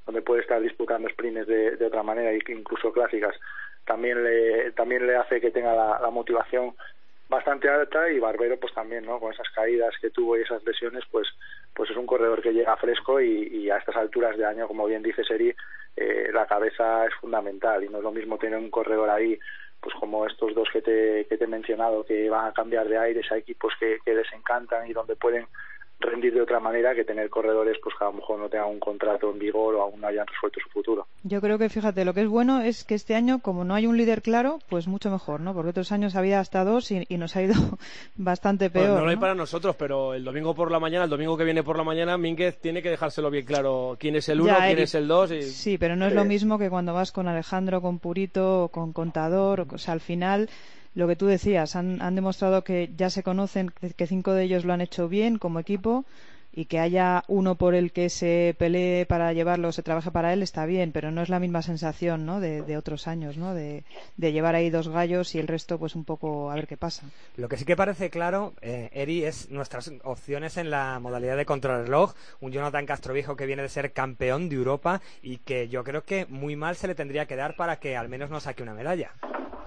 donde 0.05 0.21
puede 0.21 0.41
estar 0.41 0.61
disputando 0.61 1.09
sprints 1.09 1.47
de, 1.47 1.77
de 1.77 1.85
otra 1.85 2.03
manera 2.03 2.33
y 2.33 2.39
incluso 2.49 2.91
clásicas 2.91 3.33
también 3.85 4.23
le 4.23 4.71
también 4.71 5.05
le 5.05 5.15
hace 5.15 5.39
que 5.39 5.51
tenga 5.51 5.73
la, 5.73 6.09
motivación 6.09 6.75
bastante 7.29 7.69
alta 7.69 8.09
y 8.09 8.19
Barbero 8.19 8.59
pues 8.59 8.73
también 8.73 9.05
no 9.05 9.19
con 9.19 9.33
esas 9.33 9.49
caídas 9.49 9.93
que 10.01 10.09
tuvo 10.09 10.37
y 10.37 10.41
esas 10.41 10.63
lesiones 10.63 11.03
pues 11.11 11.27
pues 11.73 11.89
es 11.89 11.97
un 11.97 12.05
corredor 12.05 12.41
que 12.41 12.53
llega 12.53 12.77
fresco 12.77 13.19
y, 13.19 13.69
a 13.69 13.77
estas 13.77 13.95
alturas 13.95 14.37
de 14.37 14.45
año 14.45 14.67
como 14.67 14.85
bien 14.85 15.03
dice 15.03 15.23
Seri 15.23 15.55
eh, 15.97 16.29
la 16.33 16.45
cabeza 16.45 17.05
es 17.05 17.13
fundamental 17.15 17.83
y 17.83 17.89
no 17.89 17.97
es 17.97 18.03
lo 18.03 18.11
mismo 18.11 18.37
tener 18.37 18.59
un 18.59 18.69
corredor 18.69 19.09
ahí 19.09 19.39
pues 19.81 19.95
como 19.99 20.25
estos 20.25 20.53
dos 20.55 20.67
que 20.71 20.81
te, 20.81 21.25
que 21.25 21.37
te 21.37 21.43
he 21.43 21.47
mencionado 21.47 22.03
que 22.05 22.29
van 22.29 22.47
a 22.47 22.53
cambiar 22.53 22.87
de 22.87 22.97
aires 22.97 23.31
a 23.31 23.37
equipos 23.37 23.73
que 23.79 23.99
les 24.05 24.33
encantan 24.33 24.87
y 24.87 24.93
donde 24.93 25.15
pueden 25.15 25.47
rendir 25.99 26.33
de 26.33 26.41
otra 26.41 26.59
manera 26.59 26.93
que 26.93 27.03
tener 27.03 27.29
corredores 27.29 27.77
pues 27.81 27.95
que 27.97 28.03
a 28.03 28.07
lo 28.07 28.13
mejor 28.13 28.39
no 28.39 28.49
tengan 28.49 28.69
un 28.69 28.79
contrato 28.79 29.31
en 29.31 29.39
vigor 29.39 29.75
o 29.75 29.81
aún 29.81 30.01
no 30.01 30.07
hayan 30.07 30.27
resuelto 30.27 30.59
su 30.59 30.69
futuro. 30.69 31.07
Yo 31.23 31.41
creo 31.41 31.57
que 31.57 31.69
fíjate, 31.69 32.05
lo 32.05 32.13
que 32.13 32.21
es 32.21 32.27
bueno 32.27 32.61
es 32.61 32.83
que 32.83 32.95
este 32.95 33.15
año 33.15 33.39
como 33.39 33.63
no 33.63 33.73
hay 33.73 33.87
un 33.87 33.97
líder 33.97 34.21
claro, 34.21 34.59
pues 34.69 34.87
mucho 34.87 35.09
mejor, 35.09 35.39
¿no? 35.41 35.53
Porque 35.53 35.69
otros 35.69 35.91
años 35.91 36.15
había 36.15 36.39
hasta 36.39 36.63
dos 36.63 36.91
y, 36.91 37.05
nos 37.17 37.35
ha 37.35 37.43
ido 37.43 37.55
bastante 38.15 38.69
peor. 38.69 38.99
no 38.99 39.05
lo 39.05 39.09
hay 39.09 39.15
para 39.15 39.35
nosotros, 39.35 39.75
pero 39.77 40.13
el 40.13 40.23
domingo 40.23 40.53
por 40.53 40.71
la 40.71 40.79
mañana, 40.79 41.05
el 41.05 41.09
domingo 41.09 41.37
que 41.37 41.43
viene 41.43 41.63
por 41.63 41.77
la 41.77 41.83
mañana, 41.83 42.17
Mínguez 42.17 42.59
tiene 42.59 42.81
que 42.81 42.89
dejárselo 42.89 43.29
bien 43.29 43.45
claro 43.45 43.95
quién 43.99 44.15
es 44.15 44.29
el 44.29 44.41
uno, 44.41 44.55
quién 44.57 44.79
es 44.79 44.95
el 44.95 45.07
dos. 45.07 45.31
Y... 45.31 45.41
Sí, 45.43 45.77
pero 45.77 45.95
no 45.95 46.05
es 46.05 46.13
lo 46.13 46.25
mismo 46.25 46.59
que 46.59 46.69
cuando 46.69 46.93
vas 46.93 47.11
con 47.11 47.27
Alejandro, 47.27 47.81
con 47.81 47.99
Purito, 47.99 48.69
con 48.71 48.93
Contador, 48.93 49.65
o 49.71 49.77
sea, 49.77 49.93
al 49.93 50.01
final 50.01 50.49
lo 50.95 51.07
que 51.07 51.15
tú 51.15 51.27
decías, 51.27 51.75
han, 51.75 52.01
han 52.01 52.15
demostrado 52.15 52.63
que 52.63 52.91
ya 52.95 53.09
se 53.09 53.23
conocen, 53.23 53.69
que 53.69 54.07
cinco 54.07 54.33
de 54.33 54.43
ellos 54.43 54.65
lo 54.65 54.73
han 54.73 54.81
hecho 54.81 55.07
bien 55.07 55.37
como 55.37 55.59
equipo 55.59 56.05
y 56.55 56.65
que 56.65 56.79
haya 56.79 57.23
uno 57.27 57.55
por 57.55 57.75
el 57.75 57.91
que 57.91 58.09
se 58.09 58.55
pelee 58.57 59.05
para 59.05 59.33
llevarlo, 59.33 59.73
se 59.73 59.83
trabaje 59.83 60.09
para 60.09 60.31
él, 60.31 60.41
está 60.41 60.65
bien, 60.65 60.93
pero 60.93 61.11
no 61.11 61.21
es 61.21 61.27
la 61.27 61.39
misma 61.39 61.61
sensación 61.61 62.25
¿no? 62.25 62.39
de, 62.39 62.77
otros 62.77 63.07
años, 63.07 63.37
¿no? 63.37 63.53
De, 63.53 63.83
llevar 64.17 64.55
ahí 64.55 64.69
dos 64.69 64.87
gallos 64.87 65.35
y 65.35 65.39
el 65.39 65.47
resto, 65.47 65.77
pues 65.77 65.95
un 65.95 66.05
poco 66.05 66.49
a 66.49 66.55
ver 66.55 66.67
qué 66.67 66.77
pasa. 66.77 67.03
Lo 67.35 67.49
que 67.49 67.57
sí 67.57 67.65
que 67.65 67.75
parece 67.75 68.09
claro, 68.09 68.53
eh, 68.61 68.89
Eri, 68.93 69.25
es 69.25 69.49
nuestras 69.51 69.91
opciones 70.03 70.55
en 70.57 70.69
la 70.69 70.99
modalidad 70.99 71.35
de 71.35 71.45
contrarreloj. 71.45 72.13
Un 72.39 72.51
Jonathan 72.51 72.85
Castroviejo 72.85 73.35
que 73.35 73.45
viene 73.45 73.61
de 73.61 73.69
ser 73.69 73.91
campeón 73.91 74.47
de 74.47 74.55
Europa 74.55 75.01
y 75.21 75.37
que 75.39 75.67
yo 75.67 75.83
creo 75.83 76.03
que 76.03 76.25
muy 76.27 76.55
mal 76.55 76.77
se 76.77 76.87
le 76.87 76.95
tendría 76.95 77.25
que 77.25 77.35
dar 77.35 77.55
para 77.55 77.79
que 77.79 77.97
al 77.97 78.07
menos 78.07 78.29
no 78.29 78.39
saque 78.39 78.63
una 78.63 78.73
medalla. 78.73 79.11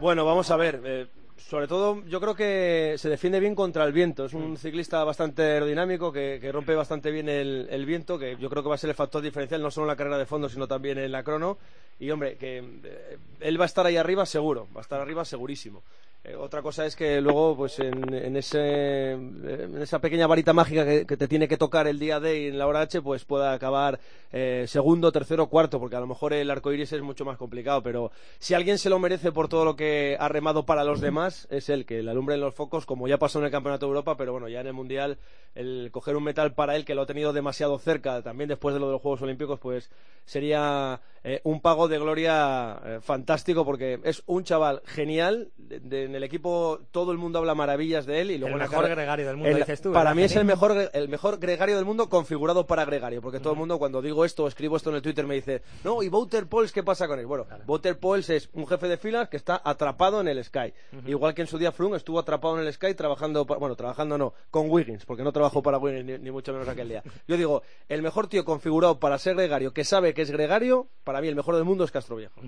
Bueno, 0.01 0.25
vamos 0.25 0.51
a 0.51 0.57
ver. 0.57 0.81
Eh, 0.85 1.07
sobre 1.39 1.69
todo 1.69 2.05
yo 2.05 2.21
creo 2.21 2.35
que 2.35 2.97
se 2.99 3.09
defiende 3.09 3.41
bien 3.41 3.55
contra 3.55 3.85
el 3.85 3.93
viento. 3.93 4.25
Es 4.25 4.35
un 4.35 4.53
mm. 4.53 4.57
ciclista 4.57 5.03
bastante 5.05 5.43
aerodinámico 5.43 6.13
que, 6.13 6.41
rompe 6.53 6.75
bastante 6.75 7.11
bien 7.11 7.29
el, 7.29 7.87
viento, 7.87 8.19
que 8.19 8.37
yo 8.37 8.51
creo 8.51 8.63
que 8.63 8.69
va 8.69 8.75
a 8.75 8.79
ser 8.79 8.91
el 8.91 8.97
factor 8.97 9.23
diferencial 9.23 9.63
no 9.63 9.71
solo 9.71 9.87
en 9.87 9.89
la 9.89 9.97
carrera 9.97 10.19
de 10.19 10.27
fondo, 10.27 10.49
sino 10.49 10.67
también 10.67 10.99
en 10.99 11.13
la 11.13 11.23
crono. 11.23 11.59
Y 12.01 12.11
hombre, 12.11 12.37
que 12.37 12.59
eh, 12.59 13.19
él 13.41 13.61
va 13.61 13.65
a 13.65 13.67
estar 13.67 13.87
ahí 13.87 13.97
arriba 13.97 14.27
seguro, 14.27 14.69
va 14.75 14.81
a 14.81 14.83
estar 14.83 15.01
arriba 15.01 15.25
segurísimo. 15.25 15.83
Eh, 16.29 16.37
otra 16.37 16.63
cosa 16.63 16.85
es 16.85 16.95
que 16.95 17.21
luego, 17.21 17.57
pues 17.57 17.79
en, 17.79 18.37
ese, 18.37 19.13
en 19.13 19.81
esa 19.81 19.99
pequeña 19.99 20.27
varita 20.27 20.53
mágica 20.53 20.85
que, 20.85 21.17
te 21.17 21.29
tiene 21.29 21.49
que 21.49 21.57
tocar 21.57 21.87
el 21.87 21.99
día 21.99 22.21
D 22.21 22.43
y 22.43 22.47
en 22.49 22.59
la 22.59 22.67
hora 22.67 22.83
H, 22.83 23.01
pues 23.01 23.25
pueda 23.25 23.53
acabar 23.53 23.99
eh, 24.31 24.65
segundo, 24.69 25.11
tercero, 25.11 25.47
cuarto, 25.47 25.81
porque 25.81 25.97
a 25.97 26.01
lo 26.01 26.07
mejor 26.07 26.35
el 26.35 26.51
arco 26.51 26.73
iris 26.73 26.93
es 26.93 27.03
mucho 27.03 27.25
más 27.25 27.39
complicado. 27.39 27.83
Pero 27.83 28.11
si 28.39 28.55
alguien 28.55 28.79
se 28.79 28.91
lo 28.91 28.99
merece 28.99 29.33
por 29.33 29.49
todo 29.49 29.65
lo 29.65 29.77
que 29.77 30.17
ha 30.19 30.29
remado 30.29 30.67
para 30.67 30.85
los 30.85 31.01
demás, 31.01 31.49
es 31.51 31.69
él, 31.71 31.87
que 31.87 32.03
le 32.03 32.11
alumbre 32.11 32.35
en 32.35 32.43
los 32.43 32.55
focos, 32.55 32.85
como 32.85 33.09
ya 33.09 33.19
pasó 33.19 33.39
en 33.39 33.47
el 33.47 33.51
Campeonato 33.51 33.87
de 33.87 33.91
Europa, 33.91 34.17
pero 34.17 34.33
bueno, 34.33 34.49
ya 34.49 34.61
en 34.61 34.67
el 34.67 34.75
Mundial, 34.75 35.19
el 35.55 35.89
coger 35.93 36.17
un 36.17 36.25
metal 36.25 36.53
para 36.53 36.77
él, 36.77 36.85
que 36.85 36.95
lo 36.95 37.03
ha 37.03 37.07
tenido 37.07 37.33
demasiado 37.33 37.79
cerca, 37.79 38.23
también 38.23 38.49
después 38.49 38.75
de 38.75 38.81
lo 38.81 38.87
de 38.87 38.93
los 38.93 39.03
Juegos 39.03 39.23
Olímpicos, 39.23 39.59
pues 39.61 39.91
sería 40.27 41.01
eh, 41.25 41.41
un 41.45 41.61
pago 41.61 41.89
de 41.89 41.99
gloria 41.99 42.81
fantástico, 43.01 43.65
porque 43.65 44.01
es 44.05 44.23
un 44.27 44.45
chaval 44.45 44.83
genial 44.85 45.51
de 45.57 46.05
en 46.05 46.15
el 46.15 46.23
equipo 46.23 46.81
todo 46.91 47.13
el 47.13 47.19
mundo 47.19 47.39
habla 47.39 47.55
maravillas 47.55 48.07
de 48.07 48.21
él 48.21 48.31
y 48.31 48.39
luego 48.39 48.57
el 48.57 48.63
mejor 48.63 48.89
gregario 48.89 49.27
del 49.27 49.37
mundo 49.37 49.57
dices 49.57 49.81
tú 49.81 49.93
para 49.93 50.15
mí 50.15 50.23
es 50.23 50.37
el 50.37 50.45
mejor 50.45 50.91
el 50.93 51.09
mejor 51.09 51.39
gregario 51.39 51.77
del 51.77 51.85
mundo 51.85 52.09
configurado 52.09 52.67
para 52.67 52.85
gregario 52.85 53.21
porque 53.21 53.41
todo 53.41 53.53
el 53.53 53.59
mundo 53.59 53.79
cuando 53.79 54.01
digo 54.01 54.25
esto 54.25 54.45
o 54.45 54.49
escribo 54.49 54.77
esto 54.77 54.91
en 54.91 54.97
el 54.97 55.03
Twitter 55.03 55.27
me 55.27 55.35
dice 55.35 55.63
no 55.85 56.03
y 56.03 56.09
Wouter 56.09 56.47
Pauls 56.47 56.73
qué 56.73 56.83
pasa 56.83 57.07
con 57.07 57.19
él 57.19 57.27
bueno 57.27 57.47
Wouter 57.67 57.99
Pauls 57.99 58.31
es 58.31 58.49
un 58.53 58.67
jefe 58.67 58.89
de 58.89 58.97
filas 58.97 59.29
que 59.29 59.37
está 59.37 59.61
atrapado 59.65 60.21
en 60.21 60.29
el 60.29 60.43
Sky. 60.45 60.73
Igual 61.07 61.35
que 61.35 61.43
en 61.43 61.49
su 61.49 61.59
día 61.59 61.73
Froome 61.73 61.97
estuvo 61.97 62.19
atrapado 62.19 62.59
en 62.59 62.67
el 62.67 62.73
Sky 62.73 62.95
trabajando 62.95 63.45
bueno 63.45 63.77
trabajando 63.77 64.19
no 64.19 64.35
con 64.51 64.71
Wiggins 64.71 65.05
porque 65.05 65.23
no 65.23 65.33
trabajó 65.33 65.63
para 65.63 65.79
Wiggins 65.79 66.21
ni, 66.21 66.31
mucho 66.31 66.53
menos 66.53 66.69
aquel 66.69 66.89
día. 66.89 67.03
Yo 67.27 67.37
digo 67.37 67.63
el 67.89 68.03
mejor 68.03 68.29
tío 68.29 68.45
configurado 68.45 68.99
para 68.99 69.19
ser 69.19 69.37
gregario 69.37 69.73
que 69.73 69.85
sabe 69.85 70.15
que 70.15 70.23
es 70.23 70.31
gregario 70.31 70.89
para 71.05 71.18
mí 71.21 71.29
el 71.29 71.37
mejor 71.37 71.55
del 71.57 71.65
mundo 71.65 71.85
es 71.85 71.91
Castroviejo 71.91 72.41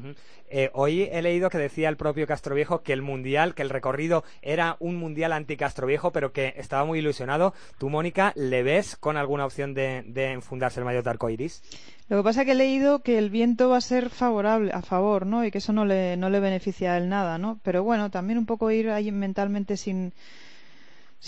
eh, 0.49 0.71
hoy 0.75 1.09
he 1.11 1.23
leído 1.23 1.51
que 1.51 1.59
decía 1.59 1.89
el 1.89 1.97
propio 1.97 2.27
Castroviejo 2.27 2.83
que 2.83 2.93
el 2.93 3.03
mundial 3.03 3.55
que 3.55 3.63
el 3.63 3.71
recorrido 3.71 4.25
era 4.43 4.77
un 4.81 4.97
mundial 4.97 5.33
anti-Castro 5.33 5.87
Viejo, 5.87 6.13
pero 6.13 6.33
que 6.33 6.55
estaba 6.57 6.85
muy 6.85 6.99
ilusionado. 6.99 7.55
¿Tú, 7.79 7.89
Mónica, 7.89 8.33
le 8.37 8.63
ves 8.63 8.97
con 8.97 9.17
alguna 9.17 9.47
opción 9.47 9.75
de, 9.75 10.03
de 10.07 10.33
enfundarse 10.33 10.81
el 10.81 10.87
maillot 10.87 11.07
arcoiris? 11.07 11.63
Lo 12.09 12.17
que 12.17 12.23
pasa 12.25 12.41
es 12.41 12.47
que 12.47 12.53
he 12.53 12.57
leído 12.57 13.03
que 13.03 13.19
el 13.19 13.31
viento 13.31 13.69
va 13.69 13.77
a 13.77 13.81
ser 13.81 14.11
favorable, 14.11 14.73
a 14.73 14.83
favor, 14.83 15.27
¿no? 15.27 15.45
Y 15.45 15.51
que 15.51 15.59
eso 15.59 15.73
no 15.73 15.85
le, 15.85 16.17
no 16.17 16.29
le 16.29 16.41
beneficia 16.41 16.95
a 16.95 16.99
él 16.99 17.09
nada, 17.09 17.39
¿no? 17.39 17.61
Pero 17.63 17.85
bueno, 17.85 18.11
también 18.11 18.39
un 18.39 18.47
poco 18.47 18.71
ir 18.71 18.91
ahí 18.91 19.13
mentalmente 19.13 19.77
sin 19.77 20.13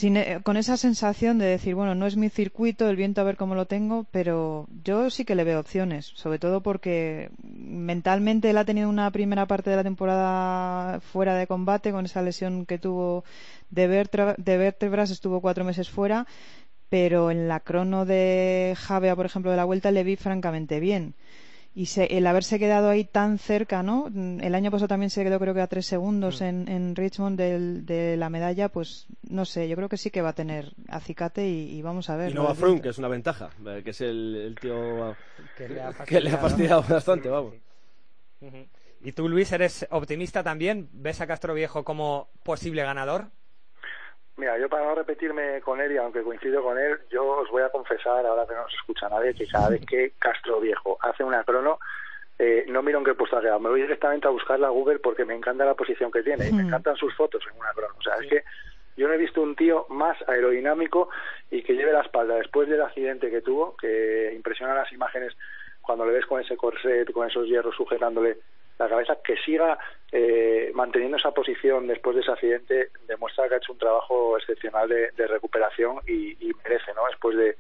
eh, 0.01 0.41
con 0.43 0.57
esa 0.57 0.77
sensación 0.77 1.39
de 1.39 1.45
decir, 1.45 1.75
bueno, 1.75 1.95
no 1.95 2.07
es 2.07 2.17
mi 2.17 2.31
circuito, 2.31 2.89
el 2.89 2.97
viento 2.97 3.21
a 3.21 3.25
ver 3.25 3.37
cómo 3.37 3.55
lo 3.55 3.67
tengo, 3.67 4.07
pero 4.11 4.67
yo 4.83 5.11
sí 5.11 5.25
que 5.25 5.35
le 5.35 5.45
veo 5.45 5.61
opciones, 5.61 6.13
sobre 6.15 6.39
todo 6.39 6.63
porque 6.63 7.31
mentalmente 7.43 8.49
él 8.51 8.59
ha 8.59 8.65
tenido 8.65 8.89
una 8.89 9.11
primera 9.11 9.47
parte 9.47 9.71
de 9.71 9.77
la 9.77 9.85
temporada 9.85 11.01
fuera 11.01 11.37
de 11.37 11.47
combate 11.47 11.93
con 11.93 12.07
esa 12.07 12.23
lesión 12.23 12.65
que 12.65 12.79
tuvo 12.79 13.25
de, 13.71 13.87
de 14.39 14.59
vértebras, 14.59 15.11
estuvo 15.11 15.43
cuatro 15.43 15.65
meses 15.65 15.91
fuera, 15.91 16.27
pero 16.89 17.31
en 17.31 17.47
la 17.49 17.61
crono 17.61 18.07
de 18.07 18.75
Javea, 18.79 19.15
por 19.15 19.27
ejemplo, 19.27 19.51
de 19.51 19.59
la 19.59 19.65
vuelta 19.65 19.91
le 19.91 20.05
vi 20.05 20.17
francamente 20.17 20.81
bien 20.81 21.15
y 21.75 21.89
el 21.97 22.27
haberse 22.27 22.59
quedado 22.59 22.91
ahí 22.91 23.05
tan 23.05 23.39
cerca, 23.39 23.83
¿no? 23.83 24.09
El 24.09 24.55
año 24.55 24.71
pasado 24.71 24.89
también 24.89 25.09
se 25.09 25.25
quedó 25.25 25.39
creo 25.39 25.55
que 25.55 25.63
a 25.63 25.67
tres 25.67 25.87
segundos 25.87 26.43
mm. 26.43 26.45
en, 26.69 26.97
Richmond 26.97 27.41
de 27.41 28.17
la 28.19 28.29
medalla, 28.29 28.69
pues 28.69 29.07
no 29.23 29.47
sé, 29.47 29.69
yo 29.69 29.77
creo 29.77 29.89
que 29.89 29.97
sí 29.97 30.11
que 30.11 30.21
va 30.21 30.31
a 30.31 30.35
tener 30.35 30.75
acicate 30.89 31.49
y, 31.49 31.81
vamos 31.81 32.11
a 32.11 32.17
ver. 32.17 32.31
Y 32.31 32.35
no 32.35 32.47
a 32.47 32.55
Froome, 32.55 32.83
que 32.83 32.91
es 32.91 32.99
una 32.99 33.09
ventaja, 33.09 33.51
eh, 33.67 33.81
que 33.83 33.91
es 33.91 34.01
el, 34.03 34.55
tío 34.61 35.17
que 35.57 35.69
le 35.69 35.81
ha 35.81 35.93
fastidiado, 36.39 36.85
bastante, 36.87 37.31
vamos. 37.31 37.55
¿Y 39.05 39.13
tú, 39.13 39.29
Luis, 39.29 39.51
eres 39.53 39.87
optimista 39.91 40.43
también? 40.43 40.89
¿Ves 40.93 41.21
a 41.23 41.27
Castro 41.27 41.55
Viejo 41.55 41.85
como 41.85 42.29
posible 42.43 42.83
ganador? 42.83 43.29
Mira, 44.37 44.59
yo 44.59 44.69
para 44.69 44.87
no 44.87 44.95
repetirme 44.95 45.61
con 45.61 45.81
él 45.81 45.93
y 45.93 45.99
aunque 45.99 46.23
coincido 46.23 46.63
con 46.63 46.79
él, 46.79 46.99
yo 47.11 47.25
os 47.27 47.51
voy 47.51 47.63
a 47.63 47.69
confesar, 47.69 48.25
ahora 48.25 48.47
que 48.47 48.55
no 48.55 48.67
se 48.69 48.77
escucha 48.77 49.09
nadie, 49.09 49.35
que 49.35 49.47
cada 49.47 49.69
vez 49.69 49.85
que 49.87 50.13
Castro 50.19 50.59
Viejo 50.61 50.99
hace 51.03 51.23
una 51.23 51.45
crono, 51.45 51.79
eh, 52.39 52.65
no 52.69 52.83
miro 52.83 52.99
en 52.99 53.05
qué 53.05 53.15
puesto 53.15 53.37
ha 53.37 53.43
quedado. 53.43 53.61
Me 53.61 53.69
voy 53.69 53.83
directamente 53.83 54.27
a 54.27 54.31
buscarla 54.31 54.69
a 54.69 54.71
Google 54.71 55.01
porque 55.01 55.25
me 55.25 55.35
encanta 55.35 55.65
la 55.65 55.75
posición 55.75 56.11
que 56.11 56.23
tiene 56.23 56.49
y 56.49 56.53
me 56.53 56.63
encantan 56.63 56.97
sus 56.97 57.15
fotos 57.15 57.45
en 57.51 57.59
una 57.59 57.73
crono. 57.73 57.95
O 57.99 58.03
sea, 58.03 58.15
es 58.21 58.29
que 58.29 58.45
yo 58.97 59.07
no 59.07 59.15
he 59.15 59.19
visto 59.19 59.43
un 59.43 59.55
tío 59.55 59.87
más 59.91 60.17
aerodinámico 60.27 61.11
y 61.51 61.63
que 61.63 61.75
lleve 61.75 61.93
la 61.93 62.01
espalda 62.01 62.37
después 62.37 62.69
del 62.69 62.81
accidente 62.81 63.31
que 63.31 63.43
tuvo, 63.43 63.77
que 63.77 64.33
impresionan 64.35 64.77
las 64.77 64.93
imágenes 64.93 65.37
cuando 65.83 66.07
le 66.07 66.13
ves 66.13 66.27
con 66.27 66.41
ese 66.41 66.57
corset, 66.57 67.11
con 67.13 67.29
esos 67.29 67.47
hierros 67.47 67.75
sujetándole 67.77 68.39
la 68.83 68.91
cabeza, 68.91 69.19
que 69.25 69.37
siga 69.39 69.79
eh, 70.11 70.71
manteniendo 70.75 71.17
esa 71.17 71.33
posición 71.33 71.87
después 71.87 72.17
de 72.17 72.23
ese 72.23 72.33
accidente, 72.33 72.89
demuestra 73.07 73.49
que 73.49 73.55
ha 73.55 73.59
hecho 73.59 73.73
un 73.73 73.79
trabajo 73.79 74.37
excepcional 74.37 74.89
de, 74.89 75.27
recuperación 75.27 75.99
y, 76.07 76.53
merece, 76.65 76.93
¿no? 76.95 77.07
Después 77.07 77.37
de, 77.37 77.57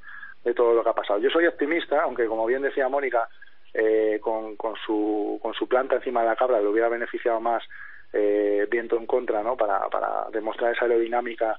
todo 0.54 0.74
lo 0.74 0.82
que 0.82 0.90
ha 0.90 0.94
pasado. 0.94 1.18
Yo 1.20 1.30
soy 1.30 1.46
optimista, 1.46 2.02
aunque 2.02 2.26
como 2.26 2.44
bien 2.46 2.62
decía 2.62 2.88
Mónica, 2.88 3.28
eh, 3.72 4.18
con, 4.20 4.56
su, 4.84 5.38
con 5.40 5.54
su 5.54 5.66
planta 5.66 5.96
encima 5.96 6.20
de 6.20 6.28
la 6.28 6.36
cabra 6.36 6.60
le 6.60 6.66
hubiera 6.66 6.88
beneficiado 6.88 7.40
más 7.40 7.62
eh, 8.12 8.66
viento 8.70 8.98
en 8.98 9.06
contra, 9.06 9.42
¿no? 9.42 9.56
Para, 9.56 9.88
para 9.88 10.26
demostrar 10.30 10.72
esa 10.72 10.84
aerodinámica 10.84 11.58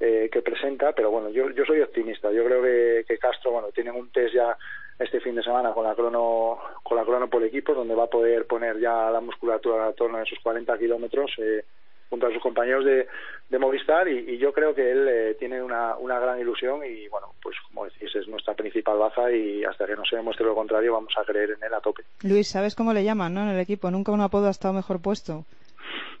eh, 0.00 0.28
que 0.32 0.42
presenta, 0.42 0.92
pero 0.92 1.12
bueno, 1.12 1.28
yo, 1.28 1.50
yo 1.50 1.64
soy 1.64 1.80
optimista. 1.80 2.32
Yo 2.32 2.44
creo 2.44 2.60
que, 2.60 3.04
que 3.06 3.18
Castro, 3.18 3.52
bueno, 3.52 3.68
tiene 3.68 3.92
un 3.92 4.10
test 4.10 4.34
ya 4.34 4.56
este 4.98 5.20
fin 5.20 5.34
de 5.34 5.42
semana 5.42 5.72
con 5.72 5.84
la 5.84 5.94
crono 5.94 6.58
con 6.82 6.96
la 6.96 7.04
crono 7.04 7.28
por 7.28 7.42
equipo 7.42 7.74
donde 7.74 7.94
va 7.94 8.04
a 8.04 8.10
poder 8.10 8.46
poner 8.46 8.78
ya 8.78 9.10
la 9.10 9.20
musculatura 9.20 9.86
a 9.86 9.92
torno 9.92 10.18
de 10.18 10.24
esos 10.24 10.38
40 10.42 10.78
kilómetros 10.78 11.30
eh, 11.38 11.64
junto 12.10 12.26
a 12.26 12.30
sus 12.30 12.42
compañeros 12.42 12.84
de, 12.84 13.08
de 13.48 13.58
Movistar 13.58 14.06
y, 14.06 14.36
yo 14.36 14.52
creo 14.52 14.74
que 14.74 14.90
él 14.90 15.08
eh, 15.08 15.36
tiene 15.38 15.62
una, 15.62 15.96
una 15.96 16.20
gran 16.20 16.38
ilusión 16.38 16.84
y 16.84 17.08
bueno 17.08 17.28
pues 17.42 17.56
como 17.68 17.86
decís 17.86 18.14
es 18.14 18.28
nuestra 18.28 18.54
principal 18.54 18.98
baza 18.98 19.32
y 19.32 19.64
hasta 19.64 19.86
que 19.86 19.96
no 19.96 20.04
se 20.04 20.16
demuestre 20.16 20.44
lo 20.44 20.54
contrario 20.54 20.92
vamos 20.92 21.14
a 21.16 21.24
creer 21.24 21.52
en 21.52 21.64
él 21.64 21.74
a 21.74 21.80
tope. 21.80 22.02
Luis 22.22 22.48
sabes 22.48 22.74
cómo 22.74 22.92
le 22.92 23.04
llaman 23.04 23.34
no 23.34 23.42
en 23.42 23.48
el 23.48 23.60
equipo 23.60 23.90
nunca 23.90 24.12
un 24.12 24.20
apodo 24.20 24.48
ha 24.48 24.50
estado 24.50 24.74
mejor 24.74 25.00
puesto. 25.00 25.44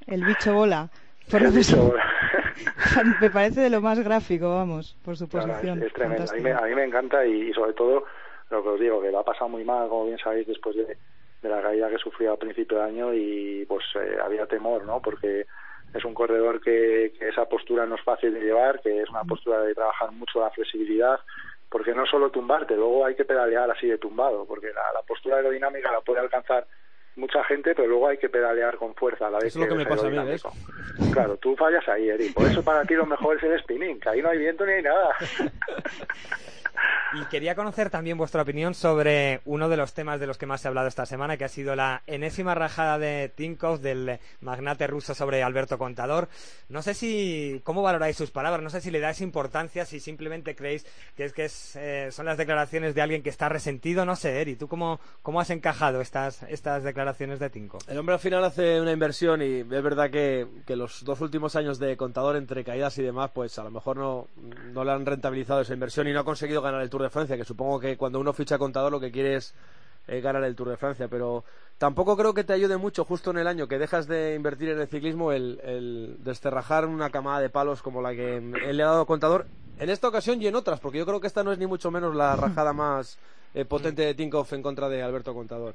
El 0.06 0.24
bicho 0.24 0.54
bola. 0.54 0.88
Por 1.30 1.42
El 1.42 1.52
bicho 1.52 1.76
bola. 1.76 2.04
me 3.20 3.30
parece 3.30 3.60
de 3.60 3.70
lo 3.70 3.80
más 3.80 4.00
gráfico 4.00 4.48
vamos 4.48 4.96
por 5.04 5.16
su 5.16 5.28
posición. 5.28 5.82
es, 5.82 5.92
tremendo. 5.92 6.24
A 6.30 6.34
mí, 6.34 6.40
me, 6.40 6.52
a 6.52 6.62
mí 6.62 6.74
me 6.74 6.84
encanta 6.84 7.24
y, 7.26 7.50
y 7.50 7.52
sobre 7.52 7.72
todo 7.74 8.04
lo 8.52 8.62
que 8.62 8.68
os 8.68 8.80
digo 8.80 9.00
que 9.00 9.10
lo 9.10 9.18
ha 9.18 9.24
pasado 9.24 9.48
muy 9.48 9.64
mal 9.64 9.88
como 9.88 10.06
bien 10.06 10.18
sabéis 10.18 10.46
después 10.46 10.76
de, 10.76 10.96
de 11.42 11.48
la 11.48 11.60
caída 11.60 11.90
que 11.90 11.98
sufrió 11.98 12.32
a 12.32 12.38
principio 12.38 12.78
de 12.78 12.84
año 12.84 13.14
y 13.14 13.64
pues 13.66 13.84
eh, 13.96 14.18
había 14.22 14.46
temor 14.46 14.84
no 14.84 15.00
porque 15.02 15.46
es 15.94 16.04
un 16.04 16.14
corredor 16.14 16.60
que, 16.60 17.12
que 17.18 17.28
esa 17.28 17.44
postura 17.46 17.84
no 17.86 17.96
es 17.96 18.02
fácil 18.02 18.32
de 18.32 18.40
llevar, 18.40 18.80
que 18.80 19.02
es 19.02 19.10
una 19.10 19.24
postura 19.24 19.60
de 19.60 19.74
trabajar 19.74 20.10
mucho 20.12 20.40
la 20.40 20.50
flexibilidad, 20.50 21.20
porque 21.68 21.94
no 21.94 22.06
solo 22.06 22.30
tumbarte, 22.30 22.76
luego 22.76 23.04
hay 23.04 23.14
que 23.14 23.24
pedalear 23.24 23.70
así 23.70 23.86
de 23.88 23.98
tumbado, 23.98 24.46
porque 24.46 24.68
la, 24.68 24.92
la 24.94 25.02
postura 25.02 25.36
aerodinámica 25.36 25.92
la 25.92 26.00
puede 26.00 26.20
alcanzar 26.20 26.66
mucha 27.16 27.44
gente, 27.44 27.74
pero 27.74 27.88
luego 27.88 28.08
hay 28.08 28.16
que 28.16 28.30
pedalear 28.30 28.76
con 28.76 28.94
fuerza 28.94 29.26
a 29.26 29.30
la 29.30 29.38
vez 29.38 29.54
es 29.54 29.56
lo 29.56 29.68
que 29.68 29.74
me 29.74 29.84
pasa 29.84 30.06
a 30.06 30.10
mí. 30.10 30.16
Claro, 31.12 31.36
tú 31.36 31.54
fallas 31.56 31.86
ahí, 31.88 32.08
Eri. 32.08 32.30
Por 32.30 32.46
eso 32.46 32.62
para 32.64 32.84
ti 32.84 32.94
lo 32.94 33.04
mejor 33.04 33.36
es 33.36 33.42
el 33.42 33.58
spinning, 33.60 34.00
que 34.00 34.08
ahí 34.08 34.22
no 34.22 34.30
hay 34.30 34.38
viento 34.38 34.64
ni 34.64 34.72
hay 34.72 34.82
nada. 34.82 35.14
Y 37.14 37.26
quería 37.26 37.54
conocer 37.54 37.90
también 37.90 38.16
vuestra 38.16 38.40
opinión 38.40 38.74
sobre 38.74 39.42
uno 39.44 39.68
de 39.68 39.76
los 39.76 39.92
temas 39.92 40.18
de 40.18 40.26
los 40.26 40.38
que 40.38 40.46
más 40.46 40.62
se 40.62 40.68
ha 40.68 40.70
hablado 40.70 40.88
esta 40.88 41.04
semana, 41.04 41.36
que 41.36 41.44
ha 41.44 41.48
sido 41.48 41.76
la 41.76 42.02
enésima 42.06 42.54
rajada 42.54 42.98
de 42.98 43.30
Tinkov 43.34 43.80
del 43.80 44.18
magnate 44.40 44.86
ruso 44.86 45.14
sobre 45.14 45.42
Alberto 45.42 45.76
Contador. 45.76 46.28
No 46.70 46.80
sé 46.80 46.94
si, 46.94 47.60
¿cómo 47.64 47.82
valoráis 47.82 48.16
sus 48.16 48.30
palabras? 48.30 48.62
No 48.62 48.70
sé 48.70 48.80
si 48.80 48.90
le 48.90 49.00
dais 49.00 49.20
importancia, 49.20 49.84
si 49.84 50.00
simplemente 50.00 50.56
creéis 50.56 50.86
que 51.14 51.24
es 51.24 51.32
que 51.34 51.44
es, 51.44 51.76
eh, 51.76 52.08
son 52.10 52.24
las 52.24 52.38
declaraciones 52.38 52.94
de 52.94 53.02
alguien 53.02 53.22
que 53.22 53.28
está 53.28 53.50
resentido. 53.50 54.06
No 54.06 54.16
sé, 54.16 54.40
Eri, 54.40 54.56
¿tú 54.56 54.66
cómo, 54.66 54.98
cómo 55.20 55.38
has 55.38 55.50
encajado 55.50 56.00
estas, 56.00 56.42
estas 56.44 56.82
declaraciones 56.82 57.40
de 57.40 57.50
Tinkov? 57.50 57.82
El 57.88 57.98
hombre 57.98 58.14
al 58.14 58.20
final 58.20 58.42
hace 58.42 58.80
una 58.80 58.92
inversión 58.92 59.42
y 59.42 59.60
es 59.60 59.82
verdad 59.82 60.10
que, 60.10 60.46
que 60.66 60.76
los 60.76 61.04
dos 61.04 61.20
últimos 61.20 61.56
años 61.56 61.78
de 61.78 61.94
contador 61.98 62.36
entre 62.36 62.64
caídas 62.64 62.96
y 62.96 63.02
demás, 63.02 63.32
pues 63.34 63.58
a 63.58 63.64
lo 63.64 63.70
mejor 63.70 63.98
no, 63.98 64.28
no 64.72 64.82
le 64.82 64.92
han 64.92 65.04
rentabilizado 65.04 65.60
esa 65.60 65.74
inversión 65.74 66.08
y 66.08 66.14
no 66.14 66.20
ha 66.20 66.24
conseguido 66.24 66.61
ganar 66.62 66.80
el 66.82 66.90
Tour 66.90 67.02
de 67.02 67.10
Francia, 67.10 67.36
que 67.36 67.44
supongo 67.44 67.80
que 67.80 67.96
cuando 67.96 68.20
uno 68.20 68.32
ficha 68.32 68.58
contador 68.58 68.90
lo 68.90 69.00
que 69.00 69.10
quiere 69.10 69.36
es 69.36 69.54
eh, 70.08 70.20
ganar 70.20 70.42
el 70.44 70.56
Tour 70.56 70.70
de 70.70 70.76
Francia, 70.76 71.08
pero 71.08 71.44
tampoco 71.78 72.16
creo 72.16 72.34
que 72.34 72.44
te 72.44 72.52
ayude 72.52 72.76
mucho 72.76 73.04
justo 73.04 73.30
en 73.30 73.38
el 73.38 73.46
año 73.46 73.68
que 73.68 73.78
dejas 73.78 74.06
de 74.06 74.34
invertir 74.34 74.70
en 74.70 74.80
el 74.80 74.88
ciclismo 74.88 75.32
el, 75.32 75.60
el 75.62 76.16
desterrajar 76.20 76.86
una 76.86 77.10
camada 77.10 77.40
de 77.40 77.50
palos 77.50 77.82
como 77.82 78.02
la 78.02 78.12
que 78.12 78.36
él 78.38 78.76
le 78.76 78.82
ha 78.82 78.86
dado 78.86 79.06
contador 79.06 79.46
en 79.78 79.90
esta 79.90 80.08
ocasión 80.08 80.40
y 80.40 80.46
en 80.46 80.54
otras, 80.54 80.80
porque 80.80 80.98
yo 80.98 81.06
creo 81.06 81.20
que 81.20 81.26
esta 81.26 81.42
no 81.42 81.52
es 81.52 81.58
ni 81.58 81.66
mucho 81.66 81.90
menos 81.90 82.14
la 82.14 82.36
rajada 82.36 82.72
más 82.72 83.18
eh, 83.54 83.64
potente 83.64 84.02
de 84.02 84.14
Tinkoff 84.14 84.52
en 84.52 84.62
contra 84.62 84.88
de 84.88 85.02
Alberto 85.02 85.34
Contador. 85.34 85.74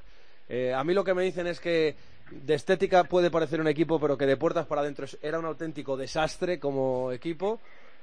Eh, 0.49 0.73
a 0.73 0.83
mí 0.83 0.93
lo 0.93 1.03
que 1.03 1.13
me 1.13 1.23
dicen 1.23 1.47
es 1.47 1.59
que 1.59 1.95
de 2.31 2.53
estética 2.53 3.03
puede 3.03 3.31
parecer 3.31 3.61
un 3.61 3.67
equipo, 3.67 3.99
pero 3.99 4.17
que 4.17 4.25
de 4.25 4.37
puertas 4.37 4.65
para 4.65 4.81
adentro 4.81 5.05
era 5.21 5.39
un 5.39 5.45
auténtico 5.45 5.97
desastre 5.97 6.59
como 6.59 7.11
equipo. 7.11 7.59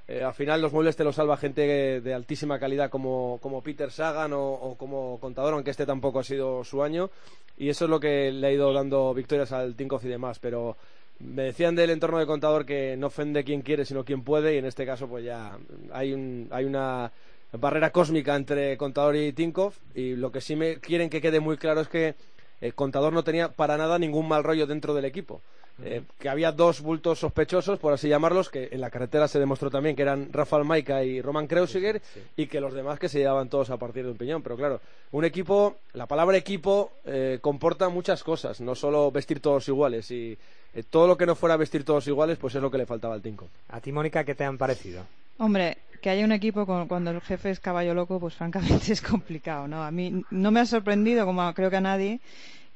Eh, 0.07 0.23
al 0.23 0.35
final 0.35 0.61
los 0.61 0.73
muebles 0.73 0.97
te 0.97 1.05
los 1.05 1.17
salva 1.17 1.37
gente 1.37 2.01
de 2.01 2.15
altísima 2.15 2.59
calidad 2.59 2.91
como, 2.91 3.39
como 3.41 3.63
Peter 3.63 3.91
Sagan 3.91 4.33
o, 4.35 4.75
como 4.77 5.19
contador, 5.19 5.55
aunque 5.55 5.71
este 5.71 5.87
tampoco 5.87 6.19
ha 6.21 6.25
sido 6.25 6.63
su 6.65 6.83
año. 6.83 7.11
Y 7.57 7.69
eso 7.69 7.85
es 7.87 7.91
lo 7.91 8.01
que 8.01 8.31
le 8.31 8.47
ha 8.47 8.53
ido 8.53 8.73
dando 8.73 9.15
victorias 9.15 9.53
al 9.53 9.75
Tinkoff 9.75 10.05
y 10.05 10.09
demás. 10.09 10.39
Pero 10.39 10.77
me 11.21 11.45
decían 11.45 11.75
del 11.75 11.91
entorno 11.91 12.19
de 12.19 12.27
contador 12.27 12.67
que 12.67 12.97
no 12.97 13.07
ofende 13.07 13.45
quien 13.45 13.63
quiere, 13.63 13.85
sino 13.85 14.05
quien 14.05 14.23
puede. 14.23 14.55
Y 14.55 14.59
en 14.59 14.67
este 14.67 14.85
caso, 14.85 15.09
pues 15.09 15.25
ya 15.25 15.57
hay, 15.93 16.13
un, 16.13 16.49
hay 16.51 16.67
una 16.67 17.11
barrera 17.53 17.91
cósmica 17.91 18.37
entre 18.37 18.77
contador 18.77 19.17
y 19.17 19.33
Tinkoff. 19.33 19.79
Y 19.95 20.17
lo 20.17 20.31
que 20.31 20.43
sí 20.43 20.55
me 20.55 20.77
quieren 20.81 21.09
que 21.09 21.23
quede 21.23 21.41
muy 21.41 21.57
claro 21.57 21.81
es 21.81 21.89
que 21.89 22.15
el 22.61 22.75
contador 22.75 23.13
no 23.13 23.25
tenía 23.25 23.53
para 23.53 23.79
nada 23.79 23.99
ningún 23.99 24.29
mal 24.29 24.45
rollo 24.45 24.67
dentro 24.67 24.93
del 24.93 25.07
equipo. 25.07 25.41
Eh, 25.83 26.03
que 26.21 26.29
había 26.29 26.53
dos 26.53 26.81
bultos 26.81 27.19
sospechosos, 27.19 27.81
por 27.81 27.93
así 27.93 28.09
llamarlos, 28.09 28.49
que 28.49 28.69
en 28.71 28.81
la 28.81 28.91
carretera 28.91 29.27
se 29.27 29.41
demostró 29.41 29.71
también 29.71 29.97
que 29.97 30.03
eran 30.03 30.29
Rafael 30.33 30.65
Maika 30.65 31.03
y 31.03 31.21
Roman 31.21 31.49
Kreuziger, 31.49 32.01
y 32.37 32.47
que 32.47 32.61
los 32.61 32.75
demás 32.75 33.01
que 33.01 33.09
se 33.09 33.19
llevaban 33.19 33.49
todos 33.49 33.71
a 33.71 33.77
partir 33.77 34.05
de 34.05 34.13
un 34.13 34.17
piñón. 34.17 34.41
Pero 34.43 34.57
claro, 34.57 34.81
un 35.11 35.25
equipo, 35.25 35.77
la 35.95 36.07
palabra 36.07 36.37
equipo 36.37 36.93
eh, 37.05 37.39
comporta 37.41 37.89
muchas 37.89 38.23
cosas, 38.23 38.61
no 38.61 38.77
solo 38.77 39.11
vestir 39.11 39.41
todos 39.41 39.67
iguales. 39.67 40.09
Y 40.13 40.39
eh, 40.75 40.85
todo 40.89 41.09
lo 41.09 41.17
que 41.17 41.27
no 41.27 41.35
fuera 41.35 41.57
vestir 41.57 41.85
todos 41.85 42.07
iguales, 42.07 42.39
pues 42.39 42.55
es 42.55 42.63
lo 42.63 42.71
que 42.71 42.79
le 42.79 42.87
faltaba 42.87 43.15
al 43.15 43.23
Tinko. 43.23 43.49
A 43.71 43.81
ti, 43.81 43.91
Mónica, 43.91 44.23
¿qué 44.23 44.37
te 44.37 44.45
han 44.45 44.57
parecido? 44.57 45.03
Hombre, 45.39 45.79
que 46.01 46.09
haya 46.11 46.25
un 46.25 46.31
equipo 46.31 46.67
con- 46.67 46.87
cuando 46.87 47.11
el 47.11 47.21
jefe 47.21 47.51
es 47.51 47.59
caballo 47.59 47.95
loco, 47.95 48.21
pues 48.21 48.35
francamente 48.35 48.93
es 48.93 49.03
complicado, 49.03 49.67
¿no? 49.67 49.83
A 49.83 49.91
mí 49.91 50.23
no 50.31 50.53
me 50.53 50.61
ha 50.61 50.67
sorprendido, 50.67 51.27
como 51.27 51.53
creo 51.53 51.69
que 51.71 51.77
a 51.79 51.81
nadie, 51.81 52.21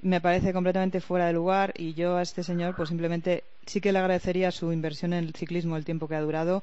me 0.03 0.21
parece 0.21 0.53
completamente 0.53 1.01
fuera 1.01 1.27
de 1.27 1.33
lugar 1.33 1.73
y 1.77 1.95
yo 1.95 2.17
a 2.17 2.23
este 2.23 2.43
señor, 2.43 2.75
pues 2.77 2.89
simplemente 2.89 3.45
sí 3.67 3.81
que 3.81 3.93
le 3.93 3.99
agradecería 3.99 4.51
su 4.51 4.73
inversión 4.73 5.13
en 5.13 5.25
el 5.25 5.35
ciclismo, 5.35 5.77
el 5.77 5.85
tiempo 5.85 6.09
que 6.09 6.15
ha 6.15 6.21
durado 6.21 6.63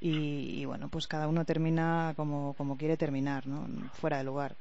y, 0.00 0.60
y, 0.60 0.64
bueno, 0.66 0.88
pues 0.90 1.06
cada 1.06 1.28
uno 1.28 1.44
termina 1.44 2.12
como, 2.16 2.54
como 2.58 2.76
quiere 2.76 2.96
terminar, 2.96 3.46
¿no? 3.46 3.66
Fuera 3.94 4.18
de 4.18 4.24
lugar. 4.24 4.52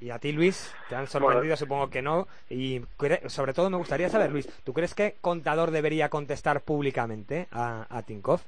Y 0.00 0.10
a 0.10 0.18
ti, 0.18 0.30
Luis, 0.30 0.72
te 0.88 0.94
han 0.94 1.06
sorprendido, 1.06 1.56
supongo 1.56 1.90
que 1.90 2.02
no. 2.02 2.28
Y 2.48 2.82
sobre 3.26 3.52
todo 3.52 3.68
me 3.70 3.78
gustaría 3.78 4.08
saber, 4.08 4.30
Luis, 4.30 4.46
¿tú 4.62 4.72
crees 4.72 4.94
que 4.94 5.16
Contador 5.20 5.70
debería 5.70 6.08
contestar 6.08 6.60
públicamente 6.60 7.48
a, 7.50 7.86
a 7.90 8.02
Tinkoff? 8.02 8.44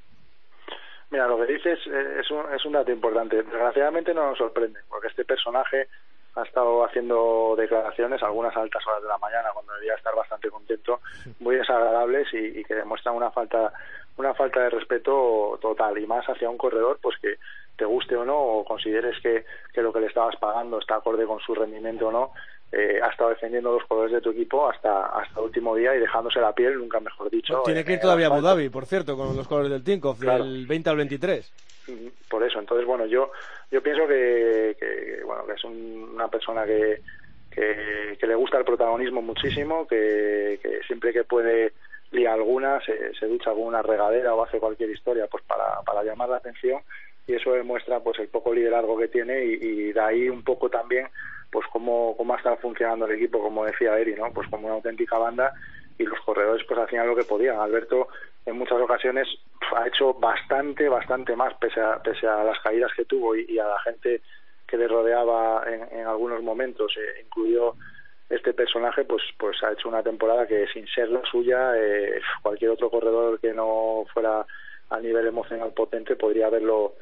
Mira, 1.09 1.27
lo 1.27 1.37
que 1.37 1.51
dices 1.51 1.77
eh, 1.87 2.19
es 2.21 2.31
un, 2.31 2.45
es 2.53 2.65
un 2.65 2.71
dato 2.71 2.91
importante. 2.91 3.35
Desgraciadamente 3.35 4.13
no 4.13 4.29
nos 4.29 4.37
sorprende, 4.37 4.79
porque 4.87 5.07
este 5.07 5.25
personaje 5.25 5.87
ha 6.35 6.43
estado 6.43 6.85
haciendo 6.85 7.55
declaraciones, 7.57 8.23
algunas 8.23 8.55
a 8.55 8.61
altas 8.61 8.85
horas 8.87 9.01
de 9.01 9.09
la 9.09 9.17
mañana, 9.17 9.49
cuando 9.53 9.73
debía 9.73 9.95
estar 9.95 10.15
bastante 10.15 10.49
contento, 10.49 11.01
muy 11.39 11.55
desagradables 11.55 12.33
y, 12.33 12.59
y 12.59 12.63
que 12.63 12.75
demuestran 12.75 13.15
una 13.15 13.31
falta 13.31 13.73
una 14.17 14.33
falta 14.33 14.61
de 14.61 14.69
respeto 14.69 15.57
total 15.61 15.97
y 15.97 16.05
más 16.05 16.25
hacia 16.25 16.49
un 16.49 16.57
corredor 16.57 16.99
pues 17.01 17.17
que 17.21 17.35
te 17.75 17.85
guste 17.85 18.15
o 18.15 18.25
no 18.25 18.37
o 18.37 18.65
consideres 18.65 19.19
que, 19.21 19.45
que 19.73 19.81
lo 19.81 19.93
que 19.93 20.01
le 20.01 20.07
estabas 20.07 20.35
pagando 20.35 20.79
está 20.79 20.95
acorde 20.95 21.25
con 21.25 21.39
su 21.39 21.55
rendimiento 21.55 22.07
o 22.07 22.11
no 22.11 22.31
eh, 22.71 22.99
ha 23.03 23.07
estado 23.07 23.31
defendiendo 23.31 23.73
los 23.73 23.85
colores 23.85 24.13
de 24.13 24.21
tu 24.21 24.29
equipo 24.31 24.69
hasta 24.69 25.05
hasta 25.07 25.39
el 25.39 25.45
último 25.47 25.75
día 25.75 25.95
y 25.95 25.99
dejándose 25.99 26.39
la 26.39 26.53
piel 26.53 26.77
nunca 26.77 26.99
mejor 26.99 27.29
dicho 27.29 27.61
Tiene 27.65 27.81
en 27.81 27.85
que 27.85 27.93
ir 27.93 27.99
todavía 27.99 28.27
a 28.27 28.33
Abu. 28.35 28.41
Dhabi, 28.41 28.69
por 28.69 28.85
cierto, 28.85 29.17
con 29.17 29.35
los 29.35 29.47
colores 29.47 29.71
del 29.71 29.83
Tinkoff, 29.83 30.19
Claro. 30.19 30.43
del 30.45 30.65
20 30.67 30.89
al 30.89 30.95
23. 30.97 31.53
Ujú, 31.87 32.11
por 32.29 32.43
eso 32.43 32.59
entonces 32.59 32.85
bueno 32.87 33.05
yo 33.07 33.31
yo 33.71 33.81
pienso 33.81 34.07
que, 34.07 34.77
que, 34.79 35.23
bueno 35.25 35.45
que 35.47 35.53
es 35.53 35.63
un- 35.63 36.11
una 36.13 36.27
persona 36.27 36.65
que, 36.65 37.01
que 37.49 38.17
que 38.19 38.27
le 38.27 38.35
gusta 38.35 38.57
el 38.57 38.65
protagonismo 38.65 39.21
muchísimo 39.21 39.87
que, 39.87 40.59
que 40.61 40.81
siempre 40.87 41.11
que 41.11 41.23
puede 41.23 41.73
lía 42.11 42.33
alguna 42.33 42.79
se, 42.85 43.13
se 43.15 43.25
ducha 43.25 43.51
con 43.51 43.63
una 43.63 43.81
regadera 43.81 44.33
o 44.35 44.43
hace 44.43 44.59
cualquier 44.59 44.89
historia 44.91 45.27
pues 45.27 45.43
para, 45.45 45.81
para 45.85 46.03
llamar 46.03 46.29
la 46.29 46.37
atención 46.37 46.81
y 47.27 47.33
eso 47.35 47.51
demuestra 47.53 47.99
pues 47.99 48.19
el 48.19 48.27
poco 48.27 48.53
liderazgo 48.53 48.97
que 48.97 49.07
tiene 49.07 49.43
y, 49.45 49.53
y 49.61 49.91
de 49.93 49.99
ahí 50.01 50.29
un 50.29 50.43
poco 50.43 50.69
también 50.69 51.07
pues 51.51 51.65
cómo, 51.71 52.15
cómo 52.17 52.33
ha 52.33 52.37
estado 52.37 52.57
funcionando 52.57 53.05
el 53.05 53.13
equipo 53.13 53.41
como 53.41 53.65
decía 53.65 53.97
Eri 53.97 54.15
no 54.15 54.31
pues 54.33 54.47
como 54.49 54.67
una 54.67 54.75
auténtica 54.75 55.17
banda 55.17 55.53
y 55.97 56.03
los 56.03 56.19
corredores 56.21 56.65
pues 56.67 56.79
hacían 56.79 57.07
lo 57.07 57.15
que 57.15 57.23
podían. 57.23 57.59
Alberto 57.59 58.07
en 58.45 58.57
muchas 58.57 58.79
ocasiones 58.79 59.27
ha 59.75 59.87
hecho 59.87 60.13
bastante 60.13 60.89
bastante 60.89 61.35
más 61.35 61.53
pese 61.55 61.79
a, 61.79 62.01
pese 62.01 62.27
a 62.27 62.43
las 62.43 62.59
caídas 62.59 62.91
que 62.95 63.05
tuvo 63.05 63.35
y, 63.35 63.45
y 63.47 63.59
a 63.59 63.67
la 63.67 63.79
gente 63.81 64.21
que 64.67 64.77
le 64.77 64.87
rodeaba 64.87 65.63
en, 65.67 65.99
en 65.99 66.07
algunos 66.07 66.41
momentos 66.41 66.95
eh, 66.97 67.21
incluido 67.25 67.75
este 68.29 68.53
personaje 68.53 69.03
pues 69.03 69.21
pues 69.37 69.61
ha 69.63 69.73
hecho 69.73 69.89
una 69.89 70.01
temporada 70.01 70.47
que 70.47 70.65
sin 70.67 70.87
ser 70.87 71.09
la 71.09 71.21
suya 71.29 71.73
eh, 71.75 72.21
cualquier 72.41 72.71
otro 72.71 72.89
corredor 72.89 73.39
que 73.39 73.53
no 73.53 74.05
fuera 74.13 74.45
a 74.89 74.99
nivel 74.99 75.27
emocional 75.27 75.73
potente 75.73 76.15
podría 76.15 76.47
haberlo 76.47 76.95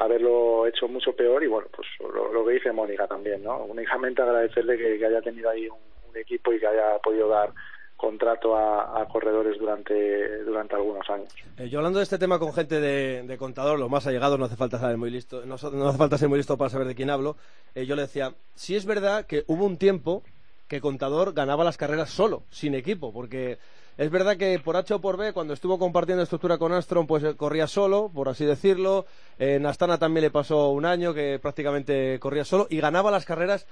haberlo 0.00 0.66
hecho 0.66 0.88
mucho 0.88 1.12
peor 1.14 1.44
y 1.44 1.46
bueno 1.46 1.68
pues 1.74 1.86
lo, 2.00 2.44
que 2.44 2.54
dice 2.54 2.72
Mónica 2.72 3.06
también 3.06 3.44
no 3.44 3.64
únicamente 3.64 4.22
agradecerle 4.22 4.76
que, 4.76 5.06
haya 5.06 5.20
tenido 5.20 5.50
ahí 5.50 5.68
un, 5.68 5.78
equipo 6.12 6.52
y 6.52 6.58
que 6.58 6.66
haya 6.66 6.98
podido 6.98 7.28
dar 7.28 7.52
contrato 7.96 8.56
a, 8.56 9.06
corredores 9.06 9.56
durante 9.60 10.42
durante 10.42 10.74
algunos 10.74 11.08
años 11.08 11.28
Eh, 11.56 11.68
yo 11.68 11.78
hablando 11.78 12.00
de 12.00 12.02
este 12.02 12.18
tema 12.18 12.40
con 12.40 12.52
gente 12.52 12.80
de, 12.80 13.38
contador, 13.38 13.78
los 13.78 13.88
más 13.88 14.08
allegados, 14.08 14.36
no 14.36 14.46
hace 14.46 14.56
falta 14.56 14.78
saber 14.78 14.96
muy 14.96 15.10
listo, 15.10 15.46
no, 15.46 15.54
hace 15.54 15.98
falta 15.98 16.18
ser 16.18 16.28
muy 16.28 16.38
listo 16.38 16.58
para 16.58 16.68
saber 16.68 16.88
de 16.88 16.96
quién 16.96 17.10
hablo. 17.10 17.36
eh, 17.76 17.86
yo 17.86 17.94
le 17.94 18.02
decía, 18.02 18.32
sí 18.54 18.74
es 18.74 18.86
verdad 18.86 19.24
que 19.24 19.44
hubo 19.46 19.64
un 19.64 19.76
tiempo 19.76 20.24
que 20.66 20.80
contador 20.80 21.32
ganaba 21.32 21.62
las 21.62 21.76
carreras 21.76 22.10
solo, 22.10 22.42
sin 22.50 22.74
equipo, 22.74 23.12
porque 23.12 23.58
Es 24.00 24.10
verdad 24.10 24.38
que 24.38 24.58
por 24.58 24.78
H 24.78 24.94
o 24.94 25.00
por 25.02 25.18
B, 25.18 25.34
cuando 25.34 25.52
estuvo 25.52 25.78
compartiendo 25.78 26.22
estructura 26.22 26.56
con 26.56 26.72
Astron, 26.72 27.06
pues 27.06 27.22
eh, 27.22 27.36
corría 27.36 27.66
solo, 27.66 28.10
por 28.14 28.30
así 28.30 28.46
decirlo. 28.46 29.04
En 29.38 29.66
Astana 29.66 29.98
también 29.98 30.22
le 30.22 30.30
pasó 30.30 30.70
un 30.70 30.86
año 30.86 31.12
que 31.12 31.38
prácticamente 31.38 32.18
corría 32.18 32.46
solo 32.46 32.66
y 32.70 32.80
ganaba 32.80 33.10
las 33.10 33.26
carreras 33.26 33.66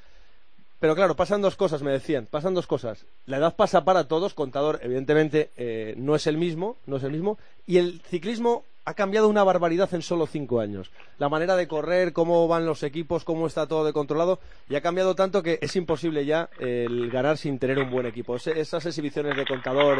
pero 0.80 0.94
claro, 0.94 1.16
pasan 1.16 1.42
dos 1.42 1.56
cosas, 1.56 1.82
me 1.82 1.90
decían, 1.90 2.26
pasan 2.30 2.54
dos 2.54 2.66
cosas. 2.66 3.04
La 3.26 3.38
edad 3.38 3.56
pasa 3.56 3.84
para 3.84 4.08
todos, 4.08 4.34
contador, 4.34 4.78
evidentemente, 4.82 5.50
eh, 5.56 5.94
no 5.96 6.14
es 6.14 6.26
el 6.26 6.36
mismo, 6.36 6.76
no 6.86 6.96
es 6.96 7.02
el 7.02 7.12
mismo, 7.12 7.38
y 7.66 7.78
el 7.78 8.00
ciclismo 8.02 8.64
ha 8.84 8.94
cambiado 8.94 9.28
una 9.28 9.44
barbaridad 9.44 9.92
en 9.92 10.00
solo 10.00 10.26
cinco 10.26 10.60
años. 10.60 10.90
La 11.18 11.28
manera 11.28 11.56
de 11.56 11.68
correr, 11.68 12.14
cómo 12.14 12.48
van 12.48 12.64
los 12.64 12.82
equipos, 12.82 13.22
cómo 13.22 13.46
está 13.46 13.66
todo 13.66 13.84
de 13.84 13.92
controlado, 13.92 14.38
y 14.70 14.76
ha 14.76 14.80
cambiado 14.80 15.14
tanto 15.14 15.42
que 15.42 15.58
es 15.60 15.76
imposible 15.76 16.24
ya 16.24 16.48
el 16.58 17.10
ganar 17.10 17.36
sin 17.36 17.58
tener 17.58 17.78
un 17.80 17.90
buen 17.90 18.06
equipo. 18.06 18.36
esas 18.36 18.86
exhibiciones 18.86 19.36
de 19.36 19.44
contador 19.44 19.98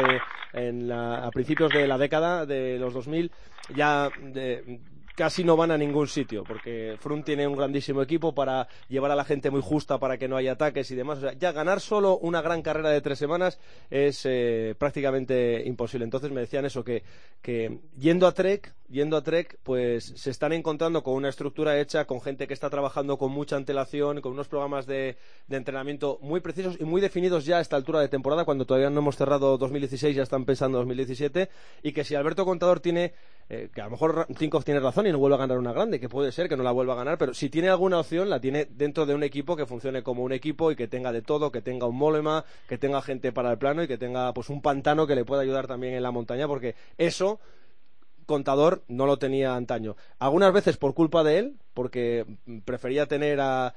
eh, 0.53 0.91
a 0.91 1.29
principios 1.31 1.71
de 1.71 1.85
la 1.85 1.99
década 1.99 2.47
de 2.47 2.79
los 2.79 2.93
2000 2.93 3.31
ya 3.75 4.09
de, 4.21 4.79
casi 5.19 5.43
no 5.43 5.57
van 5.57 5.69
a 5.69 5.77
ningún 5.77 6.07
sitio, 6.07 6.45
porque 6.45 6.95
Frun 6.97 7.23
tiene 7.23 7.45
un 7.45 7.53
grandísimo 7.53 8.01
equipo 8.01 8.33
para 8.33 8.69
llevar 8.87 9.11
a 9.11 9.17
la 9.17 9.25
gente 9.25 9.51
muy 9.51 9.59
justa 9.61 9.97
para 9.97 10.17
que 10.17 10.29
no 10.29 10.37
haya 10.37 10.53
ataques 10.53 10.89
y 10.91 10.95
demás. 10.95 11.17
O 11.17 11.21
sea, 11.21 11.33
ya 11.33 11.51
ganar 11.51 11.81
solo 11.81 12.17
una 12.19 12.41
gran 12.41 12.61
carrera 12.61 12.89
de 12.89 13.01
tres 13.01 13.19
semanas 13.19 13.59
es 13.89 14.21
eh, 14.23 14.75
prácticamente 14.77 15.61
imposible. 15.65 16.05
Entonces 16.05 16.31
me 16.31 16.39
decían 16.39 16.63
eso, 16.63 16.85
que, 16.85 17.03
que 17.41 17.79
yendo 17.97 18.27
a 18.27 18.31
Trek, 18.31 18.73
yendo 18.89 19.17
a 19.17 19.23
Trek, 19.23 19.59
pues 19.63 20.13
se 20.15 20.31
están 20.31 20.53
encontrando 20.53 21.03
con 21.03 21.13
una 21.13 21.29
estructura 21.29 21.79
hecha, 21.79 22.05
con 22.05 22.21
gente 22.21 22.47
que 22.47 22.53
está 22.53 22.69
trabajando 22.69 23.17
con 23.17 23.31
mucha 23.31 23.55
antelación, 23.55 24.21
con 24.21 24.33
unos 24.33 24.47
programas 24.47 24.85
de, 24.85 25.17
de 25.47 25.57
entrenamiento 25.57 26.17
muy 26.21 26.39
precisos 26.41 26.77
y 26.79 26.83
muy 26.83 27.01
definidos 27.01 27.45
ya 27.45 27.57
a 27.57 27.61
esta 27.61 27.75
altura 27.75 27.99
de 28.01 28.09
temporada, 28.09 28.45
cuando 28.45 28.65
todavía 28.65 28.89
no 28.89 28.99
hemos 28.99 29.15
cerrado 29.15 29.57
2016, 29.57 30.15
ya 30.15 30.23
están 30.23 30.45
pensando 30.45 30.79
2017, 30.79 31.49
y 31.83 31.91
que 31.91 32.03
si 32.03 32.15
Alberto 32.15 32.45
Contador 32.45 32.79
tiene 32.79 33.13
eh, 33.51 33.69
que 33.73 33.81
a 33.81 33.85
lo 33.85 33.91
mejor 33.91 34.27
Tinkoff 34.37 34.63
tiene 34.63 34.79
razón 34.79 35.07
y 35.07 35.11
no 35.11 35.17
vuelva 35.17 35.37
a 35.37 35.39
ganar 35.39 35.57
una 35.57 35.73
grande, 35.73 35.99
que 35.99 36.07
puede 36.07 36.31
ser 36.31 36.47
que 36.47 36.55
no 36.55 36.61
la 36.61 36.71
vuelva 36.71 36.93
a 36.93 36.97
ganar, 36.97 37.17
pero 37.17 37.33
si 37.33 37.49
tiene 37.49 37.69
alguna 37.69 37.99
opción, 37.99 38.29
la 38.29 38.39
tiene 38.39 38.65
dentro 38.65 39.07
de 39.07 39.15
un 39.15 39.23
equipo 39.23 39.55
que 39.55 39.65
funcione 39.65 40.03
como 40.03 40.23
un 40.23 40.31
equipo 40.31 40.71
y 40.71 40.75
que 40.75 40.87
tenga 40.87 41.11
de 41.11 41.23
todo, 41.23 41.51
que 41.51 41.61
tenga 41.61 41.87
un 41.87 41.95
molema, 41.95 42.45
que 42.67 42.77
tenga 42.77 43.01
gente 43.01 43.31
para 43.31 43.51
el 43.51 43.57
plano 43.57 43.81
y 43.81 43.87
que 43.87 43.97
tenga 43.97 44.33
pues 44.33 44.49
un 44.49 44.61
pantano 44.61 45.07
que 45.07 45.15
le 45.15 45.25
pueda 45.25 45.41
ayudar 45.41 45.65
también 45.65 45.95
en 45.95 46.03
la 46.03 46.11
montaña, 46.11 46.47
porque 46.47 46.75
eso 46.99 47.39
contador 48.29 48.83
no 48.87 49.07
lo 49.07 49.17
tenía 49.17 49.55
antaño. 49.55 49.95
Algunas 50.19 50.53
veces 50.53 50.77
por 50.77 50.93
culpa 50.93 51.23
de 51.23 51.39
él, 51.39 51.55
porque 51.73 52.27
prefería 52.63 53.07
tener 53.07 53.39
a, 53.41 53.73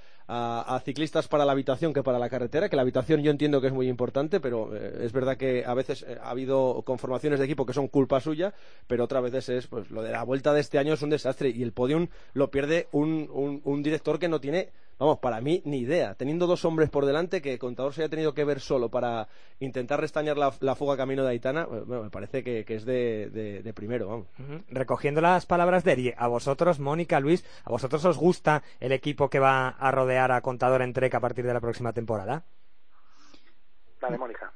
ciclistas 0.84 1.26
para 1.28 1.44
la 1.44 1.52
habitación 1.52 1.92
que 1.92 2.02
para 2.02 2.18
la 2.18 2.28
carretera, 2.28 2.68
que 2.68 2.76
la 2.76 2.82
habitación 2.82 3.22
yo 3.22 3.30
entiendo 3.30 3.60
que 3.60 3.68
es 3.68 3.72
muy 3.72 3.88
importante, 3.88 4.40
pero 4.40 4.74
eh, 4.74 5.04
es 5.04 5.12
verdad 5.12 5.36
que 5.36 5.64
a 5.64 5.74
veces 5.74 6.04
eh, 6.06 6.18
ha 6.22 6.30
habido 6.30 6.82
conformaciones 6.84 7.38
de 7.38 7.46
equipo 7.46 7.66
que 7.66 7.72
son 7.72 7.88
culpa 7.88 8.20
suya, 8.20 8.54
pero 8.86 9.04
otras 9.04 9.22
veces 9.22 9.48
es, 9.48 9.66
pues 9.66 9.90
lo 9.90 10.02
de 10.02 10.12
la 10.12 10.22
vuelta 10.22 10.52
de 10.52 10.60
este 10.60 10.78
año 10.78 10.94
es 10.94 11.02
un 11.02 11.10
desastre 11.10 11.50
y 11.50 11.62
el 11.62 11.72
podium 11.72 12.08
lo 12.34 12.50
pierde 12.50 12.88
un 12.92 13.82
director 13.82 14.18
que 14.18 14.28
no 14.28 14.40
tiene 14.40 14.70
Vamos, 15.02 15.18
para 15.18 15.40
mí 15.40 15.60
ni 15.64 15.78
idea. 15.78 16.14
Teniendo 16.14 16.46
dos 16.46 16.64
hombres 16.64 16.88
por 16.88 17.06
delante, 17.06 17.42
que 17.42 17.54
el 17.54 17.58
contador 17.58 17.92
se 17.92 18.02
haya 18.02 18.08
tenido 18.08 18.34
que 18.34 18.44
ver 18.44 18.60
solo 18.60 18.88
para 18.88 19.26
intentar 19.58 19.98
restañar 19.98 20.36
la, 20.38 20.76
fuga 20.76 20.96
camino 20.96 21.24
de 21.24 21.30
Aitana, 21.30 21.66
eh, 21.72 21.82
me 21.84 22.08
parece 22.08 22.44
que, 22.44 22.64
es 22.68 22.84
de, 22.84 23.72
primero, 23.74 24.06
vamos. 24.06 24.28
Recogiendo 24.68 25.20
las 25.20 25.44
palabras 25.44 25.82
de 25.82 25.90
Eri, 25.90 26.14
a 26.16 26.28
vosotros, 26.28 26.78
Mónica, 26.78 27.18
Luis, 27.18 27.44
¿a 27.64 27.70
vosotros 27.70 28.04
os 28.04 28.16
gusta 28.16 28.62
el 28.78 28.92
equipo 28.92 29.28
que 29.28 29.40
va 29.40 29.70
a 29.70 29.90
rodear 29.90 30.30
a 30.30 30.40
Contador 30.40 30.82
en 30.82 30.92
Trek 30.92 31.12
a 31.16 31.20
partir 31.20 31.44
de 31.44 31.54
la 31.54 31.60
próxima 31.60 31.92
temporada? 31.92 32.44
Vale, 34.00 34.18
Mónica. 34.18 34.52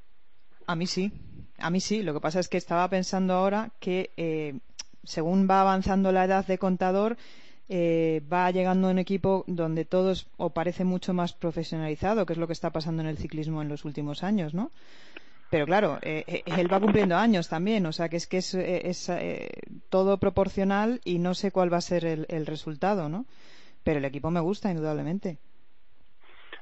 A 0.68 0.76
mí 0.76 0.86
sí, 0.86 1.10
a 1.58 1.70
mí 1.70 1.80
sí. 1.80 2.04
Lo 2.04 2.14
que 2.14 2.20
pasa 2.20 2.38
es 2.38 2.46
que 2.46 2.56
estaba 2.56 2.88
pensando 2.88 3.34
ahora 3.34 3.72
que 3.80 4.12
eh, 4.16 4.60
según 5.02 5.48
va 5.50 5.62
avanzando 5.62 6.12
la 6.12 6.24
edad 6.24 6.46
de 6.46 6.58
Contador, 6.58 7.16
eh, 7.68 8.22
va 8.32 8.50
llegando 8.52 8.88
un 8.88 8.98
equipo 8.98 9.44
donde 9.48 9.84
todos 9.84 10.28
o 10.36 10.50
parece 10.50 10.84
mucho 10.84 11.12
más 11.14 11.32
profesionalizado, 11.32 12.24
que 12.24 12.32
es 12.32 12.38
lo 12.38 12.46
que 12.46 12.52
está 12.52 12.70
pasando 12.70 13.02
en 13.02 13.08
el 13.08 13.18
ciclismo 13.18 13.60
en 13.60 13.68
los 13.68 13.84
últimos 13.84 14.22
años, 14.22 14.54
¿no? 14.54 14.70
Pero 15.50 15.66
claro, 15.66 15.98
eh, 16.02 16.24
eh, 16.26 16.42
él 16.58 16.72
va 16.72 16.80
cumpliendo 16.80 17.16
años 17.16 17.48
también, 17.48 17.86
o 17.86 17.92
sea 17.92 18.08
que 18.08 18.16
es 18.16 18.26
que 18.26 18.38
es, 18.38 19.12
todo 19.90 20.18
proporcional 20.18 21.00
y 21.04 21.18
no 21.18 21.34
sé 21.34 21.50
cuál 21.50 21.72
va 21.72 21.78
a 21.78 21.80
ser 21.80 22.04
el, 22.04 22.46
resultado, 22.46 23.08
¿no? 23.08 23.26
Pero 23.82 23.98
el 23.98 24.04
equipo 24.04 24.30
me 24.30 24.40
gusta, 24.40 24.70
indudablemente. 24.70 25.38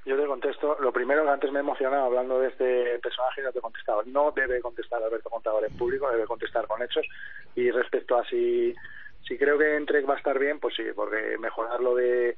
Yo 0.07 0.19
te 0.19 0.27
contesto, 0.27 0.77
lo 0.81 0.93
primero 0.93 1.25
que 1.25 1.31
antes 1.31 1.51
me 1.51 1.61
he 1.61 1.63
emocionado 1.63 2.05
hablando 2.05 2.39
de 2.39 2.49
este 2.49 2.99
personaje 2.99 3.43
no 3.43 3.53
te 3.53 3.59
he 3.59 3.63
contestado. 3.63 4.03
No 4.05 4.33
debe 4.33 4.61
contestar 4.61 5.03
Alberto 5.03 5.31
Contador 5.31 5.65
en 5.65 5.75
público, 5.79 6.11
debe 6.11 6.27
contestar 6.27 6.67
con 6.67 6.83
hechos. 6.83 7.07
Y 7.55 7.71
respecto 7.71 8.19
a 8.19 8.25
si 8.27 8.75
si 9.27 9.39
creo 9.39 9.59
que 9.59 9.77
en 9.77 9.87
Trek 9.87 10.09
va 10.09 10.15
a 10.15 10.19
estar 10.19 10.39
bien, 10.39 10.61
pues 10.61 10.75
sí, 10.75 10.85
porque 10.95 11.37
mejorar 11.39 11.81
lo 11.81 11.95
de, 11.95 12.37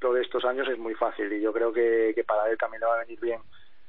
lo 0.00 0.12
de 0.12 0.22
estos 0.22 0.44
años 0.44 0.68
es 0.68 0.78
muy 0.78 0.94
fácil 0.94 1.32
y 1.32 1.40
yo 1.40 1.52
creo 1.52 1.72
que, 1.72 2.12
que 2.14 2.24
para 2.24 2.50
él 2.50 2.58
también 2.58 2.80
le 2.80 2.86
va 2.86 2.94
a 2.96 3.04
venir 3.04 3.20
bien 3.20 3.40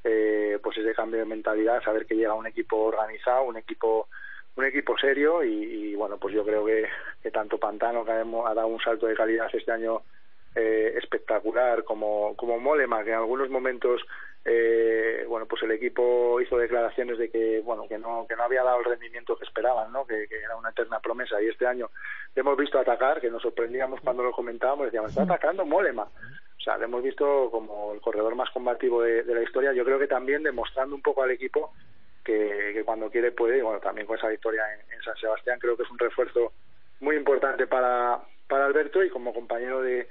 eh, 0.04 0.58
pues 0.64 0.78
ese 0.78 0.94
cambio 0.94 1.20
de 1.20 1.26
mentalidad, 1.26 1.84
saber 1.84 2.06
que 2.06 2.16
llega 2.16 2.34
un 2.34 2.48
equipo 2.48 2.78
organizado, 2.78 3.44
un 3.44 3.58
equipo 3.58 4.08
un 4.56 4.66
equipo 4.66 4.98
serio 4.98 5.44
y, 5.44 5.94
bueno, 5.96 6.18
pues 6.18 6.34
yo 6.34 6.44
creo 6.44 6.66
que, 6.66 6.88
que 7.22 7.30
tanto 7.30 7.60
Pantano, 7.60 8.04
que 8.04 8.12
ha 8.12 8.54
dado 8.56 8.68
un 8.68 8.82
salto 8.82 9.06
de 9.06 9.16
calidad 9.16 9.48
este 9.54 9.72
año 9.72 10.02
eh, 10.60 10.98
espectacular, 10.98 11.84
como, 11.84 12.36
como 12.36 12.60
Molema, 12.60 13.04
que 13.04 13.12
en 13.12 13.18
algunos 13.18 13.48
momentos 13.50 14.02
eh, 14.50 15.26
bueno 15.28 15.46
pues 15.46 15.62
el 15.64 15.72
equipo 15.72 16.40
hizo 16.40 16.58
declaraciones 16.58 17.18
de 17.18 17.30
que 17.30 17.60
bueno 17.60 17.86
que 17.86 17.98
no 17.98 18.26
que 18.30 18.36
no 18.38 18.44
había 18.44 18.64
dado 18.64 18.80
el 18.80 18.86
rendimiento 18.86 19.36
que 19.36 19.44
esperaban 19.44 19.92
no 19.92 20.08
que, 20.08 20.24
era 20.24 20.56
una 20.56 20.70
eterna 20.70 21.02
promesa. 21.02 21.42
Y 21.42 21.50
este 21.50 21.68
año 21.68 21.90
le 22.34 22.40
hemos 22.40 22.58
visto 22.58 22.80
atacar 22.80 23.20
que 23.20 23.30
nos 23.30 23.42
sorprendíamos 23.42 24.00
cuando 24.00 24.24
lo 24.24 24.32
comentábamos 24.32 24.86
decíamos 24.86 25.12
está 25.12 25.24
atacando 25.24 25.66
Molema 25.66 26.04
o 26.04 26.62
sea 26.62 26.78
le 26.78 26.86
hemos 26.86 27.04
visto 27.04 27.52
como 27.52 27.94
el 27.94 28.00
corredor 28.00 28.36
más 28.36 28.50
combativo 28.52 29.02
de, 29.02 29.26
la 29.26 29.44
historia 29.44 29.74
yo 29.74 29.84
creo 29.84 30.00
que 30.00 30.08
también 30.08 30.44
demostrando 30.44 30.96
un 30.96 31.02
poco 31.02 31.24
al 31.24 31.32
equipo 31.32 31.74
que, 32.24 32.82
cuando 32.86 33.12
quiere 33.12 33.34
puede 33.34 33.58
y 33.58 33.62
bueno 33.62 33.82
también 33.82 34.08
con 34.08 34.18
esa 34.18 34.30
victoria 34.30 34.64
en, 34.74 35.04
San 35.04 35.18
Sebastián 35.18 35.60
creo 35.60 35.76
que 35.76 35.84
es 35.84 35.92
un 35.92 36.00
refuerzo 36.00 36.54
muy 37.02 37.18
importante 37.18 37.68
para 37.68 38.22
para 38.48 38.66
Alberto 38.66 39.04
y 39.04 39.10
como 39.10 39.34
compañero 39.34 39.82
de 39.82 40.08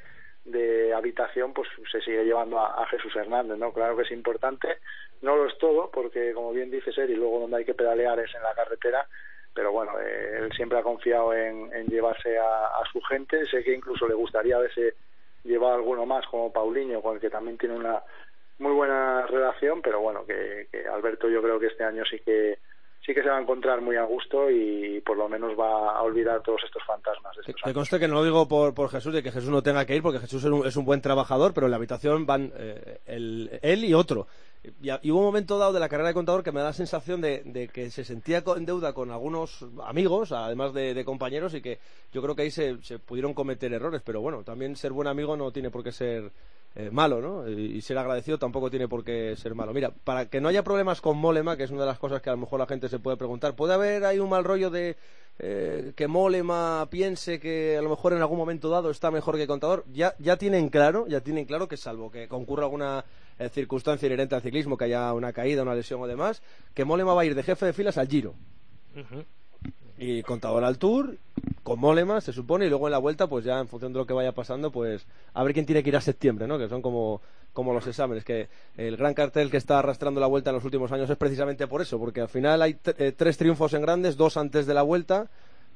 de 0.47 0.95
habitación 0.95 1.53
pues 1.53 1.69
se 1.91 2.01
sigue 2.01 2.25
llevando 2.25 2.59
a, 2.59 2.87
Jesús 2.87 3.15
Hernández 3.17 3.59
no 3.59 3.73
claro 3.73 3.97
que 3.97 4.03
es 4.03 4.11
importante. 4.11 4.79
No 5.23 5.37
lo 5.37 5.47
es 5.47 5.59
todo 5.59 5.91
porque 5.91 6.33
como 6.33 6.53
bien 6.53 6.71
dice 6.71 6.93
Ser 6.93 7.11
y 7.11 7.17
luego 7.17 7.41
donde 7.41 7.59
hay 7.59 7.65
que 7.65 7.75
pedalear 7.75 8.19
es 8.21 8.35
en 8.35 8.43
la 8.43 8.55
carretera 8.55 9.07
pero 9.55 9.73
bueno 9.73 9.99
eh, 10.01 10.39
él 10.39 10.53
siempre 10.53 10.79
ha 10.79 10.83
confiado 10.83 11.35
en, 11.35 11.71
llevarse 11.87 12.39
a, 12.39 12.83
su 12.93 13.01
gente. 13.03 13.45
Sé 13.47 13.65
que 13.65 13.75
incluso 13.75 14.07
le 14.07 14.15
gustaría 14.15 14.57
haberse 14.57 14.95
llevado 15.45 15.75
alguno 15.75 16.07
más 16.07 16.27
como 16.27 16.53
Paulinho 16.53 17.03
con 17.03 17.15
el 17.15 17.21
que 17.21 17.31
también 17.31 17.59
tiene 17.59 17.75
una 17.75 18.03
muy 18.59 18.73
buena 18.73 19.27
relación 19.27 19.83
pero 19.83 20.01
bueno 20.01 20.25
que 20.25 20.69
Alberto 20.91 21.29
yo 21.29 21.43
creo 21.43 21.61
que 21.61 21.67
este 21.67 21.85
año 21.85 22.05
sí 22.05 22.21
que 22.21 22.59
sí 23.07 23.15
que 23.15 23.23
se 23.23 23.29
va 23.29 23.39
a 23.39 23.41
encontrar 23.41 23.81
muy 23.81 23.97
a 23.97 24.03
gusto 24.03 24.51
y 24.51 25.01
por 25.01 25.17
lo 25.17 25.29
menos 25.29 25.59
va 25.59 25.97
a 25.97 26.03
olvidar 26.03 26.43
todos 26.43 26.61
estos 26.65 26.83
fantasmas. 26.85 27.37
De 27.37 27.55
Te 27.55 27.73
conste 27.73 28.01
que 28.01 28.09
no 28.09 28.17
lo 28.17 28.25
digo 28.25 28.49
por, 28.49 28.75
por 28.75 28.91
Jesús, 28.91 29.15
de 29.15 29.23
que 29.23 29.31
Jesús 29.31 29.49
no 29.49 29.63
tenga 29.63 29.85
que 29.85 29.95
ir, 29.95 30.03
porque 30.03 30.19
Jesús 30.19 30.45
es 30.45 30.77
un, 30.77 30.85
buen 30.85 31.01
trabajador, 31.01 31.55
pero 31.55 31.69
en 31.69 31.71
la 31.71 31.77
habitación 31.77 32.27
van 32.27 32.53
eh, 32.57 32.99
él 33.07 33.85
y 33.85 33.95
otro. 33.95 34.27
Y, 34.83 35.11
hubo 35.11 35.21
un 35.21 35.27
momento 35.27 35.59
dado 35.59 35.73
de 35.73 35.79
la 35.79 35.89
carrera 35.89 36.09
de 36.09 36.15
contador 36.15 36.43
que 36.43 36.51
me 36.51 36.59
da 36.59 36.67
la 36.67 36.73
sensación 36.73 37.21
de, 37.21 37.71
que 37.73 37.91
se 37.91 38.05
sentía 38.05 38.43
en 38.57 38.67
deuda 38.67 38.93
con 38.93 39.13
algunos 39.13 39.65
amigos, 39.85 40.33
además 40.33 40.75
de, 40.75 41.05
compañeros, 41.05 41.55
y 41.55 41.63
que 41.63 41.79
yo 42.13 42.21
creo 42.23 42.35
que 42.35 42.43
ahí 42.43 42.51
se, 42.51 42.83
se, 42.83 42.99
pudieron 42.99 43.35
cometer 43.35 43.73
errores. 43.73 44.03
Pero 44.05 44.21
bueno, 44.21 44.43
también 44.43 44.75
ser 44.75 44.93
buen 44.93 45.07
amigo 45.07 45.37
no 45.37 45.53
tiene 45.53 45.71
por 45.71 45.85
qué 45.85 45.93
ser 45.93 46.33
eh, 46.79 46.91
malo, 46.91 47.22
¿no? 47.22 47.49
Y, 47.49 47.81
ser 47.81 47.97
agradecido 47.97 48.39
tampoco 48.39 48.68
tiene 48.68 48.87
por 48.87 49.03
qué 49.03 49.35
ser 49.37 49.55
malo. 49.55 49.72
Mira, 49.72 49.91
para 50.05 50.27
que 50.27 50.43
no 50.43 50.49
haya 50.49 50.62
problemas 50.62 51.01
con 51.01 51.16
Molema, 51.16 51.57
que 51.57 51.64
es 51.64 51.70
una 51.70 51.81
de 51.81 51.87
las 51.87 51.99
cosas 51.99 52.20
que 52.20 52.29
a 52.29 52.35
lo 52.35 52.39
mejor 52.39 52.61
la 52.61 52.66
gente 52.66 52.91
se 52.91 52.99
puede 52.99 53.16
preguntar, 53.16 53.57
¿puede 53.57 53.72
haber 53.72 54.05
ahí 54.05 54.18
un 54.18 54.29
mal 54.29 54.45
rollo 54.45 54.68
de 54.68 54.97
eh, 55.39 55.93
que 55.97 56.07
Molema 56.07 56.87
piense 56.91 57.41
que 57.41 57.79
a 57.79 57.83
lo 57.83 57.89
mejor 57.89 58.12
en 58.12 58.20
algún 58.20 58.37
momento 58.37 58.68
dado 58.68 58.91
está 58.91 59.11
mejor 59.11 59.39
que 59.39 59.47
Contador? 59.47 59.87
Ya, 59.91 60.14
ya 60.18 60.37
tienen 60.37 60.68
claro, 60.68 61.07
ya 61.09 61.22
tienen 61.22 61.47
claro 61.47 61.66
que 61.66 61.79
salvo 61.79 62.11
que 62.11 62.29
concurra 62.29 62.64
alguna 62.64 63.07
eh, 63.39 63.49
circunstancia 63.49 64.05
inherente 64.05 64.35
al 64.35 64.43
ciclismo, 64.43 64.77
que 64.77 64.85
haya 64.85 65.14
una 65.14 65.33
caída, 65.33 65.62
una 65.62 65.74
lesión 65.74 66.03
o 66.03 66.07
demás, 66.07 66.43
que 66.74 66.85
Molema 66.85 67.14
va 67.14 67.22
a 67.22 67.24
ir 67.24 67.35
de 67.35 67.43
jefe 67.43 67.64
de 67.64 67.72
filas 67.72 67.97
al 67.97 68.09
Giro 68.09 68.35
y 69.99 70.22
contador 70.22 70.64
al 70.64 70.79
Tour, 70.79 71.16
con 71.67 71.81
Molema, 71.81 72.21
se 72.21 72.33
supone, 72.33 72.67
y 72.67 72.69
luego 72.69 72.87
en 72.87 72.93
la 72.93 72.99
vuelta, 72.99 73.27
pues 73.27 73.45
ya 73.45 73.59
en 73.59 73.67
función 73.67 73.93
de 73.93 73.99
lo 73.99 74.07
que 74.07 74.12
vaya 74.12 74.31
pasando, 74.31 74.71
pues 74.71 75.05
a 75.35 75.43
ver 75.43 75.53
quién 75.53 75.67
tiene 75.67 75.83
que 75.83 75.89
ir 75.89 75.97
a 75.97 76.01
septiembre, 76.01 76.47
¿no? 76.47 76.59
Que 76.59 76.69
son 76.69 76.81
como, 76.81 77.21
como 77.53 77.75
los 77.75 77.85
exámenes, 77.89 78.25
que 78.25 78.49
el 78.77 78.97
gran 78.97 79.14
cartel 79.14 79.51
que 79.51 79.57
está 79.57 79.81
arrastrando 79.81 80.21
la 80.21 80.29
vuelta 80.29 80.51
en 80.51 80.55
los 80.55 80.64
últimos 80.64 80.93
años 80.93 81.11
es 81.11 81.17
precisamente 81.17 81.67
por 81.67 81.83
eso, 81.83 81.99
porque 81.99 82.21
al 82.21 82.29
final 82.29 82.62
hay 82.62 82.79
eh, 82.99 83.11
tres 83.17 83.37
triunfos 83.37 83.75
en 83.75 83.83
grandes, 83.83 84.17
dos 84.17 84.37
antes 84.37 84.64
de 84.67 84.75
la 84.75 84.83
vuelta, 84.83 85.29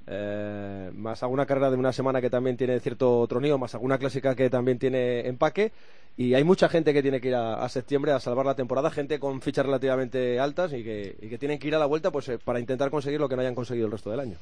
eh, 0.07 0.93
más 0.95 1.25
alguna 1.25 1.45
carrera 1.45 1.73
de 1.73 1.77
una 1.77 1.93
semana 1.93 2.21
que 2.21 2.31
también 2.31 2.57
tiene 2.57 2.79
cierto 2.79 3.27
troneo, 3.27 3.59
más 3.59 3.75
alguna 3.75 3.99
clásica 3.99 4.37
que 4.37 4.49
también 4.49 4.79
tiene 4.79 5.27
empaque. 5.27 5.73
Y 6.17 6.35
hay 6.35 6.45
mucha 6.45 6.69
gente 6.69 6.93
que 6.93 7.03
tiene 7.03 7.21
que 7.21 7.29
ir 7.29 7.35
a, 7.35 7.69
septiembre 7.69 8.13
a 8.13 8.21
salvar 8.21 8.47
la 8.47 8.55
temporada, 8.55 8.93
gente 8.93 9.19
con 9.19 9.41
fichas 9.41 9.67
relativamente 9.67 10.39
altas 10.39 10.73
y 10.73 10.85
que, 10.85 11.17
y 11.21 11.29
que 11.29 11.39
tienen 11.39 11.59
que 11.59 11.67
ir 11.67 11.75
a 11.75 11.81
la 11.81 11.87
vuelta 11.87 12.13
pues, 12.13 12.29
eh, 12.29 12.39
para 12.39 12.61
intentar 12.61 12.91
conseguir 12.91 13.19
lo 13.19 13.29
que 13.29 13.35
no 13.35 13.43
hayan 13.43 13.57
conseguido 13.57 13.87
el 13.87 13.93
resto 13.93 14.11
del 14.11 14.21
año. 14.21 14.37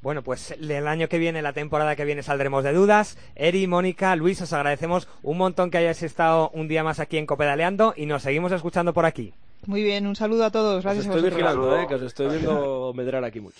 Bueno, 0.00 0.22
pues 0.22 0.52
el 0.52 0.86
año 0.86 1.08
que 1.08 1.18
viene, 1.18 1.42
la 1.42 1.52
temporada 1.52 1.96
que 1.96 2.04
viene, 2.04 2.22
saldremos 2.22 2.62
de 2.62 2.72
dudas. 2.72 3.18
Eri, 3.34 3.66
Mónica, 3.66 4.14
Luis, 4.14 4.40
os 4.40 4.52
agradecemos 4.52 5.08
un 5.22 5.38
montón 5.38 5.70
que 5.70 5.78
hayáis 5.78 6.02
estado 6.02 6.50
un 6.50 6.68
día 6.68 6.84
más 6.84 7.00
aquí 7.00 7.18
en 7.18 7.26
Copedaleando 7.26 7.94
y 7.96 8.06
nos 8.06 8.22
seguimos 8.22 8.52
escuchando 8.52 8.94
por 8.94 9.06
aquí. 9.06 9.34
Muy 9.66 9.82
bien, 9.82 10.06
un 10.06 10.14
saludo 10.14 10.44
a 10.44 10.50
todos. 10.50 10.84
Gracias 10.84 11.06
os 11.06 11.16
estoy 11.16 11.30
vigilando, 11.30 11.76
eh, 11.76 11.86
que 11.88 11.96
os 11.96 12.02
estoy 12.02 12.28
viendo 12.28 12.92
medrar 12.94 13.24
aquí 13.24 13.40
mucho. 13.40 13.58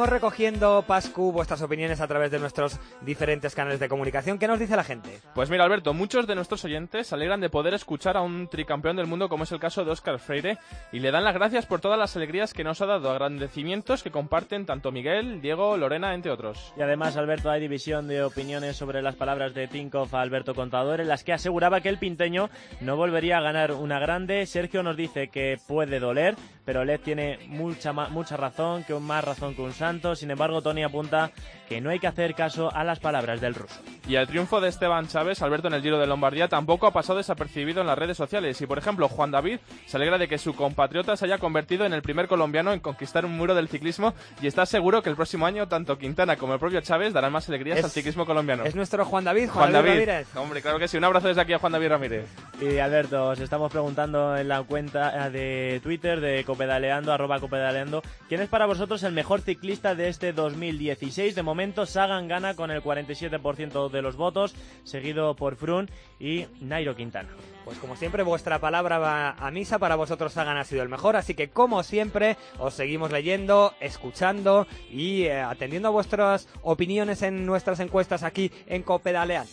Seguimos 0.00 0.14
recogiendo, 0.14 0.82
Pascu, 0.86 1.30
vuestras 1.30 1.60
opiniones 1.60 2.00
a 2.00 2.08
través 2.08 2.30
de 2.30 2.38
nuestros 2.38 2.80
diferentes 3.02 3.54
canales 3.54 3.80
de 3.80 3.88
comunicación. 3.90 4.38
¿Qué 4.38 4.48
nos 4.48 4.58
dice 4.58 4.74
la 4.74 4.82
gente? 4.82 5.20
Pues 5.34 5.50
mira, 5.50 5.62
Alberto, 5.62 5.92
muchos 5.92 6.26
de 6.26 6.34
nuestros 6.34 6.64
oyentes 6.64 7.08
se 7.08 7.14
alegran 7.14 7.42
de 7.42 7.50
poder 7.50 7.74
escuchar 7.74 8.16
a 8.16 8.22
un 8.22 8.48
tricampeón 8.48 8.96
del 8.96 9.06
mundo 9.06 9.28
como 9.28 9.44
es 9.44 9.52
el 9.52 9.60
caso 9.60 9.84
de 9.84 9.90
Oscar 9.90 10.18
Freire 10.18 10.56
y 10.90 11.00
le 11.00 11.10
dan 11.10 11.24
las 11.24 11.34
gracias 11.34 11.66
por 11.66 11.82
todas 11.82 11.98
las 11.98 12.16
alegrías 12.16 12.54
que 12.54 12.64
nos 12.64 12.80
ha 12.80 12.86
dado, 12.86 13.10
agradecimientos 13.10 14.02
que 14.02 14.10
comparten 14.10 14.64
tanto 14.64 14.90
Miguel, 14.90 15.42
Diego, 15.42 15.76
Lorena, 15.76 16.14
entre 16.14 16.32
otros. 16.32 16.72
Y 16.78 16.80
además, 16.80 17.18
Alberto, 17.18 17.50
hay 17.50 17.60
división 17.60 18.08
de 18.08 18.22
opiniones 18.22 18.78
sobre 18.78 19.02
las 19.02 19.16
palabras 19.16 19.52
de 19.52 19.68
Tinkoff 19.68 20.14
a 20.14 20.22
Alberto 20.22 20.54
Contador 20.54 21.02
en 21.02 21.08
las 21.08 21.24
que 21.24 21.34
aseguraba 21.34 21.82
que 21.82 21.90
el 21.90 21.98
pinteño 21.98 22.48
no 22.80 22.96
volvería 22.96 23.36
a 23.36 23.42
ganar 23.42 23.72
una 23.72 23.98
grande. 23.98 24.46
Sergio 24.46 24.82
nos 24.82 24.96
dice 24.96 25.28
que 25.28 25.58
puede 25.68 26.00
doler, 26.00 26.36
pero 26.64 26.86
Led 26.86 27.00
tiene 27.00 27.38
mucha, 27.48 27.92
mucha 27.92 28.38
razón, 28.38 28.82
que 28.84 28.94
más 28.94 29.22
razón 29.22 29.54
que 29.54 29.60
un 29.60 29.74
santo. 29.90 30.14
Sin 30.14 30.30
embargo, 30.30 30.62
Tony 30.62 30.84
apunta 30.84 31.32
que 31.68 31.80
no 31.80 31.90
hay 31.90 31.98
que 31.98 32.06
hacer 32.06 32.34
caso 32.34 32.72
a 32.72 32.84
las 32.84 33.00
palabras 33.00 33.40
del 33.40 33.54
ruso. 33.54 33.80
Y 34.10 34.16
el 34.16 34.26
triunfo 34.26 34.60
de 34.60 34.68
Esteban 34.68 35.06
Chávez, 35.06 35.40
Alberto, 35.40 35.68
en 35.68 35.74
el 35.74 35.82
Giro 35.82 35.96
de 35.96 36.04
Lombardía 36.08 36.48
tampoco 36.48 36.88
ha 36.88 36.92
pasado 36.92 37.18
desapercibido 37.18 37.80
en 37.80 37.86
las 37.86 37.96
redes 37.96 38.16
sociales. 38.16 38.60
Y, 38.60 38.66
por 38.66 38.76
ejemplo, 38.76 39.08
Juan 39.08 39.30
David 39.30 39.60
se 39.86 39.98
alegra 39.98 40.18
de 40.18 40.26
que 40.26 40.36
su 40.36 40.56
compatriota 40.56 41.16
se 41.16 41.26
haya 41.26 41.38
convertido 41.38 41.86
en 41.86 41.92
el 41.92 42.02
primer 42.02 42.26
colombiano 42.26 42.72
en 42.72 42.80
conquistar 42.80 43.24
un 43.24 43.36
muro 43.36 43.54
del 43.54 43.68
ciclismo 43.68 44.12
y 44.42 44.48
está 44.48 44.66
seguro 44.66 45.00
que 45.00 45.10
el 45.10 45.14
próximo 45.14 45.46
año 45.46 45.68
tanto 45.68 45.96
Quintana 45.96 46.34
como 46.34 46.54
el 46.54 46.58
propio 46.58 46.80
Chávez 46.80 47.12
darán 47.12 47.30
más 47.30 47.48
alegrías 47.48 47.84
al 47.84 47.90
ciclismo 47.92 48.26
colombiano. 48.26 48.64
Es 48.64 48.74
nuestro 48.74 49.04
Juan 49.04 49.22
David, 49.22 49.48
Juan, 49.48 49.72
David, 49.72 49.90
Ramírez. 49.90 50.26
Hombre, 50.34 50.60
claro 50.60 50.80
que 50.80 50.88
sí. 50.88 50.96
Un 50.96 51.04
abrazo 51.04 51.28
desde 51.28 51.42
aquí 51.42 51.52
a 51.52 51.60
Juan 51.60 51.70
David 51.70 51.90
Ramírez. 51.90 52.26
Y 52.60 52.78
Alberto, 52.78 53.28
os 53.28 53.38
estamos 53.38 53.70
preguntando 53.70 54.36
en 54.36 54.48
la 54.48 54.64
cuenta 54.64 55.30
de 55.30 55.78
Twitter 55.84 56.20
de 56.20 56.42
Copedaleando, 56.42 57.12
arroba 57.12 57.38
Copedaleando, 57.38 58.02
¿quién 58.28 58.40
es 58.40 58.48
para 58.48 58.66
vosotros 58.66 59.04
el 59.04 59.12
mejor 59.12 59.40
ciclista 59.40 59.94
de 59.94 60.08
este 60.08 60.32
2016? 60.32 61.36
De 61.36 61.42
momento, 61.44 61.86
Sagan 61.86 62.26
gana 62.26 62.54
con 62.54 62.72
el 62.72 62.82
47% 62.82 63.88
de 63.88 63.99
los 64.02 64.16
votos 64.16 64.54
seguido 64.84 65.34
por 65.34 65.56
Frun 65.56 65.90
y 66.18 66.46
Nairo 66.60 66.94
Quintana. 66.96 67.30
Pues 67.64 67.78
como 67.78 67.96
siempre, 67.96 68.22
vuestra 68.22 68.58
palabra 68.58 68.98
va 68.98 69.30
a 69.32 69.50
misa, 69.50 69.78
para 69.78 69.96
vosotros 69.96 70.32
Sagan 70.32 70.56
ha 70.56 70.64
sido 70.64 70.82
el 70.82 70.88
mejor, 70.88 71.16
así 71.16 71.34
que 71.34 71.50
como 71.50 71.82
siempre, 71.82 72.36
os 72.58 72.74
seguimos 72.74 73.12
leyendo, 73.12 73.74
escuchando 73.80 74.66
y 74.90 75.24
eh, 75.24 75.40
atendiendo 75.40 75.88
a 75.88 75.92
vuestras 75.92 76.48
opiniones 76.62 77.22
en 77.22 77.46
nuestras 77.46 77.80
encuestas 77.80 78.22
aquí 78.22 78.50
en 78.66 78.82
Copedaleando. 78.82 79.50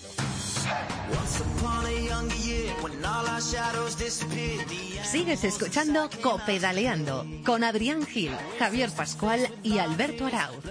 Sigues 5.04 5.44
escuchando 5.44 6.10
Copedaleando 6.22 7.26
con 7.46 7.64
Adrián 7.64 8.06
Gil, 8.06 8.32
Javier 8.60 8.92
Pascual 8.92 9.50
y 9.64 9.78
Alberto 9.78 10.26
Arauz. 10.26 10.64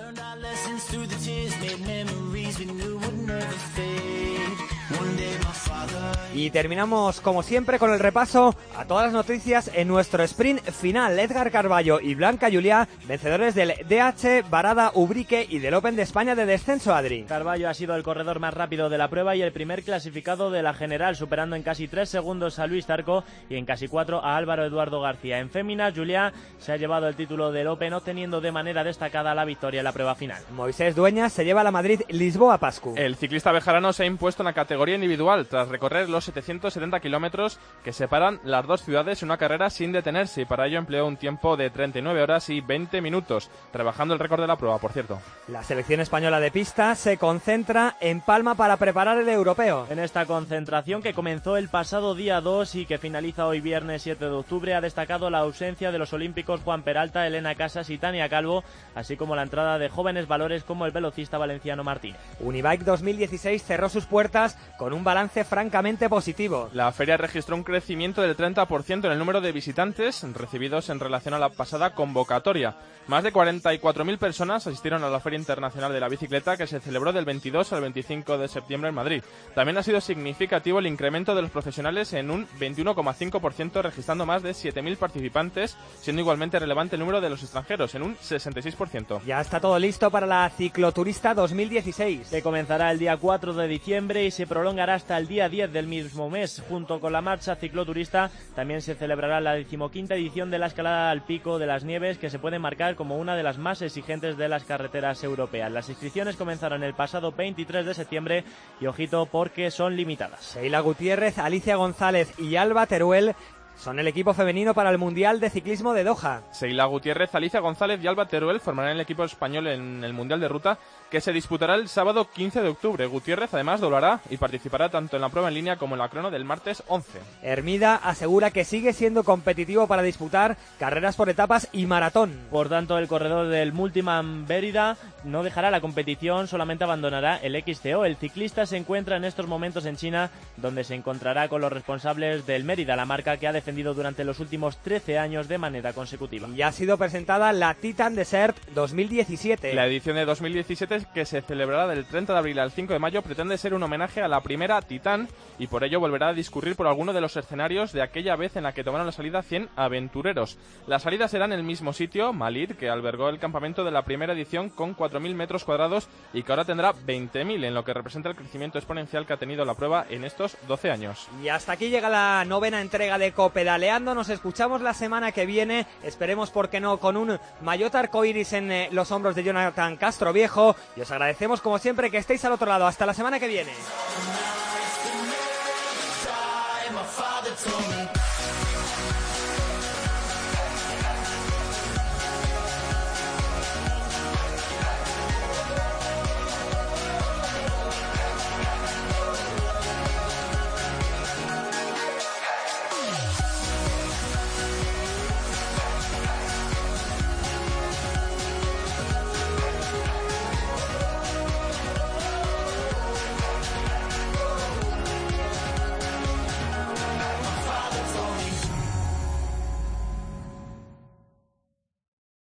Y 6.35 6.51
terminamos, 6.51 7.21
como 7.23 7.43
siempre, 7.43 7.79
con 7.79 7.93
el 7.93 7.99
repaso 7.99 8.55
a 8.77 8.85
todas 8.85 9.07
las 9.07 9.15
noticias 9.15 9.71
en 9.73 9.89
nuestro 9.89 10.23
sprint 10.23 10.61
final. 10.71 11.19
Edgar 11.19 11.51
Carballo 11.51 11.99
y 11.99 12.15
Blanca 12.15 12.51
Juliá, 12.51 12.89
vencedores 13.09 13.55
del 13.55 13.73
DH, 13.89 14.49
Barada, 14.51 14.91
Ubrique 14.95 15.47
y 15.49 15.61
del 15.61 15.73
Open 15.73 15.97
de 15.97 16.03
España 16.03 16.35
de 16.35 16.45
descenso, 16.45 16.95
Adri. 16.95 17.25
Carballo 17.25 17.71
ha 17.71 17.75
sido 17.75 17.95
el 17.97 18.03
corredor 18.03 18.39
más 18.39 18.53
rápido 18.53 18.91
de 18.91 18.99
la 18.99 19.09
prueba 19.09 19.35
y 19.35 19.41
el 19.41 19.53
primer 19.53 19.83
clasificado 19.83 20.51
de 20.51 20.63
la 20.63 20.75
general, 20.75 21.17
superando 21.17 21.57
en 21.57 21.63
casi 21.63 21.89
3 21.89 22.07
segundos 22.07 22.59
a 22.59 22.67
Luis 22.67 22.85
Tarco 22.85 23.25
y 23.49 23.57
en 23.57 23.65
casi 23.65 23.89
4 23.89 24.23
a 24.23 24.37
Álvaro 24.37 24.67
Eduardo 24.67 25.01
García. 25.01 25.39
En 25.39 25.49
féminas, 25.49 25.95
Juliá 25.97 26.35
se 26.59 26.73
ha 26.73 26.77
llevado 26.77 27.09
el 27.09 27.17
título 27.17 27.51
del 27.51 27.69
Open, 27.69 27.95
obteniendo 27.95 28.43
de 28.43 28.53
manera 28.53 28.85
destacada 28.85 29.35
la 29.35 29.47
victoria 29.47 29.81
en 29.81 29.85
la 29.85 29.93
prueba 29.93 30.15
final. 30.15 30.43
Moisés 30.53 30.95
Dueñas 30.95 31.33
se 31.33 31.47
lleva 31.47 31.65
la 31.65 31.71
Madrid-Lisboa-Pascu. 31.71 32.95
El 32.97 33.17
ciclista 33.17 33.53
bejarano 33.53 33.95
se 33.95 34.03
ha 34.03 34.07
impuesto 34.07 34.43
en 34.43 34.47
la 34.47 34.53
categoría 34.53 34.97
individual 34.97 35.47
tras 35.47 35.69
recorrer 35.69 35.96
los 36.05 36.25
770 36.25 37.01
kilómetros 37.01 37.59
que 37.83 37.93
separan 37.93 38.41
las 38.45 38.67
dos 38.67 38.83
ciudades 38.83 39.23
en 39.23 39.29
una 39.29 39.39
carrera 39.39 39.71
sin 39.71 39.93
detenerse 39.93 40.43
y 40.43 40.45
para 40.45 40.67
ello 40.67 40.79
empleó 40.79 41.07
un 41.07 41.17
tiempo 41.17 41.57
de 41.57 41.71
39 41.71 42.23
horas 42.23 42.51
y 42.51 42.61
20 42.61 43.01
minutos, 43.01 43.51
rebajando 43.73 44.15
el 44.15 44.21
récord 44.21 44.41
de 44.41 44.47
la 44.47 44.57
prueba, 44.57 44.79
por 44.79 44.93
cierto. 44.93 45.19
La 45.49 45.63
selección 45.63 46.01
española 46.01 46.41
de 46.41 46.51
pista 46.51 46.95
se 46.95 47.17
concentra 47.17 47.97
en 48.01 48.21
Palma 48.21 48.55
para 48.55 48.77
preparar 48.77 49.19
el 49.19 49.29
europeo. 49.29 49.87
En 49.91 49.99
esta 49.99 50.27
concentración 50.27 51.03
que 51.03 51.15
comenzó 51.15 51.57
el 51.57 51.69
pasado 51.69 52.15
día 52.15 52.41
2 52.41 52.75
y 52.75 52.87
que 52.87 52.99
finaliza 52.99 53.47
hoy 53.47 53.61
viernes 53.61 54.03
7 54.03 54.25
de 54.25 54.31
octubre 54.31 54.75
ha 54.75 54.81
destacado 54.81 55.31
la 55.31 55.39
ausencia 55.39 55.93
de 55.93 55.99
los 55.99 56.13
olímpicos 56.13 56.61
Juan 56.63 56.83
Peralta, 56.83 57.27
Elena 57.27 57.55
Casas 57.55 57.91
y 57.91 57.99
Tania 57.99 58.29
Calvo, 58.29 58.65
así 58.95 59.17
como 59.17 59.37
la 59.37 59.43
entrada 59.43 59.79
de 59.79 59.89
jóvenes 59.89 60.29
valores 60.29 60.65
como 60.65 60.87
el 60.87 60.93
velocista 60.93 61.39
valenciano 61.39 61.85
Martínez. 61.85 62.21
Unibike 62.41 62.85
2016 62.85 63.63
cerró 63.63 63.89
sus 63.89 64.07
puertas 64.07 64.59
con 64.79 64.93
un 64.93 65.05
balance 65.05 65.45
francamente 65.45 65.86
positivo. 65.87 66.69
La 66.73 66.91
feria 66.91 67.17
registró 67.17 67.55
un 67.55 67.63
crecimiento 67.63 68.21
del 68.21 68.37
30% 68.37 69.05
en 69.05 69.13
el 69.13 69.19
número 69.19 69.41
de 69.41 69.53
visitantes 69.53 70.25
recibidos 70.35 70.91
en 70.91 70.99
relación 70.99 71.33
a 71.35 71.39
la 71.39 71.51
pasada 71.51 71.95
convocatoria. 71.95 72.77
Más 73.07 73.23
de 73.23 73.33
44.000 73.33 74.19
personas 74.19 74.67
asistieron 74.67 75.05
a 75.05 75.09
la 75.09 75.21
Feria 75.21 75.39
Internacional 75.39 75.93
de 75.93 76.01
la 76.01 76.09
Bicicleta 76.09 76.57
que 76.57 76.67
se 76.67 76.81
celebró 76.81 77.13
del 77.13 77.25
22 77.25 77.73
al 77.73 77.83
25 77.83 78.37
de 78.37 78.49
septiembre 78.49 78.89
en 78.89 78.97
Madrid. 78.97 79.23
También 79.55 79.79
ha 79.79 79.85
sido 79.85 80.01
significativo 80.01 80.81
el 80.81 80.89
incremento 80.89 81.37
de 81.37 81.43
los 81.43 81.53
profesionales 81.53 82.13
en 82.15 82.33
un 82.33 82.49
21,5%, 82.59 83.81
registrando 83.81 84.27
más 84.27 84.43
de 84.43 84.51
7.000 84.51 84.97
participantes, 84.97 85.77
siendo 86.01 86.21
igualmente 86.21 86.59
relevante 86.59 86.97
el 86.97 87.01
número 87.01 87.21
de 87.21 87.31
los 87.31 87.45
extranjeros, 87.45 87.95
en 87.95 88.03
un 88.03 88.17
66%. 88.17 89.23
Ya 89.25 89.41
está 89.41 89.61
todo 89.61 89.79
listo 89.79 90.11
para 90.11 90.27
la 90.27 90.51
Cicloturista 90.51 91.33
2016. 91.33 92.31
Que 92.31 92.43
comenzará 92.43 92.91
el 92.91 92.99
día 92.99 93.17
4 93.17 93.55
de 93.55 93.69
diciembre 93.69 94.25
y 94.25 94.33
se 94.33 94.49
prolongará 94.49 94.95
hasta 94.95 95.17
el 95.17 95.29
día 95.29 95.49
10 95.49 95.73
del 95.77 95.87
mismo 95.87 96.31
mes. 96.31 96.63
Junto 96.69 97.01
con 97.01 97.13
la 97.13 97.21
marcha 97.21 97.55
cicloturista 97.55 98.31
también 98.55 98.81
se 98.81 98.95
celebrará 98.95 99.41
la 99.41 99.53
decimoquinta 99.53 100.15
edición 100.15 100.51
de 100.51 100.59
la 100.59 100.69
escalada 100.69 101.11
al 101.11 101.25
Pico 101.25 101.59
de 101.59 101.67
las 101.67 101.85
Nieves, 101.85 102.17
que 102.17 102.31
se 102.31 102.39
puede 102.39 102.59
marcar 102.59 102.97
como 102.97 103.19
una 103.19 103.37
de 103.37 103.43
las 103.43 103.59
más 103.59 103.83
exigentes 103.83 104.39
de 104.39 104.49
las 104.49 104.65
carreteras 104.65 105.23
europeas. 105.23 105.71
Las 105.71 105.91
inscripciones 105.91 106.37
comenzaron 106.37 106.83
el 106.83 106.95
pasado 106.95 107.33
23 107.33 107.85
de 107.85 107.93
septiembre 107.93 108.45
y 108.81 108.87
ojito 108.87 109.27
porque 109.27 109.71
son 109.71 109.97
limitadas. 109.97 110.55
Sheila 110.55 110.81
Gutiérrez, 110.81 111.39
Alicia 111.39 111.77
González 111.77 112.33
y 112.39 112.57
Alba 112.57 112.87
Teruel 112.87 113.35
son 113.77 113.99
el 113.99 114.09
equipo 114.09 114.33
femenino 114.33 114.75
para 114.75 114.91
el 114.91 114.99
Mundial 114.99 115.39
de 115.39 115.51
Ciclismo 115.51 115.93
de 115.93 116.05
Doha. 116.05 116.43
Seila 116.51 116.87
Gutiérrez, 116.87 117.35
Alicia 117.35 117.61
González 117.61 118.03
y 118.03 118.07
Alba 118.07 118.27
Teruel 118.27 118.61
formarán 118.61 118.93
el 118.93 119.01
equipo 119.01 119.25
español 119.25 119.67
en 119.67 120.03
el 120.03 120.15
Mundial 120.15 120.41
de 120.41 120.49
Ruta 120.49 120.79
que 121.11 121.21
se 121.21 121.33
disputará 121.33 121.75
el 121.75 121.89
sábado 121.89 122.29
15 122.33 122.63
de 122.63 122.69
octubre. 122.69 123.07
Gutiérrez 123.07 123.53
además 123.53 123.81
doblará 123.81 124.21
y 124.31 124.39
participará 124.39 124.89
tanto 124.89 125.17
en 125.17 125.23
la 125.23 125.29
prueba 125.29 125.49
en 125.49 125.55
línea 125.55 125.77
como 125.77 125.95
en 125.95 125.99
la 125.99 126.09
crono 126.09 126.31
del 126.31 126.47
martes 126.47 126.83
11. 126.87 127.21
Hermida 127.43 127.97
asegura 127.97 128.51
que 128.51 128.65
sigue 128.65 128.95
siendo 128.95 129.23
competitivo 129.23 129.87
para 129.87 130.03
disputar 130.03 130.57
carreras 130.79 131.17
por 131.17 131.29
etapas 131.29 131.69
y 131.73 131.85
maratón. 131.85 132.33
Por 132.51 132.71
tanto, 132.71 132.97
el 132.97 133.09
corredor 133.09 133.49
del 133.49 133.75
Multiman 133.75 134.47
Berida 134.47 134.97
no 135.25 135.43
dejará 135.43 135.71
la 135.71 135.83
competición, 135.83 136.49
solamente 136.49 136.85
abandonará 136.85 137.37
el 137.37 137.63
XCO. 137.63 138.07
El 138.07 138.17
ciclista 138.17 138.65
se 138.65 138.79
encuentra 138.79 139.17
en 139.17 139.25
estos 139.25 139.47
momentos 139.47 139.85
en 139.85 139.97
China, 139.97 140.31
donde 140.57 140.83
se 140.83 140.95
encontrará 140.95 141.49
con 141.49 141.61
los 141.61 141.73
responsables 141.73 142.47
del 142.47 142.65
Mérida, 142.65 142.97
la 142.97 143.05
marca 143.05 143.37
que 143.37 143.47
ha 143.47 143.53
defendido 143.53 143.67
defendido 143.67 143.95
durante 143.95 144.23
los 144.23 144.39
últimos 144.39 144.77
13 144.79 145.19
años 145.19 145.49
de 145.49 145.59
manera 145.59 145.93
consecutiva. 145.93 146.47
Y 146.55 146.63
ha 146.63 146.71
sido 146.71 146.97
presentada 146.97 147.53
la 147.53 147.75
Titan 147.75 148.15
Desert 148.15 148.57
2017. 148.77 149.75
La 149.75 149.89
edición 149.89 150.15
de 150.15 150.25
2017 150.25 150.95
que 151.05 151.27
se 151.27 151.43
celebrará 151.43 151.87
del 151.87 152.07
30 152.07 152.33
de 152.33 152.39
abril 152.39 152.59
al 152.59 152.71
5 152.71 152.93
de 152.93 152.99
mayo 152.99 153.23
pretende 153.23 153.59
ser 153.59 153.75
un 153.75 153.83
homenaje 153.83 154.23
a 154.23 154.29
la 154.29 154.41
primera 154.41 154.81
Titan 154.81 155.29
y 155.59 155.67
por 155.67 155.85
ello 155.85 156.01
volverá 156.01 156.29
a 156.29 156.33
discurrir 156.33 156.77
por 156.77 156.87
alguno 156.87 157.13
de 157.13 157.21
los 157.21 157.37
escenarios 157.37 157.93
de 157.93 158.03
aquella 158.03 158.37
vez 158.37 158.57
en 158.57 158.63
la 158.63 158.73
que 158.73 158.85
tomaron 158.85 159.07
la 159.07 159.13
salida 159.13 159.43
100 159.43 159.69
aventureros. 159.77 160.59
La 160.87 160.99
salida 160.99 161.29
será 161.29 161.45
en 161.45 161.53
el 161.53 161.63
mismo 161.63 161.93
sitio, 161.93 162.33
Malid, 162.33 162.73
que 162.73 162.89
albergó 162.89 163.29
el 163.29 163.39
campamento 163.39 163.85
de 163.85 163.91
la 163.91 164.03
primera 164.03 164.33
edición 164.33 164.71
con 164.71 164.97
4.000 164.97 165.35
metros 165.35 165.65
cuadrados 165.65 166.09
y 166.33 166.43
que 166.43 166.53
ahora 166.53 166.65
tendrá 166.65 166.95
20.000, 166.95 167.65
en 167.65 167.75
lo 167.75 167.85
que 167.85 167.95
representa 167.95 168.29
el 168.29 168.37
crecimiento 168.37 168.79
exponencial 168.79 169.27
que 169.27 169.33
ha 169.33 169.39
tenido 169.39 169.65
la 169.65 169.75
prueba 169.75 170.07
en 170.09 170.25
estos 170.25 170.57
12 170.67 170.91
años. 170.91 171.29
Y 171.43 171.49
hasta 171.49 171.73
aquí 171.73 171.89
llega 171.89 172.09
la 172.09 172.45
novena 172.47 172.81
entrega 172.81 173.19
de 173.19 173.33
Copedaleando. 173.33 174.15
Nos 174.15 174.29
escuchamos 174.29 174.81
la 174.81 174.95
semana 174.95 175.33
que 175.33 175.47
viene. 175.47 175.87
Esperemos, 176.03 176.51
por 176.51 176.69
qué 176.69 176.81
no, 176.81 176.99
con 176.99 177.17
un 177.17 177.39
maillot 177.61 177.95
arcoiris 177.95 178.53
en 178.53 178.73
eh, 178.73 178.89
los 178.93 179.11
hombros 179.11 179.35
de 179.35 179.45
Jonathan 179.45 179.97
Castro 179.97 180.33
Viejo. 180.33 180.77
Y 180.95 181.01
os 181.01 181.11
agradecemos, 181.11 181.61
como 181.61 181.79
siempre, 181.79 182.11
que 182.11 182.19
estéis 182.19 182.45
al 182.45 182.53
otro 182.53 182.69
lado. 182.69 182.87
Hasta 182.87 183.07
la 183.07 183.15
semana 183.15 183.41
que 183.41 183.49
viene. 183.49 183.73